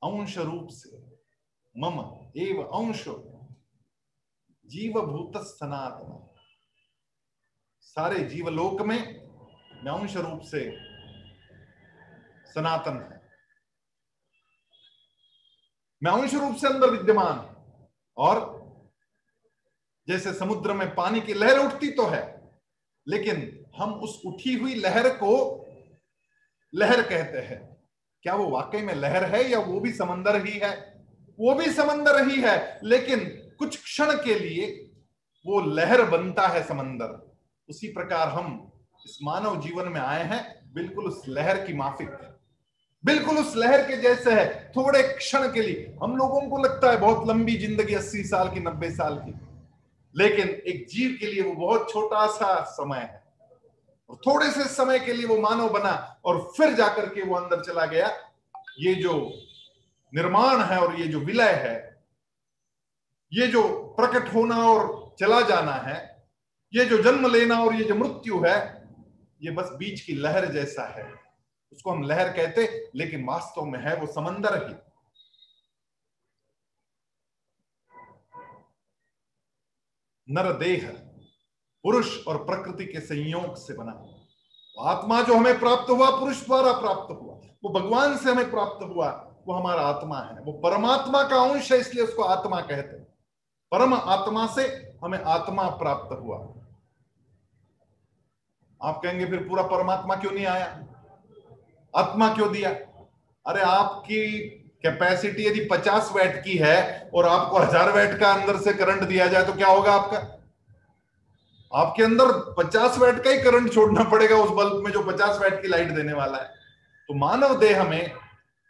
अंश 0.04 0.38
रूप 0.38 0.68
से। 0.72 0.98
मम 1.76 2.00
एव 2.38 2.62
अंशो 2.62 3.14
जीव 4.66 5.02
भूत 5.02 5.38
सनातन 5.38 6.26
सारे 7.80 8.20
जीवलोक 8.20 8.82
में 8.82 8.98
मैं 9.84 9.92
अंश 9.92 10.16
रूप 10.18 10.42
से 10.42 10.62
सनातन 12.54 12.98
है। 12.98 13.22
मैं 16.04 16.12
अंश 16.12 16.34
रूप 16.34 16.56
से 16.56 16.68
अंदर 16.68 16.90
विद्यमान 16.90 17.46
और 18.18 18.58
जैसे 20.08 20.34
समुद्र 20.34 20.74
में 20.74 20.96
पानी 20.96 21.22
की 21.22 21.34
लहर 21.34 21.58
उठती 21.60 21.92
तो 21.92 22.06
है 22.08 22.39
लेकिन 23.10 23.66
हम 23.78 23.94
उस 23.94 24.22
उठी 24.26 24.54
हुई 24.54 24.74
लहर 24.76 25.10
को 25.10 25.36
लहर 26.74 27.02
कहते 27.02 27.38
हैं। 27.38 27.60
क्या 28.24 28.36
वो 28.36 28.48
वाकई 28.50 28.82
में 28.82 28.94
लहर 28.96 29.24
है 29.26 29.50
या 29.52 29.60
वो 29.60 29.80
भी 29.80 29.92
समंदर 29.92 30.46
ही 30.46 30.52
है? 30.52 30.72
वो 31.40 31.54
भी 31.54 31.66
समंदर 31.66 32.28
ही 32.30 32.42
है, 32.42 32.80
लेकिन 32.84 33.20
कुछ 33.60 33.84
क्षण 33.84 34.12
के 34.24 34.40
लिए 34.40 34.68
वो 35.46 35.62
लहर 35.62 36.04
बनता 36.06 36.48
है 36.48 36.64
समंदर। 36.64 37.38
उसी 37.70 37.88
प्रकार 37.88 38.28
हम 38.28 38.72
इस 39.06 39.18
मानव 39.24 39.62
जीवन 39.62 39.88
में 39.88 40.02
आए 40.02 40.24
हैं, 40.24 40.44
बिल्कुल 40.74 41.06
उस 41.06 41.22
लहर 41.28 41.66
की 41.66 41.74
माफिक। 41.74 42.10
बिल्कुल 43.04 43.38
उस 43.38 43.56
लहर 43.56 43.82
के 43.82 43.98
जैसे 43.98 44.32
है, 44.32 44.72
थोड़े 44.76 45.02
क्षण 45.04 45.48
के 45.54 45.62
लिए। 45.62 45.98
हम 46.04 46.16
लोगों 46.18 46.42
को 46.42 46.58
लगता 46.58 46.92
है 46.92 46.98
बहुत 46.98 47.28
लंबी 47.28 47.56
ज़िंदगी, 47.58 47.94
अस्सी 47.94 48.24
साल 48.24 48.50
की, 48.50 48.60
नब्बे 48.60 48.90
साल 48.92 49.16
की। 49.18 49.32
लेकिन 50.16 50.48
एक 50.48 50.86
जीव 50.88 51.18
के 51.20 51.28
लिए 51.28 51.42
वो 51.42 51.52
बहुत 51.54 51.90
छोटा 51.92 52.26
सा 52.28 52.62
समय 52.64 52.98
है। 52.98 53.24
और 54.10 54.18
थोड़े 54.18 54.52
से 54.52 54.64
समय 54.64 55.00
के 55.00 55.14
लिए 55.14 55.26
वो 55.26 55.38
मानव 55.38 55.70
बना 55.70 56.22
और 56.26 56.40
फिर 56.58 56.74
जाकर 56.74 57.06
के 57.06 57.22
वो 57.22 57.36
अंदर 57.36 57.64
चला 57.64 57.86
गया। 57.86 58.08
ये 58.80 58.94
जो 58.96 59.14
निर्माण 60.14 60.62
है 60.62 60.80
और 60.80 61.00
ये 61.00 61.08
जो 61.08 61.20
विलय 61.20 61.52
है, 61.54 61.78
ये 63.34 63.48
जो 63.48 63.64
प्रकट 64.00 64.34
होना 64.34 64.58
और 64.58 65.16
चला 65.20 65.42
जाना 65.42 65.74
है, 65.74 65.98
ये 66.74 66.86
जो 66.86 66.98
जन्म 66.98 67.28
लेना 67.28 67.64
और 67.64 67.76
ये 67.76 67.84
जो 67.84 67.96
मृत्यु 67.96 68.40
है, 68.46 68.58
ये 69.42 69.52
बस 69.52 69.70
बीच 69.74 70.02
की 70.02 70.14
लहर 70.14 70.46
जैसा 70.46 70.84
है। 70.98 71.14
उसको 71.72 71.92
हम 71.92 72.04
लहर 72.04 72.30
कहते 72.30 72.92
लेकिन 72.96 73.26
वास्तव 73.26 73.66
में 73.66 73.80
है 73.80 73.96
वो 73.96 74.08
समंदर 74.08 74.68
ही। 74.68 74.76
नर 80.32 80.54
देह 80.54 80.90
पुरुष 81.84 82.28
और 82.28 82.38
प्रकृति 82.38 82.86
के 82.86 83.00
संयोग 83.00 83.56
से 83.56 83.74
बना 83.74 84.16
आत्मा 84.80 85.22
जो 85.22 85.34
हमें 85.34 85.60
प्राप्त 85.60 85.90
हुआ, 85.90 86.20
पुरुष 86.20 86.46
द्वारा 86.46 86.72
प्राप्त 86.72 87.12
हुआ, 87.12 87.34
वो 87.64 87.70
भगवान 87.70 88.18
से 88.18 88.32
हमें 88.32 88.52
प्राप्त 88.52 88.86
हुआ, 88.86 89.36
वो 89.48 89.54
हमारा 89.54 89.82
आत्मा 89.82 90.20
है। 90.20 90.42
वो 90.42 90.52
परमात्मा 90.52 91.24
का 91.24 91.42
अंश 91.42 91.72
है, 91.72 91.80
इसलिए 91.80 92.04
उसको 92.04 92.24
आत्मा 92.24 92.62
कहते 92.62 92.98
हैं। 92.98 93.04
परम 93.72 93.94
आत्मा 93.94 94.48
से 94.48 94.96
हमें 95.04 95.24
आत्मा 95.24 95.70
प्राप्त 95.70 96.20
हुआ। 96.20 96.38
आप 98.84 99.02
कहेंगे, 99.04 99.26
फिर 99.26 99.48
पूरा 99.48 99.64
परमात्मा 99.64 100.16
क्यों 100.16 100.32
नहीं 100.32 100.46
आया? 100.46 100.88
आत्मा 101.96 102.34
क्यों 102.34 102.52
दिया? 102.52 102.70
अरे 103.48 103.62
आपकी 103.62 104.50
कैपेसिटी 104.84 105.46
यदि 105.46 105.66
50 105.66 106.12
वैट 106.16 106.44
की 106.44 106.58
है 106.58 107.10
और 107.14 107.26
आपको 107.28 107.58
हज़ार 107.58 107.92
वैट 107.92 108.20
का 108.20 108.32
अंदर 108.34 108.58
से 108.58 108.74
करंट 108.74 109.04
दिया 109.04 109.28
जाए 109.28 109.46
तो 109.46 109.54
क्या 109.54 109.68
होगा 109.68 109.94
आपका? 109.94 110.18
आपके 111.72 112.04
अंदर 112.04 112.32
50 112.58 112.98
वैट 112.98 113.24
का 113.24 113.30
ही 113.30 113.42
करंट 113.42 113.74
छोड़ना 113.74 114.04
पड़ेगा 114.04 114.36
उस 114.36 114.52
बल्ब 114.58 114.84
में 114.86 114.92
जो 114.92 115.02
50 115.04 115.40
वैट 115.42 115.62
की 115.62 115.68
लाइट 115.68 115.92
देने 115.92 116.14
वाला 116.14 116.38
है। 116.38 116.48
तो 117.10 117.14
मानव 117.16 117.60
देह 117.60 117.84
में 117.84 118.12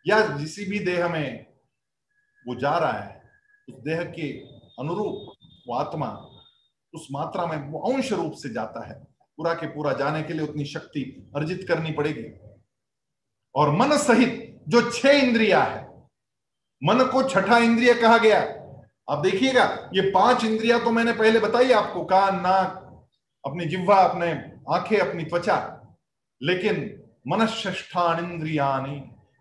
या 0.05 0.19
किसी 0.29 0.65
भी 0.65 0.79
देह 0.79 1.07
में 1.07 1.45
वो 2.45 2.55
जा 2.55 2.77
रहा 2.77 2.91
है, 2.91 3.21
उस 3.67 3.75
देह 3.83 4.03
के 4.05 4.31
अनुरूप 4.79 5.33
वो 5.67 5.75
आत्मा 5.75 6.07
उस 6.93 7.07
मात्रा 7.11 7.45
में 7.45 7.57
वो 7.71 7.79
अंश 7.87 8.11
रूप 8.13 8.33
से 8.33 8.49
जाता 8.49 8.85
है। 8.87 8.93
पूरा 9.37 9.53
के 9.53 9.67
पूरा 9.67 9.91
जाने 9.93 10.21
के 10.23 10.33
लिए 10.33 10.43
उतनी 10.43 10.65
शक्ति 10.65 11.01
अर्जित 11.35 11.65
करनी 11.67 11.91
पड़ेगी। 11.91 12.23
और 13.55 13.69
मन 13.71 13.95
सहित 13.97 14.61
जो 14.69 14.81
छह 14.91 15.09
इंद्रिया 15.09 15.61
है 15.63 15.87
मन 16.81 17.03
को 17.05 17.23
छठा 17.23 17.57
इंद्रिय 17.57 17.93
कहा 17.93 18.17
गया। 18.17 18.39
आप 19.07 19.19
देखिएगा, 19.19 19.63
ये 19.93 20.01
पाँच 20.11 20.43
इंद्रिया 20.43 20.77
तो 20.79 20.91
मैंने 20.91 21.13
पहले 21.13 21.39
बताई 21.39 21.71
आपको, 21.71 22.03
कान, 22.03 22.35
नाक, 22.35 22.85
अपनी 23.43 23.65
जिह्वा, 23.65 23.95
अपने 23.95 24.31
आँखें, 24.69 24.97
अपनी 24.97 25.23
त्वचा। 25.23 25.57
लेकिन 26.41 26.77
मनष्ठान 27.27 28.23
इंद्रियानी 28.23 28.95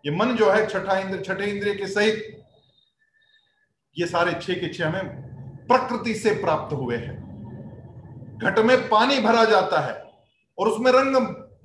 ये 0.05 0.17
मन 0.17 0.35
जो 0.37 0.51
है 0.51 0.67
छठा 0.67 0.99
इंद्र, 0.99 1.21
छठे 1.23 1.47
इंद्रिय 1.47 1.75
के 1.75 1.87
सहित, 1.87 2.45
ये 3.97 4.07
सारे 4.07 4.33
छह 4.33 4.55
के 4.55 4.73
छह 4.75 4.89
हमें 4.89 5.67
प्रकृति 5.67 6.15
से 6.15 6.35
प्राप्त 6.35 6.73
हुए 6.73 6.97
हैं। 6.97 8.39
घट 8.39 8.59
में 8.59 8.89
पानी 8.89 9.19
भरा 9.21 9.45
जाता 9.45 9.81
है 9.81 9.95
और 10.59 10.69
उसमें 10.69 10.91
रंग 10.93 11.17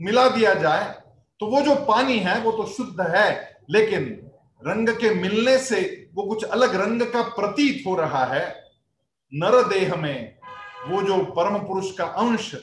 मिला 0.02 0.28
दिया 0.30 0.54
जाए 0.54 0.94
तो 1.40 1.48
वो 1.48 1.62
जो 1.62 1.76
पानी 1.86 2.18
है, 2.18 2.40
वो 2.40 2.52
तो 2.52 2.66
शुद्ध 2.68 3.02
है, 3.08 3.58
लेकिन 3.70 4.04
रंग 4.68 4.90
के 4.90 5.14
मिलने 5.14 5.58
से 5.58 6.10
वो 6.14 6.24
कुछ 6.24 6.44
अलग 6.44 6.76
रंग 6.76 7.02
का 7.02 7.22
प्रतीत 7.22 7.84
हो 7.88 7.96
रहा 7.96 8.26
है। 8.26 8.64
नर 9.34 9.68
देह 9.68 9.96
में 9.96 10.38
वो 10.88 11.02
जो 11.02 11.24
परम 11.26 11.58
पुरुष 11.58 11.92
का 11.98 12.06
अंश 12.06 12.56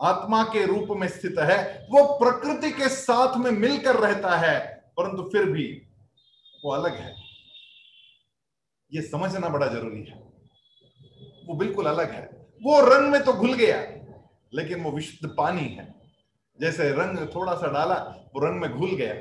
आत्मा 0.00 0.42
के 0.44 0.64
रूप 0.66 0.88
में 0.90 1.08
स्थित 1.08 1.38
है, 1.38 1.86
वो 1.90 2.04
प्रकृति 2.18 2.70
के 2.70 2.88
साथ 2.88 3.36
में 3.36 3.50
मिलकर 3.50 3.96
रहता 3.96 4.36
है, 4.36 4.58
परंतु 4.96 5.22
फिर 5.22 5.44
भी 5.44 5.82
वो 6.64 6.72
अलग 6.72 6.96
है। 6.96 7.14
ये 8.92 9.02
समझना 9.02 9.48
बड़ा 9.48 9.66
ज़रूरी 9.66 10.02
है। 10.02 10.18
वो 11.46 11.54
बिल्कुल 11.54 11.86
अलग 11.86 12.10
है। 12.10 12.48
वो 12.62 12.80
रंग 12.80 13.12
में 13.12 13.22
तो 13.24 13.32
घुल 13.32 13.52
गया, 13.52 13.76
लेकिन 14.54 14.82
वो 14.82 14.90
विशुद्ध 14.90 15.34
पानी 15.38 15.60
है। 15.60 15.94
जैसे 16.60 16.90
रंग 16.90 17.28
थोड़ा 17.34 17.54
सा 17.54 17.66
डाला, 17.66 17.94
वो 18.34 18.46
रंग 18.46 18.60
में 18.60 18.70
घुल 18.70 18.90
गया। 18.90 19.14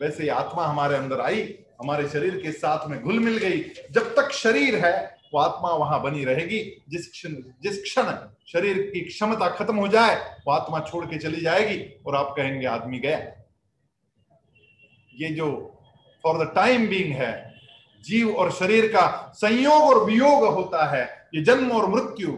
वैसे 0.00 0.22
ही 0.22 0.28
आत्मा 0.28 0.64
हमारे 0.64 0.96
अंदर 0.96 1.20
आई 1.20 1.42
हमारे 1.80 2.08
शरीर 2.08 2.36
के 2.36 2.52
साथ 2.52 2.88
में 2.88 3.02
घुल 3.02 3.18
मिल 3.18 3.36
गई। 3.36 3.60
जब 3.90 4.14
तक 4.16 4.32
शरीर 4.32 4.86
है, 4.86 5.16
वो 5.34 5.40
आत्मा 5.40 5.70
वहाँ 5.70 6.02
बनी 6.02 6.24
रहेगी। 6.24 6.82
जिस 6.88 7.10
क्षण 7.10 7.34
जिस 7.62 7.82
क्षण 7.82 8.02
शरीर 8.46 8.90
की 8.94 9.00
क्षमता 9.00 9.48
खत्म 9.48 9.76
हो 9.76 9.88
जाए, 9.88 10.14
वो 10.46 10.52
आत्मा 10.52 10.80
छोड़ 10.80 11.04
के 11.06 11.18
चली 11.18 11.40
जाएगी 11.40 12.02
और 12.06 12.16
आप 12.16 12.34
कहेंगे, 12.36 12.66
आदमी 12.66 12.98
गया। 12.98 13.18
ये 15.14 15.28
जो 15.28 15.78
फॉर 16.22 16.44
द 16.44 16.52
टाइम 16.54 16.86
बींग 16.88 17.12
है, 17.12 17.54
जीव 18.04 18.36
और 18.36 18.52
शरीर 18.52 18.86
का 18.86 19.32
संयोग 19.36 19.82
और 19.82 20.04
वियोग 20.04 20.44
होता 20.44 20.84
है, 20.86 21.28
ये 21.34 21.42
जन्म 21.42 21.72
और 21.72 21.88
मृत्यु, 21.90 22.36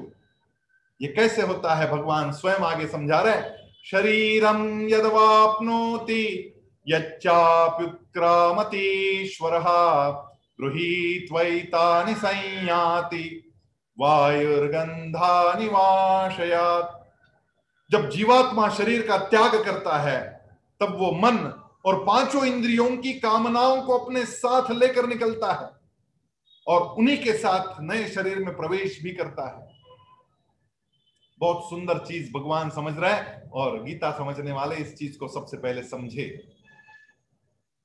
ये 1.03 1.09
कैसे 1.09 1.43
होता 1.43 1.75
है, 1.75 1.91
भगवान 1.91 2.33
स्वयं 2.33 2.65
आगे 2.65 2.87
समझा 2.87 3.21
रहे 3.21 3.41
शरीरम 3.85 4.89
यदवापनोति 4.89 6.49
संयाति 12.15 13.49
जब 17.91 18.11
जीवात्मा 18.11 18.69
शरीर 18.69 19.07
का 19.07 19.19
त्याग 19.19 19.65
करता 19.65 19.99
है, 19.99 20.49
तब 20.81 20.97
वो 20.99 21.13
मन 21.13 21.69
और 21.85 22.05
पाँचों 22.05 22.45
इंद्रियों 22.45 22.97
की 22.97 23.13
कामनाओं 23.13 23.83
को 23.83 23.99
अपने 23.99 24.27
साथ 24.27 24.71
लेकर 24.71 25.07
निकलता 25.07 25.53
है 25.53 25.71
और 26.67 26.81
उन्हीं 26.81 27.19
के 27.19 27.33
साथ 27.33 27.81
नए 27.81 28.09
शरीर 28.09 28.39
में 28.39 28.57
प्रवेश 28.57 29.03
भी 29.03 29.11
करता 29.11 29.59
है। 29.59 29.73
बहुत 31.41 31.65
सुंदर 31.71 31.99
चीज़ 31.99 32.33
भगवान 32.33 32.71
समझ 32.71 32.99
रहा 32.99 33.51
और 33.53 33.83
गीता 33.83 34.11
समझने 34.11 34.53
वाले 34.53 34.77
इस 34.77 34.97
चीज़ 34.97 35.19
को 35.19 35.29
सबसे 35.29 35.57
पहले 35.57 35.83
समझे। 35.83 36.52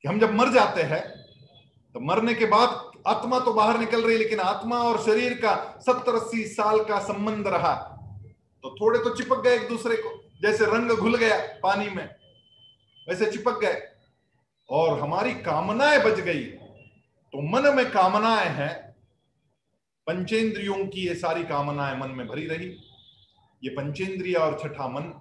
हम 0.07 0.19
जब 0.19 0.33
मर 0.33 0.51
जाते 0.51 0.81
हैं 0.81 1.01
तो 1.95 1.99
मरने 1.99 2.33
के 2.33 2.45
बाद 2.45 2.91
आत्मा 3.07 3.39
तो 3.39 3.53
बाहर 3.53 3.79
निकल 3.79 4.01
रही, 4.01 4.17
लेकिन 4.17 4.39
आत्मा 4.39 4.77
और 4.79 4.97
शरीर 5.01 5.33
का 5.33 5.55
सत्तर 5.81 6.15
अस्सी 6.15 6.43
साल 6.45 6.83
का 6.83 6.99
संबंध 6.99 7.47
रहा। 7.47 7.73
तो 8.63 8.75
थोड़े 8.75 8.99
तो 8.99 9.15
चिपक 9.15 9.41
गए 9.41 9.55
एक 9.55 9.67
दूसरे 9.69 9.95
को। 9.95 10.09
जैसे 10.41 10.65
रंग 10.65 10.91
घुल 10.91 11.15
गया 11.15 11.37
पानी 11.63 11.89
में, 11.89 12.09
वैसे 13.07 13.31
चिपक 13.31 13.59
गए। 13.59 13.81
और 14.69 14.99
हमारी 14.99 15.33
कामनाएँ 15.33 15.99
बच 15.99 16.19
गई। 16.19 16.43
तो 16.43 17.41
मन 17.49 17.75
में 17.75 17.89
कामनाएँ 17.91 18.49
हैं। 18.49 18.73
पंचेंद्रियों 20.07 20.75
की 20.87 21.07
ये 21.07 21.15
सारी 21.15 21.43
कामनाएँ 21.43 21.97
मन 21.97 22.09
में 22.09 22.27
भरी 22.27 22.47
रही। 22.47 22.67
ये 23.63 23.69
पंचेंद्रिया 23.69 24.39
और 24.39 24.59
छठा 24.59 24.87
मन 24.87 25.13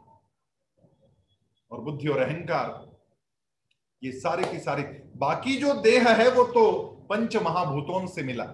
और 1.71 1.81
बुद्धि 1.81 2.09
और 2.09 2.21
अहंकार 2.21 2.86
ये 4.03 4.13
सारे 4.13 4.45
की 4.45 4.59
सारी। 4.59 4.83
बाकी 5.17 5.57
जो 5.57 5.75
देह 5.75 6.09
है 6.09 6.31
वो 6.31 6.45
तो 6.45 6.71
पंच 7.11 7.37
महाभूतों 7.37 8.07
से 8.07 8.23
मिला। 8.23 8.45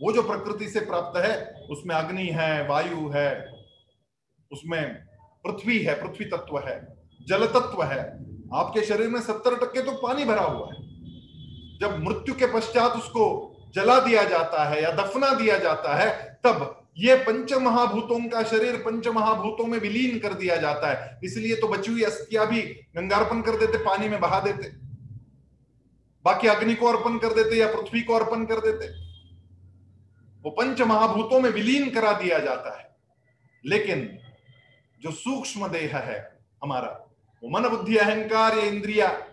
वो 0.00 0.12
जो 0.12 0.22
प्रकृति 0.22 0.68
से 0.68 0.80
प्राप्त 0.80 1.18
है, 1.18 1.54
उसमें 1.70 1.94
अग्नि 1.96 2.26
है, 2.26 2.66
वायु 2.68 3.08
है, 3.08 3.52
उसमें 4.52 4.94
पृथ्वी 5.44 5.78
है, 5.78 5.94
पृथ्वी 5.94 6.24
तत्व 6.24 6.58
है, 6.58 6.96
जल 7.28 7.46
तत्व 7.46 7.82
है। 7.82 8.00
आपके 8.54 8.82
शरीर 8.82 9.08
में 9.08 9.20
सत्तर 9.20 9.56
टक्के 9.56 9.82
तो 9.82 9.92
पानी 9.92 10.24
भरा 10.24 10.42
हुआ 10.42 10.66
है। 10.66 10.86
जब 11.78 11.98
मृत्यु 11.98 12.34
के 12.34 12.46
पश्चात 12.46 12.92
उसको 12.92 13.24
जला 13.74 13.98
दिया 14.00 14.24
जाता 14.24 14.64
है 14.64 14.82
या 14.82 14.90
दफना 14.90 15.32
दिया 15.34 15.58
जाता 15.58 15.94
है, 15.96 16.40
तब 16.44 16.77
ये 16.98 17.16
पंच 17.16 17.52
महाभूतों 17.52 18.28
का 18.28 18.42
शरीर 18.42 18.76
पंच 18.76 19.08
महाभूतों 19.08 19.66
में 19.66 19.78
विलीन 19.78 20.18
कर 20.18 20.34
दिया 20.34 20.56
जाता 20.56 20.88
है। 20.88 21.20
इसलिए 21.24 21.56
तो 21.56 21.68
बची 21.68 21.92
हुई 21.92 22.02
अस्थियाँ 22.02 22.46
भी 22.46 22.62
गंगार्पण 22.62 23.40
कर 23.40 23.56
देते, 23.56 23.78
पानी 23.78 24.08
में 24.08 24.20
बहा 24.20 24.40
देते। 24.40 24.68
बाकी 26.24 26.48
अग्नि 26.48 26.74
को 26.74 26.86
अर्पण 26.86 27.18
कर 27.18 27.28
देते 27.28 27.56
या 27.56 27.66
पृथ्वी 27.66 28.02
को 28.02 28.14
अर्पण 28.14 28.44
कर 28.44 28.54
देते। 28.54 28.88
वो 30.42 30.50
पंच 30.50 30.80
महाभूतों 30.80 31.40
में 31.40 31.50
विलीन 31.50 31.90
करा 31.90 32.12
दिया 32.12 32.38
जाता 32.38 32.78
है। 32.78 32.96
लेकिन 33.66 34.18
जो 35.02 35.10
सूक्ष्म 35.10 35.68
देह 35.68 35.96
है 35.96 36.38
हमारा, 36.64 36.88
वो 37.44 37.50
मन 37.50 37.68
बुद्धि 37.68 37.96
अहंकार, 37.96 38.58
ये 38.58 38.68
इंद्रिया, 38.68 39.26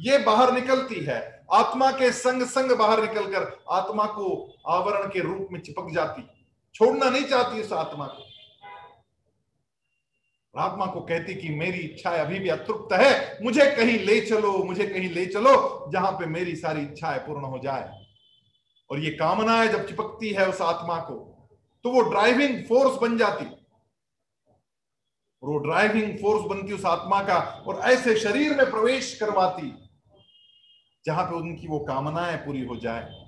ये 0.00 0.18
बाहर 0.18 0.52
निकलती 0.52 0.94
है। 0.94 1.46
आत्मा 1.52 1.90
के 1.90 2.12
संग 2.12 2.42
संग 2.42 2.72
बाहर 2.72 3.00
निकलकर 3.00 3.64
आत्मा 3.70 4.04
को 4.04 4.54
आवरण 4.66 5.08
के 5.08 5.20
रूप 5.20 5.48
में 5.52 5.60
चिपक 5.60 5.90
जाती। 5.94 6.39
छोड़ना 6.74 7.08
नहीं 7.10 7.24
चाहती 7.24 7.60
उस 7.60 7.72
आत्मा 7.72 8.06
को। 8.06 8.24
आत्मा 10.54 10.86
को 10.86 11.00
कहती 11.00 11.34
कि 11.34 11.48
मेरी 11.48 11.78
इच्छाएँ 11.78 12.20
अभी 12.20 12.38
भी 12.38 12.48
अतृप्त 12.48 12.92
है, 12.92 13.38
मुझे 13.42 13.70
कहीं 13.70 13.98
ले 13.98 14.20
चलो, 14.20 14.52
मुझे 14.64 14.86
कहीं 14.86 15.10
ले 15.10 15.26
चलो, 15.26 15.90
जहाँ 15.92 16.12
पे 16.12 16.26
मेरी 16.26 16.54
सारी 16.56 16.82
इच्छाएँ 16.82 17.18
पूर्ण 17.18 17.44
हो 17.44 17.58
जाए। 17.58 17.90
और 18.90 18.98
ये 18.98 19.10
कामनाएँ 19.10 19.68
जब 19.68 19.86
चिपकती 19.88 20.30
है 20.30 20.48
उस 20.48 20.60
आत्मा 20.62 20.98
को 21.00 21.26
तो 21.84 21.90
वो 21.90 22.00
ड्राइविंग 22.02 22.64
फोर्स 22.64 22.98
बन 23.00 23.16
जाती। 23.18 23.44
वो 25.42 25.58
ड्राइविंग 25.58 26.18
फोर्स 26.18 26.42
बनती 26.46 26.72
उस 26.72 26.84
आत्मा 26.84 27.22
का, 27.22 27.38
और 27.66 27.80
ऐसे 27.82 28.16
शरीर 28.16 28.56
में 28.56 28.70
प्रवेश 28.70 29.14
करवाती, 29.20 29.72
जहाँ 31.04 31.24
पे 31.24 31.36
उनकी 31.36 31.68
वो 31.68 31.78
कामनाएँ 31.78 32.36
पूरी 32.36 32.64
हो 32.64 32.76
जाए। 32.76 33.19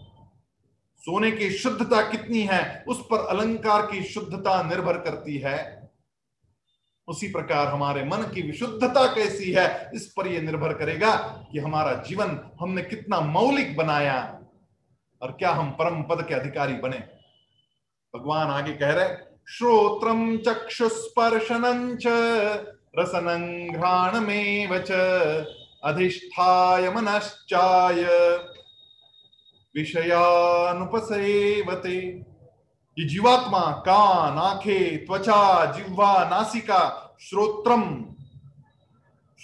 सोने 1.05 1.30
की 1.30 1.50
शुद्धता 1.50 2.00
कितनी 2.11 2.40
है, 2.40 2.84
उस 2.88 3.00
पर 3.00 3.26
अलंकार 3.26 3.82
की 3.82 4.03
शुद्धता 4.03 4.62
निर्भर 4.62 4.98
करती 4.98 5.38
है। 5.38 5.82
उसी 7.09 7.28
प्रकार 7.28 7.66
हमारे 7.66 8.05
मन 8.05 8.22
की 8.34 8.42
विशुद्धता 8.42 9.07
कैसी 9.07 9.53
है, 9.53 9.90
इस 9.94 10.12
पर 10.16 10.26
यह 10.26 10.42
निर्भर 10.42 10.72
करेगा 10.72 11.16
कि 11.53 11.59
हमारा 11.59 11.92
जीवन 12.09 12.38
हमने 12.61 12.82
कितना 12.82 13.20
मौलिक 13.20 13.76
बनाया 13.76 14.38
और 15.22 15.30
क्या 15.30 15.50
हम 15.50 15.70
परम 15.70 16.03
पद 16.03 16.24
के 16.28 16.34
अधिकारी 16.34 16.74
बने। 16.74 16.98
भगवान 18.14 18.48
आगे 18.48 18.72
कह 18.72 18.90
रहे 18.90 19.09
श्रोत्रम 19.48 20.36
चक्षुस्पर्शन 20.36 21.98
रसनं 22.98 23.72
घ्राणमेव 23.72 24.78
च 24.78 24.90
अधिष्ठाय 25.84 26.88
विषयानुपसेवते। 29.77 32.33
ये 32.99 33.09
जीवात्मा, 33.09 33.59
कान, 33.59 34.39
आंखे, 34.39 34.97
त्वचा, 34.97 35.73
जिह्वा, 35.73 36.29
नासिका, 36.29 37.16
श्रोत्रम। 37.20 38.05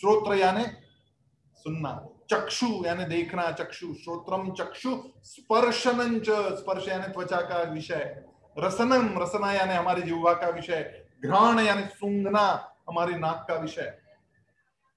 श्रोत्र 0.01 0.35
यानी 0.35 0.65
सुनना। 1.57 2.07
चक्षु 2.31 2.83
यानी 2.87 3.05
देखना, 3.05 3.51
चक्षु। 3.51 3.95
श्रोत्रम, 3.95 4.53
चक्षु 4.53 5.03
स्पर्शन 5.23 6.21
स्पर्श 6.25 6.89
यानी 6.89 7.13
त्वचा 7.13 7.37
का 7.37 7.63
विषय। 7.63 8.25
रसनम, 8.59 9.23
रसना 9.23 9.53
यानी 9.53 9.73
हमारी 9.73 10.03
जिह्वा 10.03 10.33
का 10.33 10.49
विषय। 10.49 11.07
घ्राण 11.25 11.59
यानी 11.59 11.83
सूंघना, 11.83 12.75
हमारी 12.89 13.15
नाक 13.15 13.45
का 13.49 13.55
विषय। 13.55 13.99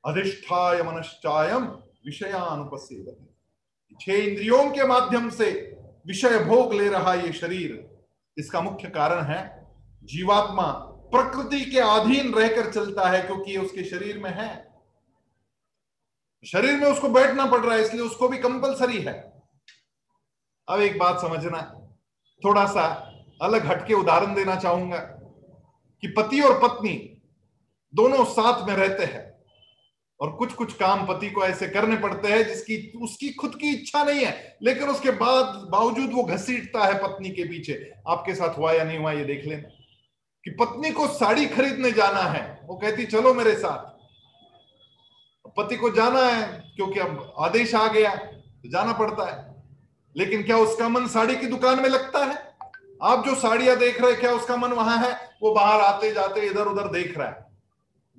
अधिष्ठाय 0.06 0.84
मनश्चायम 0.84 1.78
विषयानुपसेवते। 2.06 3.31
छह 4.02 4.14
इंद्रियों 4.14 4.64
के 4.72 4.84
माध्यम 4.88 5.30
से 5.30 5.49
विषय 6.08 6.38
भोग 6.39 6.74
ले 6.74 6.88
रहा 6.89 7.14
ये 7.14 7.32
शरीर। 7.34 7.89
इसका 8.38 8.62
मुख्य 8.62 8.89
कारण 8.89 9.24
है, 9.24 9.68
जीवात्मा 10.04 10.72
प्रकृति 11.12 11.60
के 11.66 11.80
अधीन 11.80 12.34
रहकर 12.34 12.72
चलता 12.72 13.10
है 13.10 13.22
क्योंकि 13.22 13.52
ये 13.52 13.58
उसके 13.58 13.84
शरीर 13.84 14.18
में 14.18 14.30
है। 14.30 14.49
शरीर 16.45 16.80
में 16.80 16.88
उसको 16.88 17.10
बैठना 17.10 17.45
पड़ 17.45 17.60
रहा 17.60 17.76
है, 17.76 17.82
इसलिए 17.82 18.02
उसको 18.02 18.28
भी 18.30 18.38
कंपलसरी 18.38 19.02
है। 19.02 19.14
अब 20.68 20.82
एक 20.82 20.97
बात 20.99 21.22
समझना, 21.22 21.62
थोड़ा 22.41 22.66
सा 22.66 22.84
अलग 23.41 23.66
हटके 23.66 23.93
उदाहरण 23.93 24.34
देना 24.36 24.56
चाहूँगा 24.56 24.97
कि 26.04 26.08
पति 26.08 26.41
और 26.41 26.60
पत्नी 26.60 26.93
दोनों 27.93 28.26
साथ 28.26 28.68
में 28.68 28.76
रहते 28.76 29.06
हैं। 29.06 29.31
और 30.22 30.32
कुछ 30.32 30.54
कुछ 30.54 30.74
काम 30.74 31.06
पति 31.06 31.30
को 31.30 31.44
ऐसे 31.44 31.68
करने 31.68 31.96
पड़ते 31.96 32.28
हैं 32.28 32.48
जिसकी, 32.48 33.00
उसकी 33.02 33.30
खुद 33.30 33.56
की 33.56 33.70
इच्छा 33.70 34.04
नहीं 34.04 34.26
है। 34.26 34.58
लेकिन 34.64 34.90
उसके 34.90 35.12
बाद, 35.12 35.46
बावजूद 35.46 36.12
वो 36.14 36.24
घसीटता 36.24 36.86
है 36.86 36.98
पत्नी 36.98 37.30
के 37.30 37.44
पीछे, 37.44 37.94
आपके 38.08 38.36
साथ 38.36 38.58
हुआ 38.58 38.72
या 38.72 38.84
नहीं 38.84 38.98
हुआ 38.98 39.12
ये 39.12 39.24
देख 39.24 39.46
लेना। 39.46 39.70
कि 40.46 40.52
पत्नी 40.52 40.92
को 40.92 41.08
साड़ी 41.08 41.46
खरीदने 41.46 41.92
जाना 41.92 42.20
है, 42.20 42.62
वो 42.64 42.76
कहती, 42.76 43.06
चलो 43.06 43.34
मेरे 43.34 43.56
साथ। 43.56 43.92
पति 45.58 45.76
को 45.76 45.90
जाना 45.90 46.26
है, 46.26 46.72
क्योंकि 46.76 47.00
अब 47.00 47.34
आदेश 47.40 47.76
आ 47.76 47.88
गया 47.88 48.16
तो 48.16 48.72
जाना 48.72 48.94
पड़ता 48.94 49.36
है। 49.36 49.64
लेकिन 50.18 50.44
क्या 50.44 50.58
उसका 50.58 50.90
मन 50.90 51.08
साड़ी 51.08 51.36
की 51.36 51.48
दुकान 51.48 51.82
में 51.82 51.90
लगता 51.90 52.26
है? 52.26 52.58
आप 53.04 53.26
जो 53.26 53.36
साड़ियाँ 53.36 53.78
देख 53.78 54.02
रहे 54.02 54.14
क्या 54.14 54.32
उसका 54.32 54.56
मन 54.56 54.70
वहाँ 54.70 54.98
है? 54.98 55.30
वो 55.44 55.54
बाहर 55.54 55.82
आते 55.82 56.12
जाते 56.12 56.42
इधर 56.42 56.66
उधर 56.66 56.88
देख 56.88 57.18
रहा 57.18 57.28
है। 57.28 57.46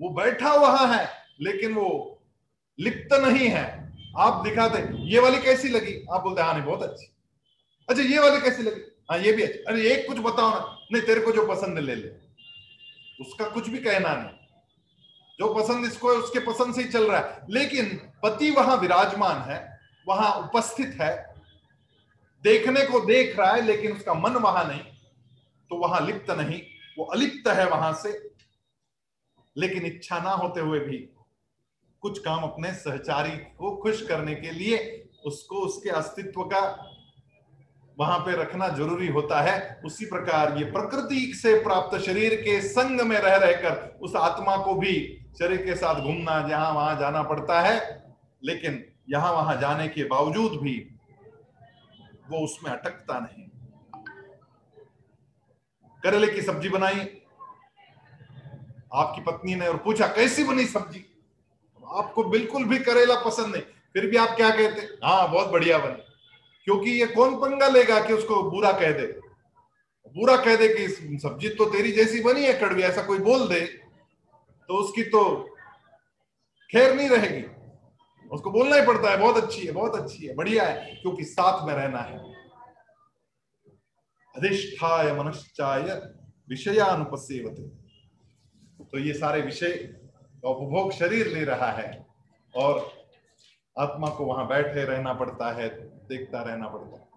वो 0.00 0.10
बैठा 0.10 0.54
वहाँ 0.54 0.98
है। 0.98 1.21
लेकिन 1.42 1.74
वो 1.74 2.18
लिप्त 2.80 3.14
नहीं 3.14 3.48
है। 3.48 3.92
आप 4.18 4.44
दिखाते, 4.44 5.04
ये 5.08 5.18
वाली 5.18 5.38
कैसी 5.38 5.68
लगी? 5.68 6.06
आप 6.12 6.22
बोलते 6.22 6.42
हाँ 6.42 6.54
नहीं, 6.54 6.64
बहुत 6.64 6.82
अच्छी। 6.82 7.06
अच्छा 7.88 8.02
ये 8.02 8.18
वाली 8.18 8.40
कैसी 8.40 8.62
लगी? 8.62 8.80
हाँ 9.10 9.18
ये 9.18 9.32
भी 9.32 9.42
अच्छी। 9.42 9.58
अरे, 9.58 9.90
एक 9.90 10.06
कुछ 10.06 10.18
बताओ 10.18 10.50
ना। 10.50 10.78
नहीं, 10.92 11.02
तेरे 11.02 11.20
को 11.20 11.32
जो 11.32 11.46
पसंद 11.46 11.78
ले 11.78 11.94
ले। 11.94 12.08
उसका 13.20 13.44
कुछ 13.44 13.68
भी 13.68 13.78
कहना 13.78 14.14
नहीं। 14.14 14.38
जो 15.38 15.54
पसंद 15.54 15.84
इसको 15.84 16.12
है, 16.12 16.16
उसके 16.16 16.38
पसंद 16.38 16.74
से 16.74 16.82
ही 16.82 16.88
चल 16.88 17.10
रहा 17.10 17.20
है। 17.20 17.46
लेकिन 17.50 18.10
पति 18.22 18.50
वहाँ 18.50 18.76
विराजमान 18.76 19.50
है, 19.50 19.80
वहाँ 20.08 20.32
उपस्थित 20.32 20.98
है, 21.00 21.34
देखने 22.42 22.84
को 22.84 23.00
देख 23.00 23.38
रहा 23.38 23.52
है, 23.52 23.62
लेकिन 23.62 23.92
उसका 23.92 24.14
मन 24.14 24.32
वहाँ 24.32 24.68
नहीं 24.68 24.80
तो 25.70 25.76
वहाँ 25.76 26.06
लिप्त 26.06 26.30
नहीं। 26.30 26.62
वो 26.98 27.04
अलिप्त 27.04 27.48
है 27.48 27.68
वहाँ 27.68 27.92
से, 27.92 28.30
लेकिन 29.56 29.86
इच्छा 29.86 30.18
ना 30.18 30.30
होते 30.30 30.60
हुए 30.60 30.80
भी 30.80 31.08
कुछ 32.02 32.18
काम 32.18 32.42
अपने 32.42 32.72
सहचारी 32.74 33.36
को 33.58 33.76
खुश 33.76 34.06
करने 34.06 34.34
के 34.34 34.50
लिए 34.50 34.78
उसको 35.26 35.56
उसके 35.56 35.90
अस्तित्व 35.90 36.42
का 36.44 36.60
वहाँ 37.96 38.18
पे 38.18 38.32
रखना 38.32 38.68
ज़रूरी 38.68 39.08
होता 39.08 39.40
है। 39.40 39.80
उसी 39.84 40.06
प्रकार 40.06 40.56
ये 40.58 40.64
प्रकृति 40.72 41.20
से 41.34 41.54
प्राप्त 41.62 41.98
शरीर 41.98 42.34
के 42.34 42.60
संग 42.62 43.00
में 43.00 43.16
रह 43.18 43.36
रहकर 43.36 43.98
उस 44.02 44.16
आत्मा 44.16 44.56
को 44.56 44.74
भी 44.74 44.94
शरीर 45.38 45.64
के 45.64 45.74
साथ 45.74 46.00
घूमना, 46.02 46.48
जहाँ 46.48 46.72
वहाँ 46.72 46.98
जाना 47.00 47.22
पड़ता 47.22 47.60
है, 47.60 47.78
लेकिन 48.42 48.84
यहाँ 49.10 49.32
वहाँ 49.32 49.56
जाने 49.60 49.88
के 49.88 50.04
बावजूद 50.04 50.60
भी 50.62 50.76
वो 52.30 52.38
उसमें 52.38 52.70
अटकता 52.72 53.18
नहीं। 53.20 53.46
करेले 56.02 56.28
की 56.28 56.42
सब्ज़ी 56.42 56.68
बनाई, 56.68 57.00
आपकी 58.94 59.20
पत्नी 59.22 59.54
ने 59.54 59.66
और 59.66 59.76
पूछा, 59.76 60.06
कैसी 60.08 60.44
बनी 60.44 60.66
सब्ज़ी? 60.66 61.04
आपको 61.94 62.24
बिल्कुल 62.24 62.64
भी 62.64 62.78
करेला 62.78 63.14
पसंद 63.20 63.54
नहीं, 63.54 63.62
फिर 63.94 64.06
भी 64.06 64.16
आप 64.16 64.36
क्या 64.36 64.50
कहते? 64.50 64.80
हाँ 65.04 65.30
बहुत 65.30 65.48
बढ़िया 65.48 65.78
बने। 65.78 66.10
क्योंकि 66.66 66.90
ये 66.90 67.06
कौन 67.06 67.34
पंगा 67.36 67.68
लेगा 67.68 68.00
कि 68.00 68.12
उसको 68.12 68.42
बुरा 68.50 68.72
कह 68.72 68.92
दे? 68.92 69.06
बुरा 70.14 70.36
कह 70.36 70.56
दे 70.56 70.68
कि 70.68 70.88
सब्ज़ी 71.18 71.48
तो 71.48 71.64
तेरी 71.70 71.92
जैसी 71.92 72.20
बनी 72.22 72.44
है, 72.44 72.52
कड़वी, 72.54 72.82
ऐसा 72.82 73.02
कोई 73.02 73.18
बोल 73.20 73.48
दे 73.48 73.60
तो 74.68 74.74
उसकी 74.74 75.02
तो 75.04 75.22
खैर 76.70 76.94
नहीं 76.96 77.08
रहेगी। 77.08 77.42
उसको 78.30 78.50
बोलना 78.50 78.76
ही 78.76 78.86
पड़ता 78.86 79.10
है, 79.10 79.16
बहुत 79.18 79.36
अच्छी 79.36 79.66
है, 79.66 79.72
बहुत 79.72 79.94
अच्छी 79.94 80.26
है, 80.26 80.34
बढ़िया 80.34 80.64
है, 80.64 80.94
क्योंकि 80.94 81.24
साथ 81.24 81.66
में 81.66 81.74
रहना 81.74 81.98
है। 82.00 82.18
अधिष्ठाय 84.34 85.12
मनुष्चाय 85.12 85.82
विषयानुपसेवते। 86.48 87.68
तो 88.84 88.98
ये 88.98 89.12
सारे 89.14 89.40
विषय 89.40 89.72
उपभोग 90.50 90.92
शरीर 90.92 91.26
ले 91.26 91.44
रहा 91.44 91.70
है 91.72 92.06
और 92.56 92.92
आत्मा 93.78 94.08
को 94.08 94.24
वहाँ 94.24 94.46
बैठे 94.46 94.84
रहना 94.84 95.12
पड़ता 95.12 95.52
है, 95.52 95.68
देखता 96.08 96.42
रहना 96.42 96.68
पड़ता 96.68 96.96
है। 96.96 97.08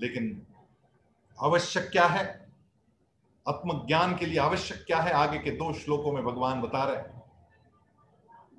लेकिन 0.00 0.46
आवश्यक 1.42 1.88
क्या 1.92 2.06
है? 2.06 2.24
आत्मज्ञान 3.48 4.16
के 4.16 4.26
लिए 4.26 4.38
आवश्यक 4.38 4.84
क्या 4.86 4.98
है? 4.98 5.12
आगे 5.12 5.38
के 5.38 5.50
दो 5.50 5.72
श्लोकों 5.72 6.12
में 6.12 6.24
भगवान 6.24 6.60
बता 6.60 6.84
रहे 6.84 7.16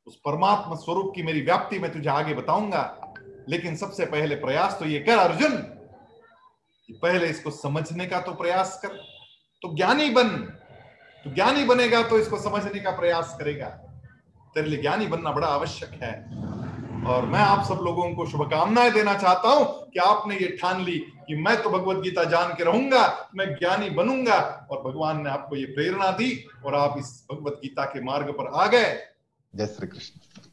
उस 0.06 0.16
परमात्मा 0.16 0.76
स्वरूप 0.76 1.12
की 1.16 1.22
मेरी 1.22 1.40
व्याप्ति 1.40 1.78
मैं 1.78 1.92
तुझे 1.92 2.10
आगे 2.10 2.34
बताऊँगा। 2.34 3.12
लेकिन 3.48 3.76
सबसे 3.76 4.04
पहले 4.06 4.34
प्रयास 4.34 4.76
तो 4.78 4.84
ये 4.84 4.98
कर, 4.98 5.18
अर्जुन 5.18 5.56
पहले 7.02 7.26
इसको 7.26 7.50
समझने 7.50 8.06
का 8.06 8.20
तो 8.20 8.32
प्रयास 8.32 8.80
कर। 8.84 8.88
तो 9.62 9.74
ज्ञानी 9.76 10.10
बन। 10.10 10.28
तो 11.24 11.34
ज्ञानी 11.34 11.64
बनेगा 11.64 12.02
तो 12.02 12.18
इसको 12.18 12.38
समझने 12.38 12.80
का 12.80 12.90
प्रयास 12.90 13.36
करेगा। 13.38 13.66
तेरे 14.54 14.68
लिए 14.68 14.80
ज्ञानी 14.80 15.06
बनना 15.06 15.30
बड़ा 15.32 15.46
आवश्यक 15.46 15.90
है। 16.02 16.12
और 17.06 17.26
मैं 17.26 17.40
आप 17.40 17.64
सब 17.64 17.80
लोगों 17.82 18.14
को 18.14 18.26
शुभकामनाएँ 18.26 18.90
देना 18.90 19.14
चाहता 19.14 19.48
हूँ 19.48 19.66
कि 19.90 19.98
आपने 19.98 20.34
ये 20.34 20.48
ठान 20.62 20.84
ली 20.84 20.98
कि 20.98 21.34
मैं 21.36 21.62
तो 21.62 21.70
भगवत 21.70 21.96
गीता 21.96 22.24
जान 22.24 22.54
के 22.54 22.64
रहूँगा, 22.64 23.30
मैं 23.36 23.54
ज्ञानी 23.54 23.90
बनूँगा। 23.90 24.68
और 24.70 24.82
भगवान 24.82 25.22
ने 25.22 25.30
आपको 25.30 25.56
ये 25.56 25.64
प्रेरणा 25.64 26.10
दी 26.10 26.46
और 26.66 26.74
आप 26.74 26.94
इस 26.98 27.26
भगवत 27.32 27.52
गीता 27.52 27.84
के 27.84 28.00
मार्ग 28.00 28.30
पर 28.30 28.50
आ 28.54 28.66
गए। 28.66 29.13
जय 29.54 29.66
श्री 29.66 29.86
कृष्ण। 29.86 30.43